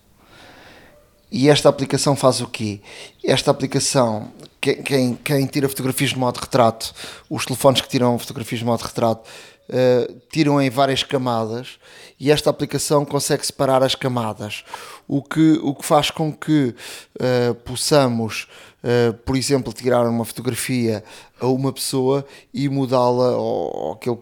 E 1.32 1.50
esta 1.50 1.70
aplicação 1.70 2.16
faz 2.16 2.42
o 2.42 2.48
quê? 2.48 2.82
Esta 3.24 3.52
aplicação, 3.52 4.32
quem, 4.60 5.16
quem, 5.16 5.46
tira 5.46 5.70
fotografias 5.70 6.14
no 6.14 6.20
modo 6.20 6.38
retrato, 6.38 6.94
os 7.30 7.46
telefones 7.46 7.82
que 7.82 7.88
tiram 7.88 8.18
fotografias 8.20 8.62
no 8.62 8.68
modo 8.68 8.82
retrato, 8.82 9.28
uh, 9.70 10.22
tiram 10.32 10.62
em 10.62 10.70
várias 10.70 11.04
camadas 11.04 11.80
e 12.20 12.32
esta 12.32 12.50
aplicação 12.50 13.06
consegue 13.06 13.46
separar 13.46 13.82
as 13.84 13.96
camadas, 13.96 14.64
o 15.08 15.22
que, 15.24 15.60
o 15.64 15.74
que 15.74 15.86
faz 15.86 16.12
com 16.12 16.32
que 16.34 16.76
uh, 17.20 17.56
possamos 17.64 18.48
uh, 18.84 19.14
por 19.26 19.36
exemplo, 19.36 19.74
tirar 19.74 20.06
uma 20.08 20.26
fotografia 20.26 21.04
a 21.40 21.48
uma 21.48 21.72
pessoa 21.72 22.26
e 22.54 22.68
mudá-la 22.70 23.32
aquele, 23.94 24.20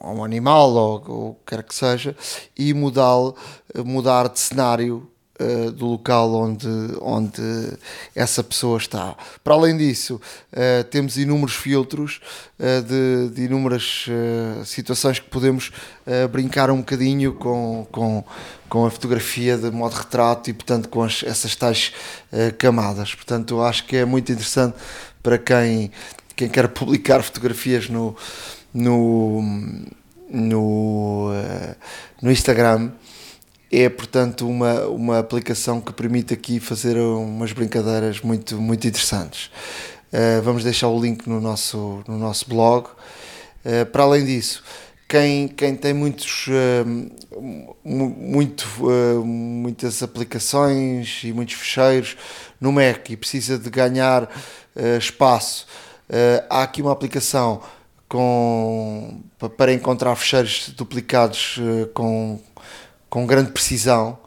a 0.00 0.10
um 0.10 0.24
animal 0.24 0.70
ou 0.72 1.30
o 1.30 1.34
que 1.34 1.56
quer 1.56 1.62
que 1.62 1.74
seja 1.74 2.16
e 2.56 2.72
mudar 2.72 4.28
de 4.28 4.38
cenário 4.38 5.10
Uh, 5.40 5.70
do 5.70 5.86
local 5.86 6.34
onde, 6.34 6.68
onde 7.00 7.40
essa 8.14 8.44
pessoa 8.44 8.76
está. 8.76 9.16
Para 9.42 9.54
além 9.54 9.74
disso, 9.74 10.20
uh, 10.52 10.84
temos 10.90 11.16
inúmeros 11.16 11.54
filtros 11.54 12.20
uh, 12.58 12.82
de, 12.82 13.34
de, 13.34 13.44
inúmeras 13.44 14.04
situações 14.66 15.18
que 15.18 15.30
podemos 15.30 15.72
brincar 16.30 16.70
um 16.70 16.78
bocadinho 16.78 17.32
com, 17.32 17.86
com, 17.90 18.22
com 18.68 18.84
a 18.84 18.90
fotografia 18.90 19.56
de 19.56 19.70
modo 19.70 19.94
retrato 19.94 20.50
e, 20.50 20.52
portanto, 20.52 20.90
com 20.90 21.02
as, 21.02 21.22
essas 21.22 21.56
tais 21.56 21.92
camadas. 22.58 23.14
Portanto, 23.14 23.62
acho 23.62 23.86
que 23.86 23.96
é 23.96 24.04
muito 24.04 24.30
interessante 24.30 24.76
para 25.22 25.38
quem, 25.38 25.90
quem 26.36 26.50
quer 26.50 26.68
publicar 26.68 27.22
fotografias 27.22 27.88
no, 27.88 28.14
no, 28.74 29.42
no, 30.28 31.30
no 32.20 32.30
Instagram. 32.30 32.90
É, 33.70 33.88
portanto, 33.88 34.48
uma, 34.48 34.86
uma 34.86 35.18
aplicação 35.18 35.80
que 35.80 35.92
permite 35.92 36.34
aqui 36.34 36.58
fazer 36.58 36.96
umas 36.96 37.52
brincadeiras 37.52 38.20
muito, 38.20 38.60
muito 38.60 38.86
interessantes. 38.86 39.50
Uh, 40.12 40.42
vamos 40.42 40.64
deixar 40.64 40.88
o 40.88 41.00
link 41.00 41.28
no 41.28 41.40
nosso, 41.40 42.02
no 42.08 42.18
nosso 42.18 42.48
blog. 42.48 42.88
para 43.92 44.02
além 44.02 44.24
disso, 44.24 44.62
quem, 45.10 45.48
quem 45.48 45.74
tem 45.74 45.92
muitos, 45.92 46.46
uh, 46.46 47.10
muito, 47.84 48.64
uh, 48.78 49.24
muitas 49.24 50.04
aplicações 50.04 51.22
e 51.24 51.32
muitos 51.32 51.56
fecheiros 51.56 52.16
no 52.60 52.70
Mac 52.70 53.10
e 53.10 53.16
precisa 53.16 53.58
de 53.58 53.68
ganhar 53.68 54.22
uh, 54.22 54.96
espaço, 54.96 55.66
há 56.48 56.62
aqui 56.62 56.80
uma 56.80 56.92
aplicação 56.92 57.60
com, 58.08 59.20
para 59.56 59.72
encontrar 59.72 60.14
fecheiros 60.16 60.68
duplicados 60.76 61.58
com, 61.94 62.40
com 63.10 63.26
grande 63.26 63.50
precisão. 63.50 64.18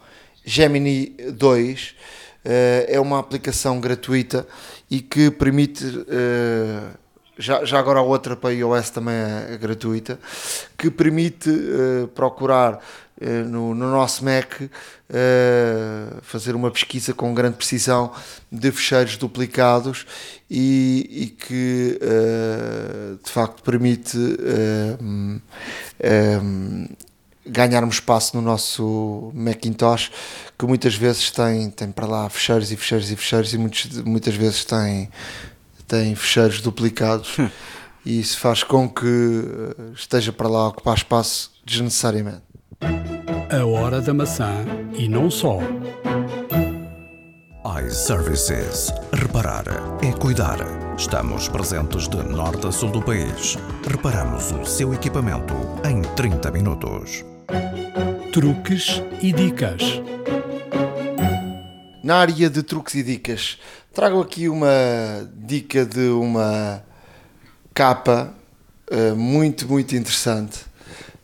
Gemini 0.45 1.15
2 1.31 1.95
é 2.43 2.99
uma 2.99 3.17
aplicação 3.17 3.79
gratuita 3.79 4.45
e 4.91 4.99
que 4.99 5.31
permite 5.31 5.85
já, 7.37 7.65
já 7.65 7.79
agora 7.79 7.99
a 7.99 8.03
outra 8.03 8.35
para 8.35 8.53
iOS 8.53 8.89
também 8.89 9.15
é, 9.15 9.53
é 9.53 9.57
gratuita, 9.57 10.19
que 10.77 10.89
permite 10.91 11.49
uh, 11.49 12.07
procurar 12.09 12.75
uh, 12.75 13.49
no, 13.49 13.73
no, 13.73 13.91
nosso 13.91 14.23
Mac 14.23 14.61
uh, 14.61 14.69
fazer 16.21 16.55
uma 16.55 16.69
pesquisa 16.69 17.13
com 17.13 17.33
grande 17.33 17.57
precisão 17.57 18.11
de 18.51 18.71
fecheiros 18.71 19.17
duplicados 19.17 20.05
e, 20.49 21.09
e 21.09 21.27
que 21.27 21.99
de 23.23 23.31
facto 23.31 23.63
permite 23.63 24.17
um, 25.01 25.39
um, 26.41 26.87
ganharmos 27.45 27.95
espaço 27.95 28.35
no 28.35 28.41
nosso 28.41 29.31
Macintosh 29.33 30.11
que 30.57 30.65
muitas 30.65 30.95
vezes 30.95 31.29
tem, 31.31 31.69
tem 31.69 31.91
para 31.91 32.05
lá 32.05 32.29
fecheiros 32.29 32.71
e 32.71 32.77
fecheiros 32.77 33.11
e 33.11 33.15
fecheiros 33.15 33.53
e 33.53 33.57
muitos, 33.57 34.01
muitas 34.03 34.35
vezes 34.35 34.63
tem 34.65 35.09
tem 35.87 36.15
fecheiros 36.15 36.61
duplicados 36.61 37.37
hum. 37.37 37.49
e 38.05 38.19
isso 38.19 38.39
faz 38.39 38.63
com 38.63 38.89
que 38.89 39.05
eh, 39.05 39.91
esteja 39.93 40.31
para 40.31 40.47
lá 40.47 40.61
a 40.61 40.67
ocupar 40.69 40.95
espaço 40.95 41.51
desnecessariamente. 41.65 42.41
A 42.81 43.65
hora 43.65 44.01
da 44.01 44.13
maçã 44.13 44.65
e 44.97 45.07
não 45.07 45.29
só. 45.29 45.59
iServices. 47.85 48.91
Reparar 49.13 49.65
é 50.01 50.11
cuidar. 50.13 50.57
Estamos 50.97 51.47
presentes 51.47 52.07
de 52.07 52.17
norte 52.17 52.67
a 52.67 52.71
sul 52.71 52.89
do 52.89 53.01
país. 53.01 53.57
Reparamos 53.87 54.51
o 54.51 54.65
seu 54.65 54.93
equipamento 54.93 55.53
em 55.87 56.01
30 56.15 56.51
minutos. 56.51 57.32
Truques 58.31 59.01
e 59.21 59.31
dicas. 59.31 59.81
Na 62.03 62.17
área 62.17 62.49
de 62.49 62.63
truques 62.63 62.95
e 62.95 63.03
dicas, 63.03 63.57
Trago 63.93 64.21
aqui 64.21 64.49
uma 64.49 65.29
dica 65.35 65.85
de 65.85 66.07
uma 66.07 66.83
capa 67.75 68.33
uh, 68.89 69.15
muito, 69.15 69.67
muito 69.67 69.95
interessante, 69.95 70.61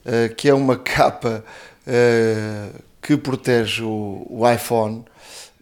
uh, 0.06 0.32
que 0.36 0.48
é 0.48 0.54
uma 0.54 0.76
capa 0.78 1.44
uh, 1.84 2.82
que 3.02 3.16
protege 3.16 3.82
o, 3.82 4.24
o, 4.30 4.48
iPhone, 4.48 5.04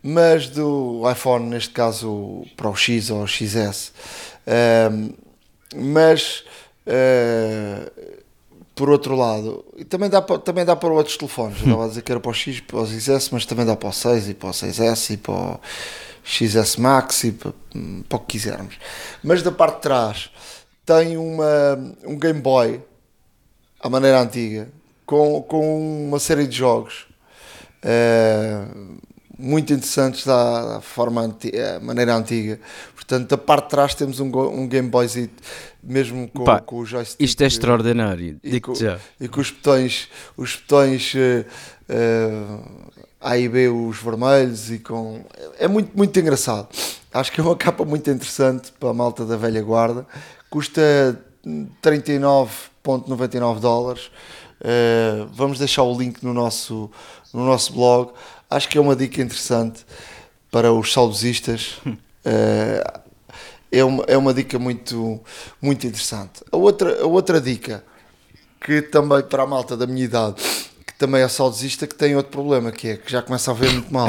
mas 0.02 0.48
do 0.50 1.02
iPhone, 1.10 1.48
neste 1.48 1.70
caso 1.70 2.44
Pro 2.58 2.76
X 2.76 3.08
ou 3.08 3.26
XS, 3.26 3.94
mas 5.74 6.44
por 8.78 8.88
outro 8.88 9.16
lado, 9.16 9.64
também 9.88 10.08
dá, 10.08 10.22
para, 10.22 10.38
também 10.38 10.64
dá 10.64 10.76
para 10.76 10.88
outros 10.90 11.16
telefones, 11.16 11.58
hum. 11.58 11.64
estava 11.64 11.84
a 11.84 11.88
dizer 11.88 12.02
que 12.02 12.12
era 12.12 12.20
para 12.20 12.30
o 12.30 12.34
X, 12.34 12.60
para 12.60 12.78
o 12.78 12.86
XS, 12.86 13.30
mas 13.30 13.44
também 13.44 13.66
dá 13.66 13.74
para 13.74 13.88
o 13.88 13.92
6 13.92 14.28
e 14.28 14.34
para 14.34 14.50
o 14.50 14.52
6S 14.52 15.14
e 15.14 15.16
para 15.16 15.34
o 15.34 15.60
XS 16.22 16.76
Max 16.76 17.24
e 17.24 17.32
para, 17.32 17.52
para 18.08 18.16
o 18.16 18.20
que 18.20 18.38
quisermos. 18.38 18.78
Mas 19.22 19.42
da 19.42 19.50
parte 19.50 19.74
de 19.74 19.82
trás 19.82 20.30
tem 20.86 21.16
uma, 21.16 21.96
um 22.04 22.16
Game 22.16 22.40
Boy 22.40 22.80
à 23.80 23.88
maneira 23.88 24.22
antiga 24.22 24.68
com, 25.04 25.42
com 25.42 26.06
uma 26.06 26.20
série 26.20 26.46
de 26.46 26.56
jogos 26.56 27.08
uh, 27.82 28.96
muito 29.38 29.72
interessantes 29.72 30.26
da, 30.26 30.80
forma 30.82 31.22
antiga, 31.22 31.78
maneira 31.80 32.16
antiga. 32.16 32.58
Portanto, 32.94 33.28
da 33.28 33.38
parte 33.38 33.64
de 33.64 33.70
trás 33.70 33.94
temos 33.94 34.18
um, 34.18 34.26
um 34.26 34.66
Game 34.66 34.88
Boy 34.88 35.06
mesmo 35.82 36.28
com, 36.28 36.44
Pá, 36.44 36.60
com 36.60 36.78
o 36.78 36.84
joystick. 36.84 37.20
Isto 37.20 37.44
é 37.44 37.46
extraordinário, 37.46 38.38
e 38.42 38.60
com, 38.60 38.74
já. 38.74 38.98
E 39.20 39.28
com 39.28 39.40
os 39.40 39.50
botões, 39.50 40.08
os 40.36 40.56
botões 40.56 41.14
uh, 41.14 41.46
uh, 41.88 42.88
a 43.20 43.38
e 43.38 43.48
B 43.48 43.68
os 43.68 43.98
vermelhos 43.98 44.70
e 44.70 44.78
com. 44.78 45.24
É 45.58 45.68
muito, 45.68 45.96
muito 45.96 46.18
engraçado. 46.18 46.68
Acho 47.12 47.32
que 47.32 47.40
é 47.40 47.44
uma 47.44 47.56
capa 47.56 47.84
muito 47.84 48.10
interessante 48.10 48.72
para 48.78 48.90
a 48.90 48.94
malta 48.94 49.24
da 49.24 49.36
velha 49.36 49.62
guarda. 49.62 50.06
Custa 50.50 51.18
39,99 51.82 53.60
dólares. 53.60 54.10
Uh, 54.60 55.28
vamos 55.32 55.58
deixar 55.58 55.84
o 55.84 55.96
link 55.96 56.22
no 56.22 56.34
nosso, 56.34 56.90
no 57.32 57.44
nosso 57.44 57.72
blog. 57.72 58.12
Acho 58.50 58.68
que 58.68 58.78
é 58.78 58.80
uma 58.80 58.96
dica 58.96 59.20
interessante 59.20 59.84
para 60.50 60.72
os 60.72 60.92
saudosistas. 60.92 61.80
Uh, 61.84 63.00
é, 63.70 63.84
uma, 63.84 64.04
é 64.04 64.16
uma 64.16 64.32
dica 64.32 64.58
muito, 64.58 65.20
muito 65.60 65.86
interessante. 65.86 66.42
A 66.50 66.56
outra, 66.56 67.02
a 67.02 67.06
outra 67.06 67.40
dica, 67.40 67.84
que 68.60 68.82
também 68.82 69.22
para 69.22 69.42
a 69.42 69.46
malta 69.46 69.76
da 69.76 69.86
minha 69.86 70.04
idade 70.04 70.42
também 70.98 71.22
é 71.22 71.28
saudosista 71.28 71.86
que 71.86 71.94
tem 71.94 72.16
outro 72.16 72.32
problema, 72.32 72.72
que 72.72 72.88
é 72.88 72.96
que 72.96 73.10
já 73.10 73.22
começa 73.22 73.52
a 73.52 73.54
ver 73.54 73.70
muito 73.70 73.92
mal, 73.94 74.08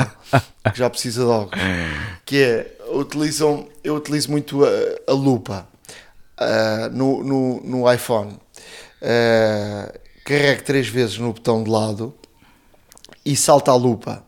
que 0.73 0.79
já 0.79 0.89
precisa 0.89 1.23
de 1.23 1.29
óculos. 1.29 1.63
Que 2.25 2.41
é, 2.41 2.77
utilizam, 2.91 3.67
eu 3.83 3.95
utilizo 3.95 4.31
muito 4.31 4.65
a, 4.65 4.69
a 5.07 5.13
lupa 5.13 5.67
uh, 6.41 6.89
no, 6.91 7.23
no, 7.23 7.61
no 7.61 7.93
iPhone. 7.93 8.31
Uh, 9.01 9.99
carrego 10.25 10.63
três 10.63 10.87
vezes 10.87 11.17
no 11.19 11.31
botão 11.31 11.63
de 11.63 11.69
lado 11.69 12.13
e 13.23 13.35
salta 13.35 13.69
a 13.69 13.75
lupa. 13.75 14.25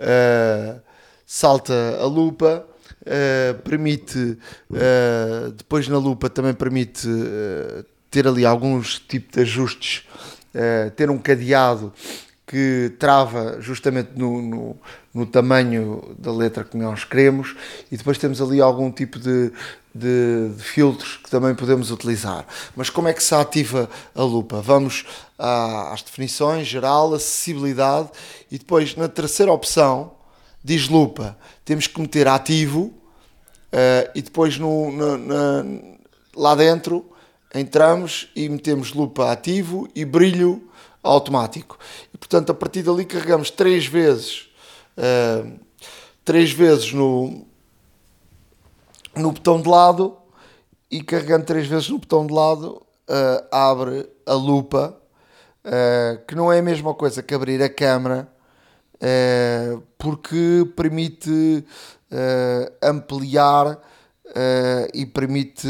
Uh, 0.00 0.80
salta 1.26 1.98
a 2.00 2.06
lupa, 2.06 2.66
uh, 3.02 3.62
permite, 3.62 4.38
uh, 4.70 5.52
depois 5.52 5.86
na 5.88 5.98
lupa 5.98 6.30
também 6.30 6.54
permite 6.54 7.06
ter 8.10 8.26
ali 8.26 8.46
alguns 8.46 8.98
tipos 8.98 9.32
de 9.34 9.42
ajustes, 9.42 10.08
ter 10.96 11.10
um 11.10 11.18
cadeado 11.18 11.92
que 12.50 12.92
trava 12.98 13.58
justamente 13.60 14.10
no, 14.16 14.42
no, 14.42 14.76
no, 15.14 15.24
tamanho 15.24 16.16
da 16.18 16.32
letra 16.32 16.64
que 16.64 16.76
nós 16.76 17.04
queremos 17.04 17.54
e 17.92 17.96
depois 17.96 18.18
temos 18.18 18.42
ali 18.42 18.60
algum 18.60 18.90
tipo 18.90 19.20
de, 19.20 19.52
de, 19.94 20.48
de, 20.48 20.60
filtros 20.60 21.16
que 21.22 21.30
também 21.30 21.54
podemos 21.54 21.92
utilizar. 21.92 22.44
Mas 22.74 22.90
como 22.90 23.06
é 23.06 23.12
que 23.12 23.22
se 23.22 23.32
ativa 23.36 23.88
a 24.12 24.22
lupa? 24.24 24.60
Vamos 24.60 25.06
à, 25.38 25.92
às 25.92 26.02
definições, 26.02 26.66
geral, 26.66 27.14
acessibilidade 27.14 28.08
e 28.50 28.58
depois 28.58 28.96
na 28.96 29.06
terceira 29.06 29.52
opção 29.52 30.10
diz 30.62 30.88
lupa, 30.88 31.38
temos 31.64 31.86
que 31.86 32.00
meter 32.00 32.26
ativo 32.26 32.86
uh, 33.72 34.10
e 34.12 34.22
depois 34.22 34.58
no, 34.58 34.90
na, 34.90 35.64
lá 36.34 36.56
dentro 36.56 37.08
entramos 37.54 38.28
e 38.34 38.48
metemos 38.48 38.92
lupa 38.92 39.30
ativo 39.30 39.88
e 39.94 40.04
brilho 40.04 40.68
automático. 41.02 41.78
Portanto, 42.20 42.52
a 42.52 42.54
partir 42.54 42.82
dali 42.82 43.04
carregamos 43.04 43.50
três 43.50 43.86
vezes, 43.86 44.50
uh, 44.96 45.58
três 46.22 46.52
vezes 46.52 46.92
no, 46.92 47.44
no 49.16 49.32
botão 49.32 49.60
de 49.60 49.68
lado 49.68 50.16
e 50.90 51.02
carregando 51.02 51.46
três 51.46 51.66
vezes 51.66 51.88
no 51.88 51.98
botão 51.98 52.26
de 52.26 52.32
lado 52.32 52.82
uh, 53.08 53.46
abre 53.50 54.06
a 54.26 54.34
lupa, 54.34 54.94
uh, 55.64 56.24
que 56.26 56.34
não 56.34 56.52
é 56.52 56.58
a 56.58 56.62
mesma 56.62 56.94
coisa 56.94 57.22
que 57.22 57.34
abrir 57.34 57.62
a 57.62 57.68
câmera, 57.68 58.28
porque 59.96 60.70
permite 60.76 61.64
ampliar 62.82 63.80
e 64.92 65.06
permite 65.06 65.66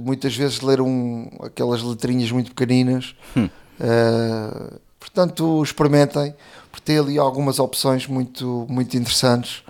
muitas 0.00 0.34
vezes 0.34 0.62
ler 0.62 0.80
um, 0.80 1.28
aquelas 1.42 1.82
letrinhas 1.82 2.32
muito 2.32 2.54
pequeninas. 2.54 3.14
Hum 3.36 3.50
Uh, 3.80 4.78
portanto, 5.00 5.62
experimentem, 5.62 6.34
porque 6.70 6.84
tem 6.84 6.98
ali 6.98 7.18
algumas 7.18 7.58
opções 7.58 8.06
muito, 8.06 8.66
muito 8.68 8.96
interessantes. 8.96 9.62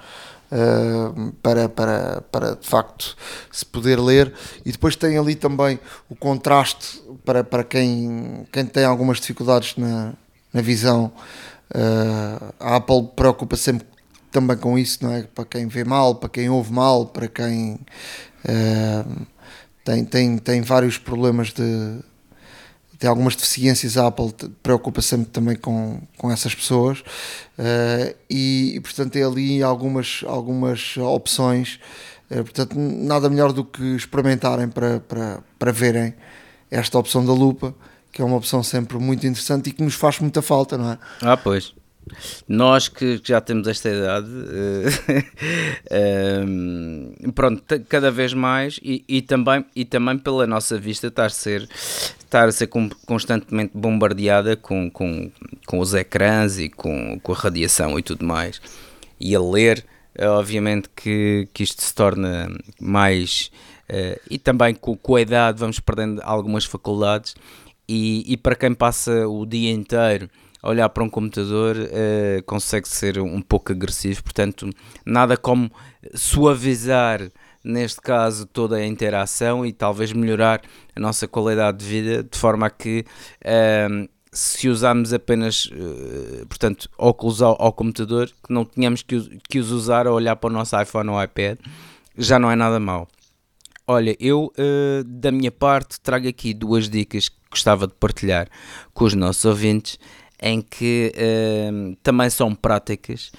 Uh, 0.53 1.31
para, 1.41 1.69
para, 1.69 2.23
para 2.23 2.57
de 2.57 2.67
facto 2.67 3.17
se 3.53 3.65
poder 3.65 4.01
ler 4.01 4.35
e 4.67 4.73
depois 4.73 4.97
tem 4.97 5.17
ali 5.17 5.37
também 5.37 5.79
o 6.09 6.17
contraste 6.17 7.01
para, 7.25 7.45
para 7.45 7.63
quem, 7.63 8.45
quem 8.51 8.67
tem 8.67 8.85
algumas 8.85 9.21
dificuldades 9.21 9.77
na, 9.77 10.13
na 10.53 10.61
visão 10.61 11.13
uh, 11.75 12.55
a 12.59 12.77
Apple 12.77 13.11
preocupa 13.15 13.57
sempre 13.57 13.87
também 14.31 14.57
com 14.57 14.79
isso, 14.79 14.99
não 15.03 15.13
é? 15.13 15.23
Para 15.23 15.45
quem 15.45 15.67
vê 15.67 15.85
mal, 15.85 16.15
para 16.15 16.29
quem 16.29 16.49
ouve 16.49 16.73
mal, 16.73 17.07
para 17.07 17.29
quem 17.29 17.75
uh, 18.45 19.27
tem, 19.85 20.05
tem, 20.05 20.39
tem 20.39 20.63
vários 20.63 20.99
problemas 20.99 21.53
de, 21.53 21.99
tem 23.01 23.09
algumas 23.09 23.35
deficiências, 23.35 23.97
a 23.97 24.09
Apple 24.09 24.31
preocupa 24.63 25.01
sempre 25.01 25.31
também 25.31 25.57
com, 25.57 26.03
com 26.19 26.31
essas 26.31 26.55
pessoas 26.55 27.01
uh, 27.01 28.15
e, 28.29 28.75
e, 28.77 28.81
portanto 28.81 29.13
tem 29.13 29.25
ali 29.25 29.63
algumas, 29.63 30.23
algumas 30.27 30.99
opções, 30.99 31.81
uh, 32.31 32.45
portanto 32.45 32.75
nada 32.79 33.31
melhor 33.31 33.55
do 33.55 33.65
que 33.65 33.97
experimentarem 33.97 34.69
para, 34.69 35.01
para, 35.01 35.43
para 35.59 35.73
verem 35.73 36.15
esta 36.71 36.99
opção 36.99 37.25
da 37.25 37.33
lupa, 37.33 37.75
que 38.13 38.21
é 38.21 38.25
uma 38.25 38.37
opção 38.37 38.63
sempre 38.63 38.99
muito 38.99 39.27
interessante 39.27 39.71
e 39.71 39.73
que 39.73 39.83
nos 39.83 39.95
faz 39.95 40.21
muita 40.21 40.43
falta, 40.43 40.77
não 40.77 40.91
é? 40.91 40.99
Ah, 41.23 41.39
pois. 41.39 41.73
Nós 42.49 42.89
que 42.89 43.21
já 43.23 43.41
temos 43.41 43.69
esta 43.69 43.89
idade, 43.89 44.29
uh, 47.23 47.33
pronto, 47.33 47.63
cada 47.89 48.11
vez 48.11 48.35
mais 48.35 48.81
e, 48.83 49.05
e, 49.09 49.23
também, 49.23 49.65
e 49.75 49.85
também 49.85 50.19
pela 50.19 50.47
nossa 50.47 50.79
vista 50.79 51.07
estar 51.07 51.27
a 51.27 51.31
ser, 51.31 51.69
estar 52.19 52.49
a 52.49 52.53
ser 52.53 52.69
constantemente 53.07 53.73
bombardeada 53.75 54.57
com, 54.57 54.91
com, 54.91 55.31
com 55.67 55.79
os 55.79 55.95
ecrãs 55.95 56.59
e 56.59 56.69
com, 56.69 57.19
com 57.21 57.33
a 57.33 57.37
radiação 57.37 57.99
e 57.99 58.03
tudo 58.03 58.25
mais. 58.25 58.61
E 59.21 59.35
a 59.35 59.41
ler, 59.41 59.85
eh, 60.15 60.29
obviamente 60.29 60.89
que, 60.95 61.49
que 61.53 61.63
isto 61.63 61.83
se 61.83 61.95
torna 61.95 62.49
mais. 62.81 63.51
Uh, 63.89 64.21
e 64.31 64.39
também 64.39 64.75
com, 64.75 64.97
com 64.97 65.17
a 65.17 65.21
idade 65.21 65.59
vamos 65.59 65.81
perdendo 65.81 66.21
algumas 66.25 66.65
faculdades. 66.65 67.35
E, 67.89 68.25
e 68.33 68.37
para 68.37 68.55
quem 68.55 68.73
passa 68.73 69.27
o 69.29 69.45
dia 69.45 69.71
inteiro 69.71 70.31
olhar 70.63 70.89
para 70.89 71.03
um 71.03 71.09
computador 71.09 71.77
uh, 71.77 72.43
consegue 72.45 72.89
ser 72.89 73.19
um 73.19 73.41
pouco 73.41 73.73
agressivo, 73.73 74.23
portanto, 74.23 74.69
nada 75.05 75.37
como 75.37 75.71
suavizar, 76.15 77.31
neste 77.65 78.01
caso, 78.01 78.47
toda 78.47 78.77
a 78.77 78.87
interação 78.87 79.65
e 79.65 79.73
talvez 79.73 80.13
melhorar 80.13 80.61
a 80.95 81.01
nossa 81.01 81.27
qualidade 81.27 81.79
de 81.79 81.85
vida 81.85 82.23
de 82.23 82.39
forma 82.39 82.67
a 82.67 82.71
que. 82.71 83.05
Uh, 83.45 84.09
se 84.33 84.69
usarmos 84.69 85.13
apenas, 85.13 85.67
uh, 85.67 86.47
portanto, 86.47 86.89
óculos 86.97 87.43
ao, 87.43 87.61
ao, 87.61 87.73
computador, 87.73 88.29
que 88.29 88.53
não 88.53 88.65
tínhamos 88.65 89.03
que, 89.03 89.41
que 89.49 89.59
os 89.59 89.73
usar 89.73 90.07
a 90.07 90.13
olhar 90.13 90.37
para 90.37 90.49
o 90.49 90.53
nosso 90.53 90.81
iPhone 90.81 91.11
ou 91.11 91.21
iPad, 91.21 91.59
já 92.17 92.39
não 92.39 92.51
é 92.51 92.55
nada 92.55 92.79
mau. 92.79 93.09
Olha, 93.87 94.17
eu 94.21 94.53
uh, 94.57 95.05
da 95.05 95.33
minha 95.33 95.51
parte 95.51 96.01
trago 96.01 96.29
aqui 96.29 96.55
duas 96.55 96.89
dicas 96.89 97.29
que 97.29 97.37
gostava 97.51 97.89
de 97.89 97.95
partilhar 97.95 98.47
com 98.95 99.05
os 99.05 99.15
nossos 99.15 99.45
ouvintes 99.45 99.99
em 100.43 100.61
que 100.61 101.13
uh, 101.17 101.97
também 102.03 102.31
são 102.31 102.55
práticas 102.55 103.31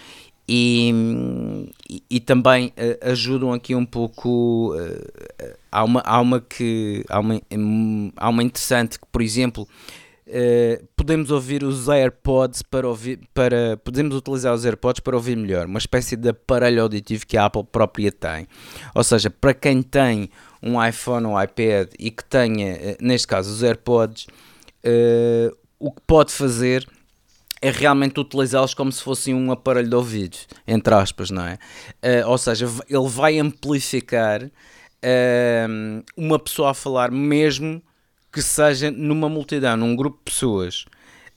e, 0.54 0.92
e, 1.90 2.04
e 2.10 2.20
também 2.20 2.68
uh, 2.68 3.10
ajudam 3.10 3.54
aqui 3.54 3.74
um 3.74 3.86
pouco. 3.86 4.76
Uh, 4.76 5.56
há, 5.72 5.84
uma, 5.84 6.02
há, 6.02 6.20
uma 6.20 6.42
que, 6.42 7.06
há, 7.08 7.20
uma, 7.22 7.42
um, 7.54 8.12
há 8.18 8.30
uma 8.30 8.44
interessante 8.44 9.00
que, 9.00 9.06
por 9.12 9.22
exemplo, 9.22 9.68
Uh, 10.28 10.88
podemos 10.96 11.30
ouvir 11.30 11.62
os 11.62 11.90
AirPods 11.90 12.62
para 12.62 12.88
ouvir, 12.88 13.20
para, 13.34 13.76
podemos 13.84 14.16
utilizar 14.16 14.54
os 14.54 14.64
AirPods 14.64 15.02
para 15.02 15.14
ouvir 15.18 15.36
melhor, 15.36 15.66
uma 15.66 15.80
espécie 15.80 16.16
de 16.16 16.30
aparelho 16.30 16.84
auditivo 16.84 17.28
que 17.28 17.36
a 17.36 17.46
Apple 17.46 17.66
própria 17.66 18.14
tem. 18.14 18.48
Ou 18.96 19.04
seja, 19.04 19.30
para 19.30 19.54
quem 19.54 19.82
tem 19.82 20.30
um 20.64 20.82
iPhone 20.82 21.26
ou 21.26 21.42
iPad 21.42 21.90
e 22.00 22.10
que 22.12 22.24
tenha, 22.24 22.96
neste 23.02 23.28
caso, 23.28 23.52
os 23.52 23.62
AirPods, 23.62 24.28
o 25.82 25.92
que 25.92 26.02
pode 26.06 26.32
fazer 26.32 26.88
é 27.60 27.72
realmente 27.72 28.20
utilizá-los 28.20 28.74
como 28.74 28.92
se 28.92 29.02
fossem 29.02 29.34
um 29.34 29.52
aparelho 29.52 29.90
de 29.90 29.96
ouvido, 29.96 30.38
entre 30.68 30.94
aspas, 30.94 31.30
não 31.30 31.44
é? 31.44 31.58
Uh, 32.04 32.30
ou 32.30 32.38
seja, 32.38 32.68
ele 32.88 33.08
vai 33.08 33.40
amplificar 33.40 34.44
uh, 34.44 36.04
uma 36.16 36.40
pessoa 36.40 36.72
a 36.72 36.74
falar, 36.74 37.12
mesmo 37.12 37.82
que 38.32 38.42
seja 38.42 38.90
numa 38.90 39.28
multidão, 39.28 39.76
num 39.76 39.96
grupo 39.96 40.18
de 40.18 40.32
pessoas. 40.32 40.86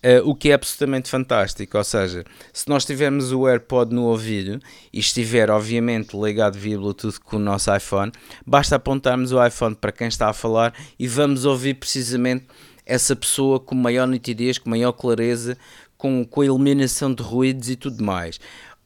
Uh, 0.03 0.20
o 0.28 0.34
que 0.34 0.51
é 0.51 0.55
absolutamente 0.55 1.09
fantástico, 1.09 1.78
ou 1.78 1.84
seja, 1.84 2.24
se 2.53 2.68
nós 2.68 2.84
tivermos 2.84 3.32
o 3.32 3.47
AirPod 3.47 3.95
no 3.95 4.05
ouvido 4.05 4.61
e 4.92 5.01
estiver 5.01 5.51
obviamente 5.51 6.14
ligado 6.14 6.59
via 6.59 6.76
Bluetooth 6.76 7.18
com 7.20 7.36
o 7.36 7.38
nosso 7.38 7.74
iPhone, 7.74 8.12
basta 8.47 8.76
apontarmos 8.76 9.32
o 9.32 9.45
iPhone 9.45 9.74
para 9.74 9.92
quem 9.92 10.09
está 10.09 10.28
a 10.28 10.34
falar 10.34 10.74
e 10.99 11.09
vamos 11.09 11.47
ouvir 11.47 11.74
precisamente 11.74 12.47
essa 12.87 13.16
pessoa 13.16 13.59
com 13.59 13.74
maior 13.74 14.07
nitidez, 14.07 14.59
com 14.59 14.70
maior 14.70 14.93
clareza, 14.93 15.57
com, 15.97 16.24
com 16.24 16.41
a 16.41 16.47
eliminação 16.47 17.12
de 17.12 17.22
ruídos 17.22 17.68
e 17.70 17.76
tudo 17.76 18.03
mais. 18.05 18.39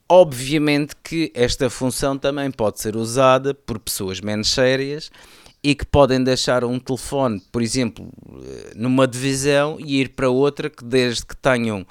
Obviamente 0.07 0.95
que 1.03 1.31
esta 1.35 1.69
função 1.69 2.17
também 2.17 2.49
pode 2.49 2.79
ser 2.79 2.95
usada 2.95 3.53
por 3.53 3.77
pessoas 3.77 4.19
menos 4.19 4.49
sérias 4.49 5.11
e 5.63 5.75
que 5.75 5.85
podem 5.85 6.23
deixar 6.23 6.63
um 6.63 6.79
telefone, 6.79 7.41
por 7.51 7.61
exemplo, 7.61 8.09
eh, 8.41 8.71
numa 8.75 9.07
divisão 9.07 9.77
e 9.79 9.99
ir 9.99 10.09
para 10.09 10.29
outra 10.29 10.69
que 10.69 10.83
desde 10.83 11.25
que 11.25 11.35
tenham 11.35 11.85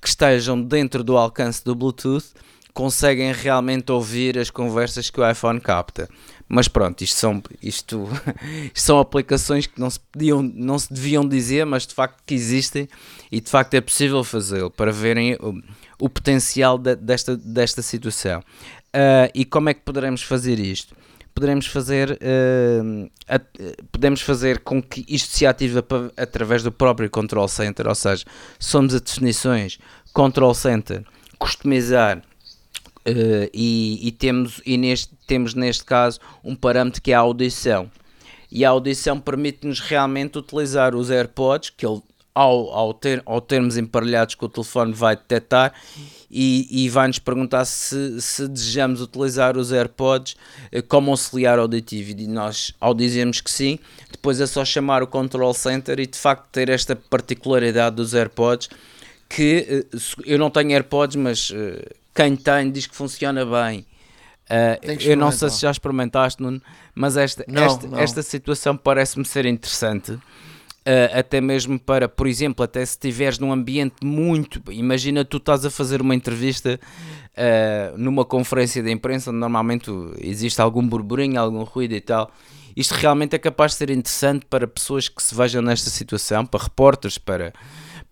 que 0.00 0.08
estejam 0.08 0.60
dentro 0.60 1.04
do 1.04 1.16
alcance 1.16 1.64
do 1.64 1.74
Bluetooth 1.74 2.32
conseguem 2.74 3.32
realmente 3.32 3.92
ouvir 3.92 4.38
as 4.38 4.50
conversas 4.50 5.10
que 5.10 5.20
o 5.20 5.30
iPhone 5.30 5.60
capta. 5.60 6.08
Mas 6.54 6.68
pronto, 6.68 7.00
isto 7.02 7.16
são, 7.16 7.42
isto, 7.62 8.06
isto 8.74 8.84
são 8.84 8.98
aplicações 8.98 9.66
que 9.66 9.80
não 9.80 9.88
se, 9.88 9.98
podiam, 9.98 10.42
não 10.42 10.78
se 10.78 10.92
deviam 10.92 11.26
dizer, 11.26 11.64
mas 11.64 11.86
de 11.86 11.94
facto 11.94 12.22
que 12.26 12.34
existem 12.34 12.86
e 13.30 13.40
de 13.40 13.48
facto 13.48 13.72
é 13.72 13.80
possível 13.80 14.22
fazê-lo 14.22 14.70
para 14.70 14.92
verem 14.92 15.32
o, 15.36 15.62
o 15.98 16.10
potencial 16.10 16.76
de, 16.76 16.94
desta, 16.94 17.38
desta 17.38 17.80
situação. 17.80 18.40
Uh, 18.40 19.32
e 19.34 19.46
como 19.46 19.70
é 19.70 19.74
que 19.74 19.80
poderemos 19.80 20.22
fazer 20.22 20.58
isto? 20.58 20.94
poderemos 21.34 21.66
fazer, 21.66 22.10
uh, 22.10 23.10
a, 23.26 23.40
podemos 23.90 24.20
fazer 24.20 24.58
com 24.58 24.82
que 24.82 25.06
isto 25.08 25.34
se 25.34 25.46
ative 25.46 25.82
através 26.14 26.62
do 26.62 26.70
próprio 26.70 27.08
Control 27.08 27.48
Center, 27.48 27.88
ou 27.88 27.94
seja, 27.94 28.26
somos 28.58 28.94
as 28.94 29.00
definições 29.00 29.78
Control 30.12 30.52
Center, 30.52 31.02
customizar 31.38 32.22
uh, 33.06 33.50
e, 33.52 34.06
e, 34.06 34.12
temos, 34.12 34.60
e 34.64 34.76
neste, 34.76 35.14
temos 35.26 35.54
neste 35.54 35.84
caso 35.84 36.20
um 36.42 36.54
parâmetro 36.54 37.00
que 37.00 37.12
é 37.12 37.14
a 37.14 37.20
audição. 37.20 37.90
E 38.50 38.64
a 38.64 38.70
audição 38.70 39.18
permite-nos 39.18 39.80
realmente 39.80 40.38
utilizar 40.38 40.94
os 40.94 41.10
AirPods, 41.10 41.70
que 41.70 41.86
ele, 41.86 42.02
ao, 42.34 42.70
ao, 42.70 42.92
ter, 42.92 43.22
ao 43.24 43.40
termos 43.40 43.78
emparelhados 43.78 44.34
com 44.34 44.44
o 44.44 44.48
telefone, 44.48 44.92
vai 44.92 45.16
detectar 45.16 45.72
e, 46.30 46.84
e 46.84 46.88
vai-nos 46.88 47.18
perguntar 47.18 47.64
se, 47.64 48.20
se 48.20 48.46
desejamos 48.46 49.00
utilizar 49.00 49.56
os 49.56 49.72
AirPods 49.72 50.36
eh, 50.70 50.82
como 50.82 51.10
auxiliar 51.10 51.58
auditivo. 51.58 52.10
E 52.18 52.26
nós, 52.26 52.74
ao 52.78 52.92
dizermos 52.92 53.40
que 53.40 53.50
sim, 53.50 53.78
depois 54.10 54.38
é 54.38 54.46
só 54.46 54.64
chamar 54.64 55.02
o 55.02 55.06
Control 55.06 55.52
Center 55.54 55.98
e 55.98 56.06
de 56.06 56.18
facto 56.18 56.46
ter 56.52 56.68
esta 56.68 56.94
particularidade 56.94 57.96
dos 57.96 58.14
AirPods 58.14 58.68
que 59.28 59.86
eh, 59.92 59.98
eu 60.26 60.38
não 60.38 60.50
tenho 60.50 60.72
AirPods, 60.72 61.16
mas 61.16 61.50
quem 62.14 62.36
tem 62.36 62.70
diz 62.70 62.86
que 62.86 62.94
funciona 62.94 63.44
bem. 63.44 63.86
Uh, 64.50 65.00
eu 65.00 65.16
não 65.16 65.30
sei 65.30 65.48
se 65.50 65.60
já 65.62 65.70
experimentaste, 65.70 66.42
Nuno, 66.42 66.60
mas 66.94 67.16
esta, 67.16 67.44
não, 67.48 67.62
esta, 67.62 67.86
não. 67.86 67.98
esta 67.98 68.22
situação 68.22 68.76
parece-me 68.76 69.24
ser 69.24 69.46
interessante. 69.46 70.12
Uh, 70.12 71.16
até 71.16 71.40
mesmo 71.40 71.78
para, 71.78 72.08
por 72.08 72.26
exemplo, 72.26 72.64
até 72.64 72.84
se 72.84 72.92
estiveres 72.92 73.38
num 73.38 73.52
ambiente 73.52 74.04
muito. 74.04 74.60
Imagina 74.70 75.24
tu 75.24 75.36
estás 75.36 75.64
a 75.64 75.70
fazer 75.70 76.02
uma 76.02 76.14
entrevista 76.14 76.78
uh, 77.32 77.96
numa 77.96 78.24
conferência 78.24 78.82
de 78.82 78.90
imprensa 78.90 79.30
onde 79.30 79.38
normalmente 79.38 79.90
existe 80.18 80.60
algum 80.60 80.86
burburinho, 80.86 81.40
algum 81.40 81.62
ruído 81.62 81.94
e 81.94 82.00
tal. 82.00 82.30
Isto 82.76 82.94
realmente 82.94 83.36
é 83.36 83.38
capaz 83.38 83.72
de 83.72 83.78
ser 83.78 83.90
interessante 83.90 84.44
para 84.46 84.66
pessoas 84.66 85.08
que 85.08 85.22
se 85.22 85.34
vejam 85.34 85.62
nesta 85.62 85.88
situação, 85.88 86.44
para 86.44 86.64
repórteres, 86.64 87.16
para, 87.16 87.52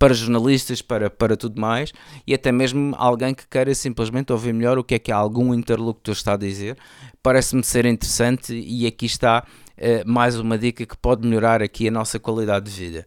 para 0.01 0.15
jornalistas, 0.15 0.81
para, 0.81 1.11
para 1.11 1.37
tudo 1.37 1.61
mais, 1.61 1.93
e 2.27 2.33
até 2.33 2.51
mesmo 2.51 2.95
alguém 2.97 3.35
que 3.35 3.47
queira 3.47 3.75
simplesmente 3.75 4.33
ouvir 4.33 4.55
melhor 4.55 4.79
o 4.79 4.83
que 4.83 4.95
é 4.95 4.99
que 4.99 5.13
algum 5.13 5.53
interlocutor 5.53 6.15
está 6.15 6.33
a 6.33 6.37
dizer. 6.39 6.79
Parece-me 7.23 7.63
ser 7.63 7.85
interessante 7.85 8.55
e 8.55 8.87
aqui 8.87 9.05
está 9.05 9.45
uh, 9.77 10.11
mais 10.11 10.39
uma 10.39 10.57
dica 10.57 10.87
que 10.87 10.97
pode 10.97 11.29
melhorar 11.29 11.63
aqui 11.63 11.87
a 11.87 11.91
nossa 11.91 12.19
qualidade 12.19 12.71
de 12.71 12.81
vida. 12.81 13.07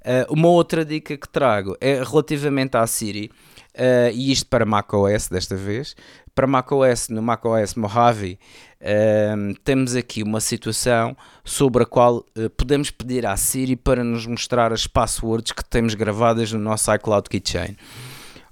Uh, 0.00 0.32
uma 0.32 0.48
outra 0.48 0.84
dica 0.84 1.16
que 1.16 1.28
trago 1.28 1.76
é 1.80 2.02
relativamente 2.02 2.76
à 2.76 2.84
Siri, 2.88 3.30
uh, 3.76 4.10
e 4.12 4.32
isto 4.32 4.48
para 4.48 4.66
macOS 4.66 5.28
desta 5.28 5.54
vez. 5.54 5.94
Para 6.34 6.48
macOS, 6.48 7.08
no 7.08 7.22
macOS 7.22 7.76
Mojave, 7.76 8.36
uh, 8.82 9.54
temos 9.64 9.94
aqui 9.94 10.22
uma 10.22 10.40
situação 10.40 11.16
sobre 11.44 11.84
a 11.84 11.86
qual 11.86 12.24
podemos 12.56 12.90
pedir 12.90 13.24
à 13.24 13.36
Siri 13.36 13.76
para 13.76 14.04
nos 14.04 14.26
mostrar 14.26 14.72
as 14.72 14.86
passwords 14.86 15.52
que 15.52 15.64
temos 15.64 15.94
gravadas 15.94 16.52
no 16.52 16.58
nosso 16.58 16.92
iCloud 16.94 17.28
Keychain. 17.28 17.76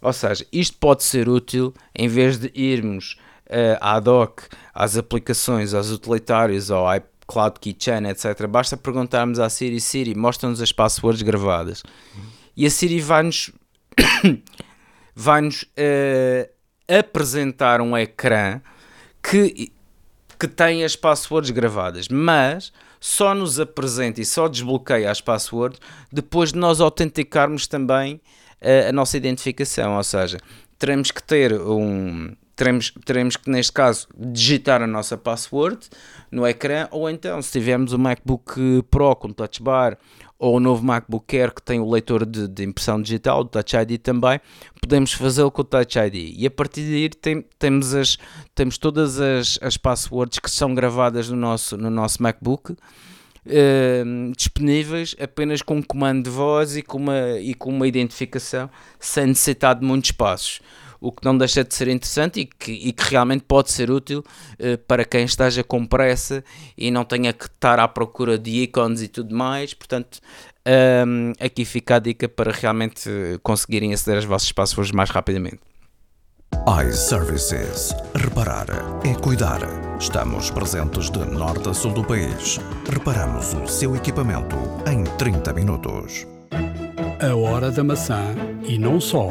Ou 0.01 0.13
seja, 0.13 0.47
isto 0.51 0.79
pode 0.79 1.03
ser 1.03 1.29
útil 1.29 1.75
em 1.95 2.09
vez 2.09 2.39
de 2.39 2.51
irmos 2.55 3.19
uh, 3.47 3.77
à 3.81 4.01
doc, 4.01 4.41
às 4.75 4.97
aplicações, 4.97 5.75
aos 5.75 5.91
utilitários, 5.91 6.71
ao 6.71 6.87
Cloud 7.27 7.61
Keychain, 7.61 8.07
etc. 8.09 8.47
Basta 8.49 8.77
perguntarmos 8.77 9.39
à 9.39 9.49
Siri, 9.49 9.81
Siri, 9.81 10.15
mostra-nos 10.15 10.61
as 10.61 10.73
passwords 10.73 11.23
gravadas. 11.23 11.83
E 12.57 12.67
a 12.67 12.71
Siri 12.71 13.01
vai-nos 13.01 13.53
vai-nos 15.15 15.63
uh, 15.63 16.51
apresentar 16.89 17.81
um 17.81 17.97
ecrã 17.97 18.61
que, 19.23 19.73
que 20.41 20.49
tem 20.49 20.83
as 20.83 20.97
passwords 20.97 21.51
gravadas, 21.51 22.09
mas 22.09 22.73
só 22.99 23.35
nos 23.35 23.61
apresenta 23.61 24.23
e 24.23 24.25
só 24.25 24.49
desbloqueia 24.49 25.11
as 25.11 25.21
passwords 25.21 25.79
depois 26.11 26.51
de 26.51 26.59
nós 26.59 26.81
autenticarmos 26.81 27.67
também 27.67 28.15
uh, 28.63 28.89
a 28.89 28.93
nossa 28.93 29.19
identificação, 29.19 29.99
ou 29.99 30.03
seja, 30.03 30.39
teremos 30.79 31.11
que 31.11 31.23
ter 31.23 31.53
um 31.53 32.35
teremos, 32.57 32.93
teremos 33.05 33.37
que, 33.37 33.51
neste 33.51 33.73
caso, 33.73 34.07
digitar 34.15 34.83
a 34.83 34.87
nossa 34.87 35.17
password 35.17 35.89
no 36.31 36.47
ecrã, 36.47 36.89
ou 36.91 37.09
então, 37.09 37.41
se 37.41 37.53
tivermos 37.53 37.93
o 37.93 37.99
MacBook 37.99 38.83
Pro 38.91 39.17
com 39.17 39.33
Touch 39.33 39.63
Bar 39.63 39.97
ou 40.41 40.57
o 40.57 40.61
novo 40.61 40.83
MacBook 40.83 41.37
Air 41.37 41.55
que 41.55 41.61
tem 41.61 41.79
o 41.79 41.89
leitor 41.89 42.25
de, 42.25 42.49
de 42.49 42.65
impressão 42.65 43.01
digital, 43.01 43.43
o 43.43 43.45
Touch 43.45 43.77
ID 43.77 44.01
também, 44.01 44.41
podemos 44.81 45.13
fazê-lo 45.13 45.51
com 45.51 45.61
o 45.61 45.65
Touch 45.65 45.99
ID. 45.99 46.35
E 46.35 46.47
a 46.47 46.51
partir 46.51 46.81
daí 46.81 47.11
tem, 47.11 47.45
temos, 47.59 47.95
as, 47.95 48.17
temos 48.55 48.79
todas 48.79 49.21
as, 49.21 49.59
as 49.61 49.77
passwords 49.77 50.39
que 50.39 50.51
são 50.51 50.75
gravadas 50.75 51.29
no 51.29 51.37
nosso, 51.37 51.77
no 51.77 51.91
nosso 51.91 52.23
MacBook. 52.23 52.73
Uh, 52.73 54.33
disponíveis 54.37 55.17
apenas 55.19 55.63
com 55.63 55.77
um 55.77 55.83
comando 55.83 56.25
de 56.25 56.31
voz 56.31 56.77
e 56.77 56.83
com 56.83 56.99
uma, 56.99 57.39
e 57.39 57.55
com 57.55 57.71
uma 57.71 57.89
identificação 57.89 58.69
sem 58.99 59.29
necessidade 59.29 59.81
de 59.81 59.87
muitos 59.87 60.13
passos 60.13 60.61
o 61.01 61.11
que 61.11 61.25
não 61.25 61.37
deixa 61.37 61.65
de 61.65 61.75
ser 61.75 61.89
interessante 61.89 62.41
e 62.41 62.45
que, 62.45 62.73
e 62.73 62.93
que 62.93 63.03
realmente 63.11 63.45
pode 63.47 63.71
ser 63.71 63.91
útil 63.91 64.21
uh, 64.21 64.79
para 64.87 65.05
quem 65.05 65.25
esteja 65.25 65.65
com 65.65 65.87
pressa 65.87 66.45
e 66.77 66.91
não 66.91 67.05
tenha 67.05 67.33
que 67.33 67.47
estar 67.47 67.79
à 67.79 67.89
procura 67.89 68.39
de 68.39 68.51
ícones 68.63 69.03
e 69.03 69.09
tudo 69.09 69.35
mais. 69.35 69.73
Portanto, 69.75 70.21
um, 71.07 71.33
aqui 71.41 71.65
fica 71.65 71.97
a 71.97 71.99
dica 71.99 72.29
para 72.29 72.53
realmente 72.53 73.11
conseguirem 73.43 73.93
aceder 73.93 74.19
às 74.19 74.25
vossas 74.25 74.53
passwords 74.53 74.93
mais 74.93 75.11
rapidamente. 75.11 75.61
iServices. 76.87 77.95
Reparar 78.15 78.67
é 79.05 79.15
cuidar. 79.15 79.61
Estamos 79.99 80.51
presentes 80.51 81.11
de 81.11 81.19
norte 81.19 81.69
a 81.69 81.75
sul 81.75 81.93
do 81.93 82.05
país. 82.05 82.59
Reparamos 82.91 83.55
o 83.55 83.67
seu 83.67 83.97
equipamento 83.97 84.57
em 84.87 85.05
30 85.17 85.53
minutos. 85.53 86.27
A 87.21 87.35
hora 87.35 87.71
da 87.71 87.85
maçã 87.85 88.35
e 88.67 88.79
não 88.79 89.01
só. 89.01 89.29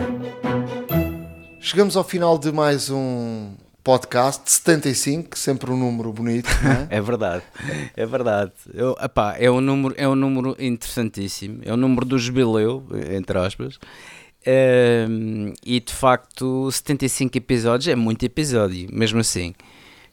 Chegamos 1.62 1.97
ao 1.97 2.03
final 2.05 2.38
de 2.38 2.51
mais 2.53 2.89
um 2.89 3.53
podcast 3.84 4.49
75, 4.49 5.38
sempre 5.38 5.70
um 5.72 5.78
número 5.78 6.14
bonito, 6.14 6.47
é? 6.89 6.95
é? 6.97 7.01
verdade, 7.01 7.43
é 7.95 8.05
verdade. 8.05 8.53
Eu, 8.74 8.95
epá, 9.01 9.36
é, 9.38 9.51
um 9.51 9.60
número, 9.60 9.93
é 9.97 10.07
um 10.07 10.16
número 10.16 10.55
interessantíssimo, 10.57 11.60
é 11.64 11.72
o 11.72 11.74
um 11.74 11.78
número 11.78 12.05
do 12.05 12.18
jubileu, 12.18 12.86
entre 13.14 13.38
aspas. 13.38 13.78
Um, 14.47 15.53
e 15.66 15.82
de 15.82 15.93
facto, 15.93 16.72
75 16.72 17.38
episódios 17.38 17.88
é 17.89 17.95
muito 17.95 18.24
episódio, 18.26 18.88
mesmo 18.91 19.20
assim. 19.20 19.53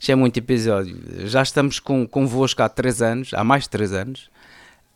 Já 0.01 0.13
é 0.13 0.17
muito 0.17 0.37
episódio. 0.37 0.97
Já 1.29 1.43
estamos 1.43 1.79
com, 1.79 2.07
convosco 2.07 2.61
há 2.63 2.69
3 2.69 3.03
anos, 3.03 3.31
há 3.33 3.45
mais 3.45 3.63
de 3.63 3.71
3 3.71 3.93
anos. 3.93 4.31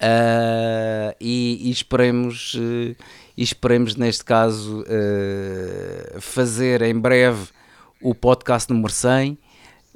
Uh, 0.01 1.15
e, 1.21 1.69
e, 1.69 1.71
esperemos, 1.71 2.55
uh, 2.55 2.97
esperemos 3.37 3.97
neste 3.97 4.25
caso 4.25 4.81
uh, 4.81 6.21
fazer 6.23 6.81
em 6.81 6.99
breve 6.99 7.49
o 8.01 8.15
podcast 8.15 8.73
número 8.73 8.91
100 8.91 9.37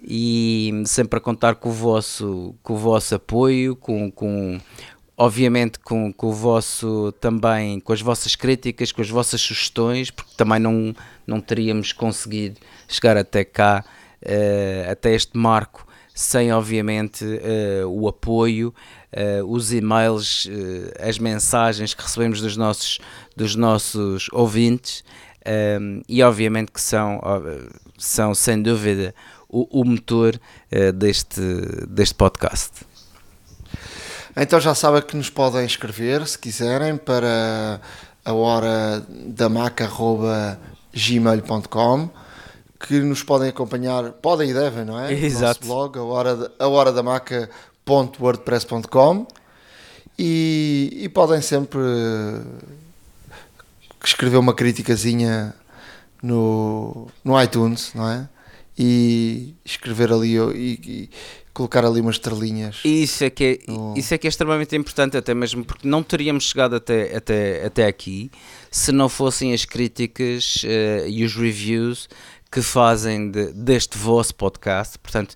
e 0.06 0.82
sempre 0.84 1.16
a 1.16 1.20
contar 1.20 1.54
com 1.54 1.70
o 1.70 1.72
vosso, 1.72 2.54
com 2.62 2.74
o 2.74 2.76
vosso 2.76 3.14
apoio, 3.14 3.74
com, 3.74 4.10
com 4.10 4.60
obviamente 5.16 5.78
com, 5.78 6.12
com 6.12 6.26
o 6.26 6.32
vosso 6.34 7.10
também 7.12 7.80
com 7.80 7.94
as 7.94 8.02
vossas 8.02 8.36
críticas, 8.36 8.92
com 8.92 9.00
as 9.00 9.08
vossas 9.08 9.40
sugestões, 9.40 10.10
porque 10.10 10.32
também 10.36 10.58
não, 10.58 10.94
não 11.26 11.40
teríamos 11.40 11.92
conseguido 11.94 12.60
chegar 12.86 13.16
até 13.16 13.42
cá, 13.42 13.82
até 14.90 15.14
este 15.14 15.38
marco 15.38 15.86
sem 16.14 16.52
obviamente 16.52 17.24
uh, 17.24 17.88
o 17.88 18.06
apoio, 18.06 18.72
uh, 19.16 19.44
os 19.46 19.72
e-mails, 19.72 20.46
uh, 20.46 20.50
as 21.00 21.16
mensagens 21.18 21.94
que 21.94 22.02
recebemos 22.02 22.40
dos 22.40 22.56
nossos, 22.56 22.98
dos 23.36 23.54
nossos 23.54 24.28
ouvintes 24.32 25.04
e 26.08 26.22
obviamente 26.22 26.72
que 26.72 26.80
são, 26.80 27.20
são 27.98 28.34
sem 28.34 28.62
dúvida 28.62 29.14
o, 29.46 29.82
o 29.82 29.84
motor 29.84 30.40
deste, 30.94 31.38
deste 31.86 32.14
podcast. 32.14 32.86
Então 34.34 34.58
já 34.58 34.74
sabem 34.74 35.02
que 35.02 35.14
nos 35.14 35.28
podem 35.28 35.66
escrever 35.66 36.26
se 36.26 36.38
quiserem 36.38 36.96
para 36.96 37.78
a 38.24 38.32
hora 38.32 39.04
da 39.08 39.50
maca.gmail.com 39.50 42.08
que 42.86 43.00
nos 43.00 43.22
podem 43.22 43.48
acompanhar, 43.48 44.12
podem 44.12 44.50
e 44.50 44.54
devem, 44.54 44.84
não 44.84 45.00
é? 45.00 45.12
Exato. 45.12 45.66
No 45.66 45.74
nosso 45.74 45.92
blog, 45.92 45.98
a 45.98 46.02
hora, 46.02 46.52
a 46.58 46.68
hora 46.68 46.92
da 46.92 47.02
maca.wordpress.com 47.86 49.26
e, 50.18 50.98
e 51.02 51.08
podem 51.08 51.40
sempre 51.40 51.80
escrever 54.02 54.36
uma 54.38 54.54
criticazinha 54.54 55.54
no, 56.22 57.08
no 57.22 57.40
iTunes, 57.40 57.92
não 57.94 58.08
é? 58.08 58.28
E 58.76 59.54
escrever 59.64 60.12
ali 60.12 60.36
e, 60.36 60.80
e 60.82 61.10
colocar 61.52 61.84
ali 61.84 62.00
umas 62.00 62.16
estrelinhas. 62.16 62.80
Isso 62.84 63.22
é, 63.22 63.30
que 63.30 63.44
é, 63.44 63.70
no... 63.70 63.94
isso 63.96 64.12
é 64.12 64.18
que 64.18 64.26
é 64.26 64.30
extremamente 64.30 64.74
importante, 64.74 65.16
até 65.16 65.32
mesmo 65.32 65.64
porque 65.64 65.86
não 65.86 66.02
teríamos 66.02 66.44
chegado 66.44 66.74
até, 66.74 67.16
até, 67.16 67.64
até 67.64 67.86
aqui 67.86 68.30
se 68.70 68.90
não 68.90 69.08
fossem 69.08 69.54
as 69.54 69.64
críticas 69.64 70.64
uh, 70.64 71.06
e 71.06 71.24
os 71.24 71.36
reviews 71.36 72.08
que 72.54 72.62
fazem 72.62 73.32
de, 73.32 73.52
deste 73.52 73.98
vosso 73.98 74.32
podcast. 74.32 74.96
Portanto, 75.00 75.34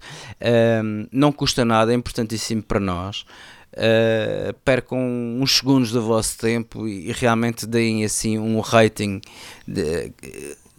um, 0.84 1.08
não 1.10 1.32
custa 1.32 1.64
nada, 1.64 1.90
é 1.90 1.96
importantíssimo 1.96 2.62
para 2.62 2.78
nós. 2.78 3.26
Uh, 3.72 4.54
percam 4.64 5.00
uns 5.40 5.56
segundos 5.56 5.90
do 5.90 6.00
vosso 6.00 6.38
tempo 6.38 6.86
e, 6.86 7.08
e 7.08 7.12
realmente 7.12 7.66
deem 7.66 8.04
assim 8.04 8.38
um 8.38 8.60
rating 8.60 9.20
de, 9.66 10.12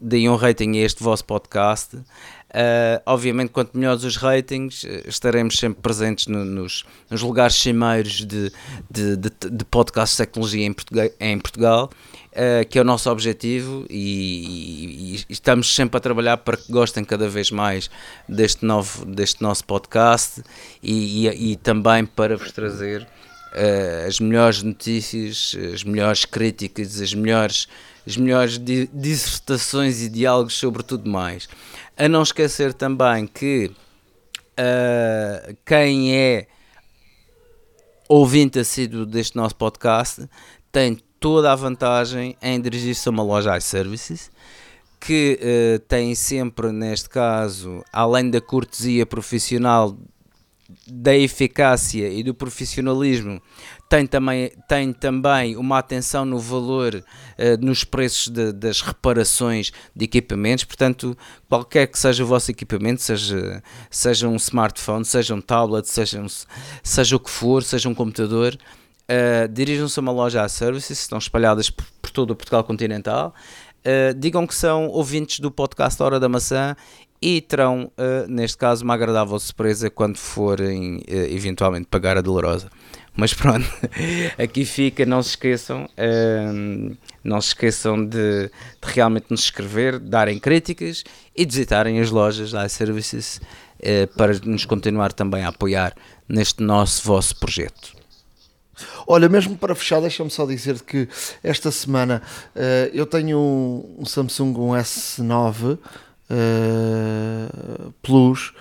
deem 0.01 0.29
um 0.29 0.35
rating 0.35 0.77
a 0.77 0.85
este 0.85 1.03
vosso 1.03 1.25
podcast 1.25 1.97
Uh, 2.49 3.01
obviamente, 3.05 3.49
quanto 3.49 3.77
melhores 3.77 4.03
os 4.03 4.15
ratings, 4.15 4.83
eh, 4.83 5.03
estaremos 5.07 5.57
sempre 5.59 5.83
presentes 5.83 6.25
no, 6.25 6.43
nos, 6.43 6.83
nos, 7.07 7.21
lugares 7.21 7.55
cimeiros 7.55 8.25
de, 8.25 8.51
de, 8.89 9.15
de, 9.17 9.29
de 9.51 9.65
podcast 9.65 10.15
de 10.15 10.25
tecnologia 10.25 10.65
em 10.65 10.73
Portugal, 10.73 11.09
em 11.19 11.39
Portugal 11.39 11.91
uh, 12.31 12.67
que 12.67 12.77
é 12.77 12.81
o 12.81 12.85
nosso 12.85 13.09
objetivo, 13.09 13.85
e, 13.89 13.95
e, 13.95 15.15
e, 15.15 15.25
estamos 15.29 15.73
sempre 15.73 15.97
a 15.97 15.99
trabalhar 15.99 16.37
para 16.37 16.57
que 16.57 16.71
gostem 16.71 17.03
cada 17.03 17.27
vez 17.27 17.51
mais 17.51 17.89
deste, 18.27 18.65
novo, 18.65 19.05
deste 19.05 19.41
nosso 19.41 19.65
podcast 19.65 20.41
e, 20.81 21.27
e 21.27 21.55
também 21.55 22.05
para 22.05 22.37
vos 22.37 22.51
trazer 22.51 23.03
uh, 23.03 24.07
as 24.07 24.19
melhores 24.19 24.63
notícias, 24.63 25.55
as 25.73 25.83
melhores 25.83 26.25
críticas, 26.25 27.01
as 27.01 27.13
melhores, 27.13 27.67
as 28.05 28.17
melhores 28.17 28.59
dissertações 28.93 30.01
e 30.01 30.09
diálogos 30.09 30.55
sobre 30.55 30.83
tudo 30.83 31.09
mais. 31.09 31.47
A 32.01 32.07
não 32.07 32.23
esquecer 32.23 32.73
também 32.73 33.27
que 33.27 33.69
uh, 34.57 35.57
quem 35.65 36.15
é 36.15 36.47
ouvinte 38.07 38.57
assíduo 38.57 39.05
deste 39.05 39.35
nosso 39.35 39.57
podcast 39.57 40.25
tem 40.71 40.97
toda 41.19 41.51
a 41.51 41.55
vantagem 41.57 42.37
em 42.41 42.61
dirigir-se 42.61 43.05
a 43.09 43.11
uma 43.11 43.21
loja 43.21 43.57
iServices 43.57 44.31
que 44.97 45.37
uh, 45.41 45.79
tem 45.89 46.15
sempre, 46.15 46.71
neste 46.71 47.09
caso, 47.09 47.83
além 47.91 48.29
da 48.29 48.39
cortesia 48.39 49.05
profissional 49.05 49.97
da 50.87 51.13
eficácia 51.13 52.07
e 52.07 52.23
do 52.23 52.33
profissionalismo 52.33 53.41
tem 53.89 54.05
também, 54.05 54.51
tem 54.67 54.93
também 54.93 55.57
uma 55.57 55.79
atenção 55.79 56.23
no 56.23 56.37
valor, 56.37 56.93
uh, 56.95 57.65
nos 57.65 57.83
preços 57.83 58.27
de, 58.27 58.53
das 58.53 58.81
reparações 58.81 59.71
de 59.95 60.05
equipamentos, 60.05 60.63
portanto, 60.63 61.17
qualquer 61.49 61.87
que 61.87 61.97
seja 61.97 62.23
o 62.23 62.27
vosso 62.27 62.51
equipamento, 62.51 63.01
seja, 63.01 63.63
seja 63.89 64.27
um 64.29 64.35
smartphone, 64.35 65.03
seja 65.03 65.33
um 65.33 65.41
tablet, 65.41 65.87
seja, 65.87 66.21
um, 66.21 66.27
seja 66.83 67.15
o 67.15 67.19
que 67.19 67.31
for, 67.31 67.63
seja 67.63 67.89
um 67.89 67.95
computador, 67.95 68.55
uh, 68.55 69.47
dirijam-se 69.51 69.99
a 69.99 70.01
uma 70.01 70.11
loja 70.11 70.43
a 70.43 70.47
services, 70.47 70.99
estão 70.99 71.17
espalhadas 71.17 71.71
por, 71.71 71.83
por 71.99 72.11
todo 72.11 72.29
o 72.29 72.35
Portugal 72.35 72.63
continental, 72.63 73.33
uh, 73.79 74.13
digam 74.13 74.45
que 74.45 74.53
são 74.53 74.87
ouvintes 74.87 75.39
do 75.39 75.49
podcast 75.49 76.01
Hora 76.03 76.19
da 76.19 76.29
Maçã 76.29 76.75
e 77.19 77.41
terão, 77.41 77.91
neste 78.29 78.55
caso, 78.55 78.85
uma 78.85 78.93
agradável 78.93 79.37
surpresa 79.37 79.89
quando 79.89 80.15
forem 80.15 81.03
eventualmente 81.05 81.85
pagar 81.85 82.17
a 82.17 82.21
dolorosa. 82.21 82.69
Mas 83.15 83.33
pronto, 83.33 83.65
aqui 84.37 84.65
fica, 84.65 85.05
não 85.05 85.21
se 85.21 85.29
esqueçam, 85.29 85.85
uh, 85.85 86.97
não 87.23 87.41
se 87.41 87.49
esqueçam 87.49 88.03
de, 88.03 88.45
de, 88.47 88.51
realmente 88.81 89.27
nos 89.29 89.41
escrever, 89.41 89.99
darem 89.99 90.39
críticas 90.39 91.03
e 91.35 91.45
visitarem 91.45 91.99
as 91.99 92.09
lojas 92.09 92.51
da 92.51 92.65
iServices 92.65 93.41
para 94.17 94.33
nos 94.43 94.65
continuar 94.65 95.13
também 95.13 95.43
a 95.43 95.49
apoiar 95.49 95.95
neste 96.27 96.61
nosso 96.61 97.01
vosso 97.05 97.33
projeto. 97.37 97.93
Olha, 99.07 99.29
mesmo 99.29 99.57
para 99.57 99.73
fechar, 99.73 100.01
deixa-me 100.01 100.29
só 100.29 100.45
dizer 100.45 100.81
que 100.81 101.07
esta 101.41 101.71
semana 101.71 102.21
eu 102.93 103.05
tenho 103.05 103.39
um, 103.97 104.05
Samsung 104.05 104.53
um 104.57 104.71
S9 104.71 105.79
uh, 106.29 107.93
Plus. 108.01 108.53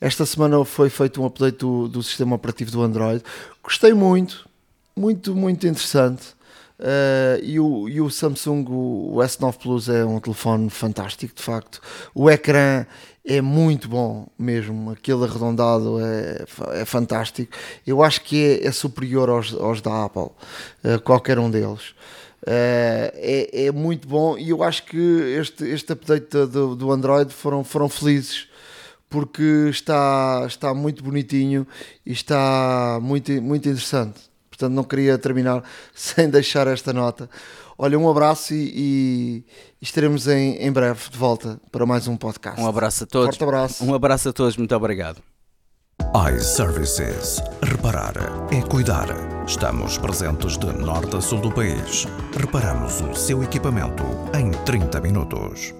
Esta 0.00 0.24
semana 0.24 0.64
foi 0.64 0.88
feito 0.88 1.20
um 1.20 1.26
update 1.26 1.58
do, 1.58 1.86
do 1.86 2.02
sistema 2.02 2.34
operativo 2.34 2.70
do 2.70 2.82
Android. 2.82 3.22
Gostei 3.62 3.92
muito, 3.92 4.48
muito, 4.96 5.36
muito 5.36 5.66
interessante. 5.66 6.28
Uh, 6.78 7.36
e, 7.42 7.60
o, 7.60 7.86
e 7.86 8.00
o 8.00 8.08
Samsung 8.08 8.64
o 8.66 9.16
S9 9.16 9.58
Plus 9.58 9.90
é 9.90 10.02
um 10.02 10.18
telefone 10.18 10.70
fantástico, 10.70 11.34
de 11.34 11.42
facto. 11.42 11.82
O 12.14 12.30
ecrã 12.30 12.86
é 13.22 13.42
muito 13.42 13.86
bom 13.86 14.26
mesmo, 14.38 14.90
aquele 14.90 15.24
arredondado 15.24 16.00
é, 16.00 16.46
é 16.80 16.84
fantástico. 16.86 17.54
Eu 17.86 18.02
acho 18.02 18.22
que 18.22 18.42
é, 18.42 18.66
é 18.66 18.72
superior 18.72 19.28
aos, 19.28 19.52
aos 19.52 19.82
da 19.82 20.06
Apple, 20.06 20.22
uh, 20.22 20.98
qualquer 21.04 21.38
um 21.38 21.50
deles. 21.50 21.90
Uh, 22.42 23.12
é, 23.16 23.66
é, 23.66 23.70
muito 23.70 24.08
bom 24.08 24.38
e 24.38 24.48
eu 24.48 24.62
acho 24.62 24.86
que 24.86 24.96
este, 24.96 25.62
este 25.66 25.92
update 25.92 26.46
do, 26.46 26.74
do 26.74 26.90
Android 26.90 27.30
foram, 27.34 27.62
foram 27.62 27.86
felizes 27.86 28.48
porque 29.10 29.68
está, 29.68 30.44
está 30.46 30.72
muito 30.72 31.02
bonitinho 31.04 31.66
e 32.06 32.12
está 32.12 32.98
muito, 33.02 33.30
muito 33.42 33.68
interessante. 33.68 34.20
Portanto, 34.48 34.72
não 34.72 34.84
queria 34.84 35.18
terminar 35.18 35.62
sem 35.94 36.30
deixar 36.30 36.66
esta 36.66 36.92
nota. 36.92 37.28
Olha, 37.76 37.98
um 37.98 38.08
abraço 38.08 38.54
e, 38.54 39.44
e 39.44 39.44
estaremos 39.82 40.28
em, 40.28 40.56
em 40.56 40.70
breve 40.70 41.10
de 41.10 41.18
volta 41.18 41.60
para 41.72 41.84
mais 41.84 42.06
um 42.06 42.16
podcast. 42.16 42.60
Um 42.60 42.66
abraço 42.66 43.04
a 43.04 43.06
todos. 43.06 43.36
Forte 43.36 43.42
abraço. 43.42 43.84
Um 43.84 43.94
abraço 43.94 44.28
a 44.28 44.32
todos, 44.32 44.56
muito 44.56 44.74
obrigado 44.74 45.20
iServices. 46.14 47.40
Reparar 47.62 48.14
é 48.50 48.60
cuidar. 48.62 49.06
Estamos 49.46 49.96
presentes 49.98 50.58
de 50.58 50.66
norte 50.66 51.16
a 51.16 51.20
sul 51.20 51.40
do 51.40 51.52
país. 51.52 52.06
Reparamos 52.36 53.00
o 53.00 53.14
seu 53.14 53.42
equipamento 53.42 54.04
em 54.34 54.50
30 54.64 55.00
minutos. 55.00 55.79